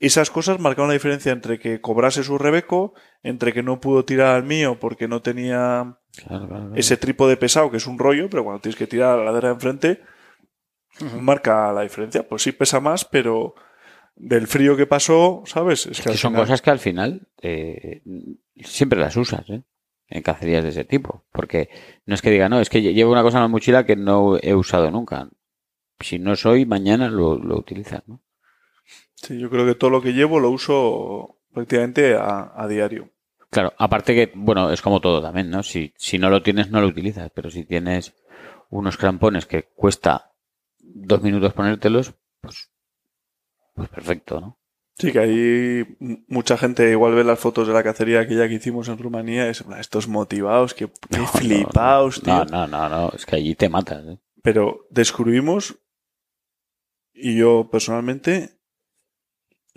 esas 0.00 0.30
cosas 0.30 0.60
marcaron 0.60 0.88
la 0.88 0.94
diferencia 0.94 1.32
entre 1.32 1.58
que 1.58 1.80
cobrase 1.80 2.22
su 2.22 2.38
rebeco, 2.38 2.94
entre 3.22 3.52
que 3.52 3.62
no 3.62 3.80
pudo 3.80 4.04
tirar 4.04 4.36
al 4.36 4.44
mío 4.44 4.78
porque 4.80 5.08
no 5.08 5.22
tenía 5.22 5.98
Claro, 6.26 6.46
claro, 6.48 6.64
claro. 6.64 6.76
ese 6.76 6.96
trípode 6.96 7.36
pesado, 7.36 7.70
que 7.70 7.76
es 7.78 7.86
un 7.86 7.98
rollo, 7.98 8.28
pero 8.30 8.44
cuando 8.44 8.60
tienes 8.60 8.76
que 8.78 8.86
tirar 8.86 9.12
a 9.14 9.16
la 9.18 9.24
ladera 9.24 9.48
de 9.48 9.54
enfrente, 9.54 10.00
marca 11.20 11.72
la 11.72 11.82
diferencia. 11.82 12.26
Pues 12.28 12.42
sí 12.42 12.52
pesa 12.52 12.80
más, 12.80 13.04
pero 13.04 13.54
del 14.16 14.46
frío 14.48 14.76
que 14.76 14.86
pasó, 14.86 15.42
¿sabes? 15.46 15.86
Es 15.86 16.00
que, 16.00 16.10
son 16.16 16.32
final- 16.32 16.42
cosas 16.42 16.62
que 16.62 16.70
al 16.70 16.78
final 16.78 17.28
eh, 17.42 18.02
siempre 18.62 18.98
las 18.98 19.16
usas, 19.16 19.48
¿eh? 19.50 19.62
En 20.10 20.22
cacerías 20.22 20.64
de 20.64 20.70
ese 20.70 20.84
tipo. 20.84 21.24
Porque 21.32 21.68
no 22.06 22.14
es 22.14 22.22
que 22.22 22.30
diga, 22.30 22.48
no, 22.48 22.60
es 22.60 22.70
que 22.70 22.80
llevo 22.82 23.12
una 23.12 23.22
cosa 23.22 23.38
en 23.38 23.42
la 23.42 23.48
mochila 23.48 23.84
que 23.84 23.94
no 23.94 24.38
he 24.40 24.54
usado 24.54 24.90
nunca. 24.90 25.28
Si 26.00 26.18
no 26.18 26.34
soy, 26.34 26.64
mañana 26.64 27.08
lo, 27.10 27.36
lo 27.38 27.58
utilizas, 27.58 28.02
¿no? 28.08 28.20
Sí, 29.14 29.38
yo 29.38 29.50
creo 29.50 29.66
que 29.66 29.74
todo 29.74 29.90
lo 29.90 30.02
que 30.02 30.12
llevo 30.12 30.40
lo 30.40 30.50
uso 30.50 31.38
prácticamente 31.52 32.14
a, 32.14 32.52
a 32.54 32.68
diario. 32.68 33.10
Claro, 33.50 33.72
aparte 33.78 34.14
que, 34.14 34.32
bueno, 34.34 34.70
es 34.72 34.82
como 34.82 35.00
todo 35.00 35.22
también, 35.22 35.50
¿no? 35.50 35.62
Si, 35.62 35.92
si 35.96 36.18
no 36.18 36.28
lo 36.30 36.42
tienes, 36.42 36.70
no 36.70 36.80
lo 36.80 36.86
utilizas. 36.86 37.30
Pero 37.34 37.50
si 37.50 37.64
tienes 37.64 38.14
unos 38.70 38.96
crampones 38.96 39.46
que 39.46 39.64
cuesta 39.74 40.32
dos 40.78 41.22
minutos 41.22 41.52
ponértelos, 41.54 42.14
pues, 42.40 42.70
pues 43.74 43.88
perfecto, 43.88 44.40
¿no? 44.40 44.58
Sí, 44.98 45.12
que 45.12 45.18
ahí 45.20 45.96
mucha 46.26 46.58
gente 46.58 46.90
igual 46.90 47.14
ve 47.14 47.22
las 47.22 47.38
fotos 47.38 47.68
de 47.68 47.72
la 47.72 47.84
cacería 47.84 48.20
aquella 48.20 48.48
que 48.48 48.54
hicimos 48.54 48.88
en 48.88 48.98
Rumanía, 48.98 49.46
y 49.46 49.50
es 49.50 49.64
"Bla, 49.64 49.78
estos 49.78 50.08
motivados, 50.08 50.74
que, 50.74 50.88
que 51.10 51.18
No, 51.18 51.22
no, 51.22 51.26
flipaos, 51.28 52.20
tío. 52.20 52.44
No, 52.44 52.44
no, 52.44 52.66
no, 52.66 52.88
no, 52.88 53.12
es 53.14 53.24
que 53.24 53.36
allí 53.36 53.54
te 53.54 53.68
matas, 53.68 54.04
¿eh? 54.06 54.18
Pero 54.42 54.86
descubrimos, 54.90 55.78
y 57.14 57.36
yo 57.36 57.68
personalmente, 57.70 58.57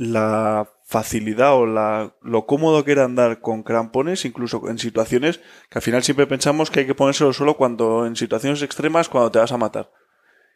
la 0.02 0.68
facilidad 0.84 1.54
o 1.54 1.68
la, 1.68 2.16
lo 2.24 2.48
cómodo 2.48 2.84
que 2.84 2.92
era 2.92 3.04
andar 3.04 3.40
con 3.40 3.62
crampones, 3.62 4.26
incluso 4.26 4.68
en 4.68 4.80
situaciones 4.80 5.40
que 5.70 5.78
al 5.78 5.84
final 5.84 6.02
siempre 6.02 6.26
pensamos 6.26 6.72
que 6.72 6.80
hay 6.80 6.88
que 6.88 6.96
ponérselo 6.96 7.34
solo 7.34 7.56
cuando 7.56 8.08
en 8.08 8.16
situaciones 8.16 8.64
extremas, 8.64 9.10
cuando 9.10 9.32
te 9.32 9.38
vas 9.38 9.52
a 9.52 9.58
matar. 9.58 9.92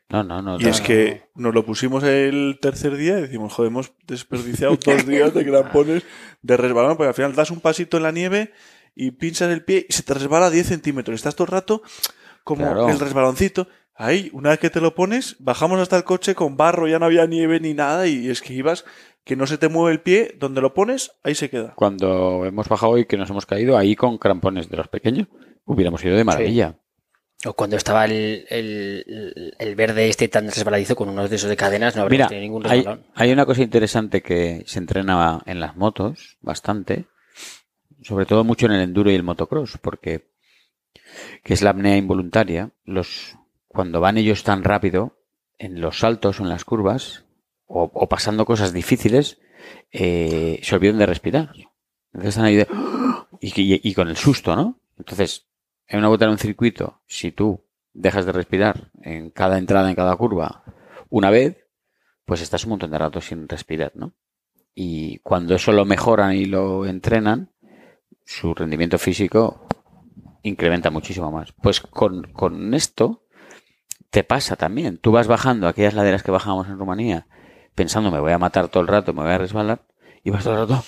No, 0.09 0.23
no, 0.23 0.41
no. 0.41 0.59
Y 0.59 0.63
no, 0.63 0.69
es 0.69 0.79
no. 0.79 0.85
que 0.87 1.29
nos 1.35 1.53
lo 1.53 1.63
pusimos 1.63 2.03
el 2.03 2.57
tercer 2.59 2.97
día 2.97 3.19
y 3.19 3.21
decimos, 3.21 3.53
joder, 3.53 3.69
hemos 3.71 3.91
desperdiciado 4.07 4.77
dos 4.83 5.05
días 5.07 5.31
de 5.31 5.45
crampones 5.45 6.03
de 6.41 6.57
resbalón, 6.57 6.97
porque 6.97 7.09
al 7.09 7.13
final 7.13 7.35
das 7.35 7.51
un 7.51 7.61
pasito 7.61 7.97
en 7.97 8.03
la 8.03 8.11
nieve 8.11 8.51
y 8.95 9.11
pinchas 9.11 9.51
el 9.51 9.63
pie 9.63 9.85
y 9.87 9.93
se 9.93 10.01
te 10.01 10.15
resbala 10.15 10.49
10 10.49 10.65
centímetros. 10.65 11.13
Estás 11.15 11.35
todo 11.35 11.45
el 11.45 11.51
rato 11.51 11.83
como 12.43 12.63
Claro. 12.65 12.89
el 12.89 12.99
resbaloncito. 12.99 13.67
Ahí, 13.97 14.29
una 14.33 14.49
vez 14.49 14.59
que 14.59 14.69
te 14.71 14.81
lo 14.81 14.93
pones, 14.95 15.37
bajamos 15.39 15.79
hasta 15.79 15.95
el 15.97 16.03
coche 16.03 16.35
con 16.35 16.57
barro, 16.57 16.87
ya 16.87 16.99
no 16.99 17.05
había 17.05 17.27
nieve 17.27 17.59
ni 17.61 17.73
nada 17.75 18.07
y 18.07 18.29
es 18.29 18.41
que 18.41 18.53
ibas, 18.53 18.83
que 19.25 19.35
no 19.35 19.45
se 19.47 19.57
te 19.57 19.67
mueve 19.67 19.91
el 19.91 20.01
pie, 20.01 20.35
donde 20.39 20.61
lo 20.61 20.73
pones, 20.73 21.11
ahí 21.23 21.35
se 21.35 21.49
queda. 21.49 21.73
Cuando 21.75 22.45
hemos 22.45 22.69
bajado 22.69 22.97
y 22.97 23.05
que 23.05 23.17
nos 23.17 23.29
hemos 23.29 23.45
caído 23.45 23.77
ahí 23.77 23.95
con 23.95 24.17
crampones 24.17 24.69
de 24.69 24.77
los 24.77 24.87
pequeños, 24.87 25.27
hubiéramos 25.65 26.03
ido 26.05 26.15
de 26.15 26.23
maravilla. 26.23 26.77
O 27.45 27.53
cuando 27.53 27.75
estaba 27.75 28.05
el, 28.05 28.45
el- 28.49 29.53
el 29.59 29.75
verde 29.75 30.07
este 30.09 30.27
tan 30.29 30.45
resbaladizo 30.45 30.95
con 30.95 31.09
unos 31.09 31.29
de 31.29 31.35
esos 31.35 31.49
de 31.49 31.57
cadenas, 31.57 31.95
no 31.95 32.03
habría 32.03 32.27
tenido 32.27 32.43
ningún 32.43 32.65
hay, 32.65 32.79
resbalón. 32.79 33.05
hay 33.13 33.31
una 33.33 33.45
cosa 33.45 33.61
interesante 33.61 34.21
que 34.21 34.63
se 34.65 34.79
entrena 34.79 35.41
en 35.45 35.59
las 35.59 35.75
motos 35.75 36.37
bastante, 36.41 37.05
sobre 38.03 38.25
todo 38.25 38.43
mucho 38.43 38.67
en 38.67 38.71
el 38.73 38.81
enduro 38.81 39.11
y 39.11 39.15
el 39.15 39.23
motocross, 39.23 39.77
porque 39.79 40.29
que 41.43 41.53
es 41.53 41.61
la 41.61 41.71
apnea 41.71 41.97
involuntaria. 41.97 42.71
Los 42.85 43.35
cuando 43.67 43.99
van 43.99 44.17
ellos 44.17 44.43
tan 44.43 44.63
rápido 44.63 45.17
en 45.59 45.81
los 45.81 45.99
saltos 45.99 46.39
o 46.39 46.43
en 46.43 46.49
las 46.49 46.63
curvas 46.65 47.24
o, 47.67 47.89
o 47.93 48.09
pasando 48.09 48.45
cosas 48.45 48.73
difíciles, 48.73 49.39
eh, 49.91 50.59
se 50.63 50.75
olvidan 50.75 50.97
de 50.99 51.05
respirar. 51.05 51.51
Entonces 52.13 52.29
están 52.29 52.45
ahí 52.45 52.55
de, 52.55 52.67
y, 53.41 53.89
y- 53.89 53.93
con 53.93 54.07
el 54.07 54.17
susto, 54.17 54.55
¿no? 54.55 54.79
Entonces, 54.97 55.47
en 55.87 55.99
una 55.99 56.07
vuelta 56.07 56.25
en 56.25 56.31
un 56.31 56.37
circuito, 56.37 57.01
si 57.07 57.31
tú 57.31 57.63
dejas 57.93 58.25
de 58.25 58.31
respirar 58.31 58.91
en 59.01 59.29
cada 59.29 59.57
entrada, 59.57 59.89
en 59.89 59.95
cada 59.95 60.15
curva, 60.15 60.63
una 61.09 61.29
vez, 61.29 61.65
pues 62.25 62.41
estás 62.41 62.63
un 62.65 62.71
montón 62.71 62.91
de 62.91 62.97
rato 62.97 63.21
sin 63.21 63.47
respirar, 63.47 63.91
¿no? 63.95 64.13
Y 64.73 65.19
cuando 65.19 65.55
eso 65.55 65.71
lo 65.71 65.85
mejoran 65.85 66.33
y 66.35 66.45
lo 66.45 66.85
entrenan, 66.85 67.51
su 68.25 68.53
rendimiento 68.53 68.97
físico 68.97 69.67
incrementa 70.43 70.89
muchísimo 70.89 71.31
más. 71.31 71.51
Pues 71.53 71.79
con, 71.81 72.23
con 72.33 72.73
esto 72.73 73.23
te 74.09 74.23
pasa 74.23 74.55
también. 74.55 74.97
Tú 74.97 75.11
vas 75.11 75.27
bajando 75.27 75.67
aquellas 75.67 75.93
laderas 75.93 76.23
que 76.23 76.31
bajábamos 76.31 76.67
en 76.67 76.77
Rumanía 76.79 77.27
pensando 77.75 78.09
me 78.09 78.19
voy 78.19 78.31
a 78.31 78.37
matar 78.39 78.69
todo 78.69 78.81
el 78.81 78.87
rato, 78.87 79.13
me 79.13 79.21
voy 79.23 79.31
a 79.31 79.37
resbalar, 79.37 79.81
y 80.23 80.29
vas 80.31 80.43
todo 80.43 80.53
el 80.63 80.67
rato 80.69 80.83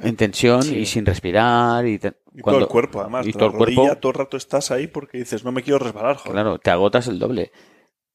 en 0.00 0.16
tensión 0.16 0.62
Sí. 0.62 0.78
y 0.78 0.86
sin 0.86 1.06
respirar 1.06 1.86
y, 1.86 1.98
te- 1.98 2.14
Y 2.34 2.42
todo 2.42 2.58
el 2.58 2.66
cuerpo, 2.66 3.00
además. 3.00 3.26
y 3.26 3.32
todo 3.32 3.46
el 3.46 3.52
cuerpo 3.52 3.80
rodilla, 3.82 4.00
todo 4.00 4.10
el 4.12 4.18
rato 4.18 4.36
estás 4.36 4.70
ahí 4.72 4.86
porque 4.88 5.18
dices, 5.18 5.44
no 5.44 5.52
me 5.52 5.62
quiero 5.62 5.78
resbalar, 5.78 6.16
joder. 6.16 6.32
Claro, 6.32 6.58
te 6.58 6.70
agotas 6.70 7.06
el 7.06 7.18
doble. 7.20 7.52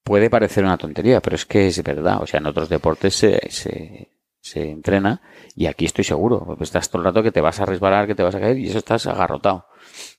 Puede 0.04 0.30
parecer 0.30 0.64
una 0.66 0.78
tontería, 0.78 1.22
pero 1.22 1.36
es 1.36 1.46
que 1.46 1.68
es 1.68 1.82
verdad. 1.84 2.22
O 2.22 2.28
sea, 2.28 2.40
en 2.40 2.48
otros 2.48 2.68
deportes 2.68 3.16
se, 3.16 3.40
se, 3.52 4.10
se 4.42 4.70
entrena 4.72 5.22
y 5.56 5.68
aquí 5.68 5.86
estoy 5.86 6.04
seguro. 6.04 6.44
porque 6.46 6.64
Estás 6.64 6.90
todo 6.90 7.02
el 7.02 7.06
rato 7.06 7.22
que 7.24 7.32
te 7.32 7.42
vas 7.42 7.60
a 7.60 7.66
resbalar, 7.66 8.08
que 8.08 8.16
te 8.16 8.24
vas 8.24 8.34
a 8.36 8.40
caer 8.40 8.58
y 8.58 8.68
eso 8.70 8.80
estás 8.80 9.06
agarrotado. 9.08 9.68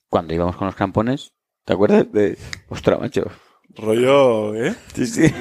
Cuando 0.09 0.32
íbamos 0.32 0.57
con 0.57 0.66
los 0.66 0.76
crampones, 0.76 1.32
¿te 1.64 1.72
acuerdas 1.72 2.11
de... 2.12 2.38
Ostras, 2.68 3.01
macho. 3.01 3.24
Rollo, 3.76 4.55
¿eh? 4.55 4.74
Sí, 4.95 5.07
sí. 5.07 5.22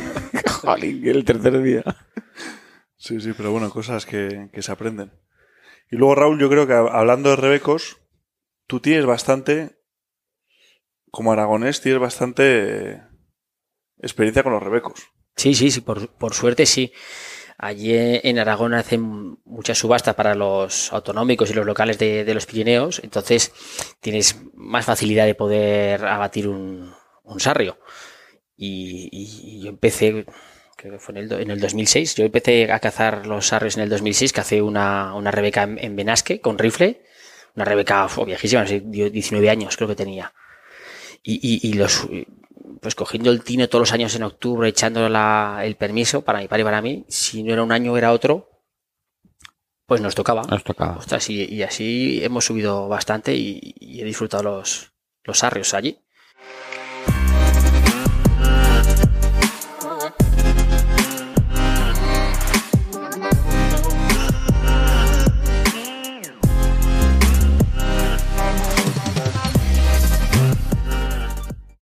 Jolín, 0.75 1.07
el 1.07 1.25
tercer 1.25 1.61
día. 1.61 1.83
Sí, 3.01 3.21
sí, 3.21 3.31
pero 3.31 3.51
bueno, 3.53 3.69
cosas 3.69 4.05
que, 4.05 4.49
que 4.51 4.61
se 4.61 4.73
aprenden. 4.73 5.13
Y 5.89 5.95
luego, 5.95 6.15
Raúl, 6.15 6.37
yo 6.37 6.49
creo 6.49 6.67
que 6.67 6.73
hablando 6.73 7.29
de 7.29 7.37
rebecos, 7.37 7.97
tú 8.67 8.81
tienes 8.81 9.05
bastante, 9.05 9.77
como 11.11 11.31
aragonés, 11.31 11.81
tienes 11.81 12.01
bastante 12.01 12.91
eh, 12.91 13.01
experiencia 13.99 14.43
con 14.43 14.51
los 14.53 14.61
rebecos. 14.63 14.99
Sí, 15.37 15.53
sí, 15.55 15.71
sí, 15.71 15.81
por, 15.81 16.09
por 16.09 16.33
suerte 16.33 16.65
sí. 16.65 16.91
Allí 17.57 17.93
en 17.95 18.39
Aragón 18.39 18.73
hacen 18.73 19.37
muchas 19.45 19.77
subastas 19.77 20.15
para 20.15 20.35
los 20.35 20.91
autonómicos 20.93 21.49
y 21.49 21.53
los 21.53 21.65
locales 21.65 21.97
de, 21.99 22.25
de 22.25 22.33
los 22.33 22.45
Pirineos, 22.45 23.01
entonces 23.03 23.53
tienes 24.01 24.41
más 24.53 24.85
facilidad 24.85 25.25
de 25.25 25.35
poder 25.35 26.05
abatir 26.05 26.47
un, 26.49 26.93
un 27.23 27.39
sarrio. 27.39 27.79
Y, 28.55 29.09
y- 29.11 29.57
y 29.59 29.63
yo 29.63 29.69
empecé, 29.69 30.25
creo 30.79 30.93
que 30.93 30.99
fue 30.99 31.13
en 31.17 31.17
el, 31.25 31.31
en 31.41 31.51
el 31.51 31.59
2006, 31.59 32.15
yo 32.15 32.23
empecé 32.25 32.71
a 32.71 32.79
cazar 32.79 33.27
los 33.27 33.47
sarrios 33.47 33.75
en 33.77 33.83
el 33.83 33.89
2006, 33.89 34.31
cacé 34.33 34.61
una, 34.61 35.13
una 35.15 35.31
rebeca 35.31 35.63
en, 35.63 35.77
en 35.83 35.95
Benasque 35.95 36.39
con 36.39 36.57
rifle, 36.57 37.03
una 37.55 37.65
rebeca 37.65 38.07
fue 38.07 38.25
viejísima, 38.25 38.61
no 38.61 38.67
sé, 38.67 38.81
dio 38.85 39.09
19 39.09 39.49
años 39.49 39.75
creo 39.75 39.89
que 39.89 39.95
tenía. 39.95 40.33
Y, 41.21 41.35
y- 41.41 41.69
y 41.69 41.73
los, 41.73 42.07
pues 42.81 42.95
cogiendo 42.95 43.29
el 43.31 43.43
tino 43.43 43.67
todos 43.67 43.81
los 43.81 43.91
años 43.91 44.15
en 44.15 44.23
octubre, 44.23 44.69
echando 44.69 45.09
la- 45.09 45.59
el 45.63 45.75
permiso 45.75 46.21
para 46.23 46.39
mi 46.39 46.47
padre 46.47 46.61
y 46.61 46.65
para 46.65 46.81
mí, 46.81 47.05
si 47.09 47.43
no 47.43 47.51
era 47.53 47.63
un 47.63 47.71
año 47.73 47.97
era 47.97 48.13
otro, 48.13 48.49
pues 49.85 50.01
nos 50.01 50.15
tocaba. 50.15 50.43
Nos 50.43 50.63
tocaba. 50.63 50.97
Ostras, 50.97 51.29
y, 51.29 51.43
y 51.45 51.63
así 51.63 52.23
hemos 52.23 52.45
subido 52.45 52.87
bastante 52.87 53.35
y, 53.35 53.73
y 53.79 54.01
he 54.01 54.05
disfrutado 54.05 54.43
los, 54.43 54.93
los 55.23 55.39
sarrios 55.39 55.73
allí. 55.73 55.99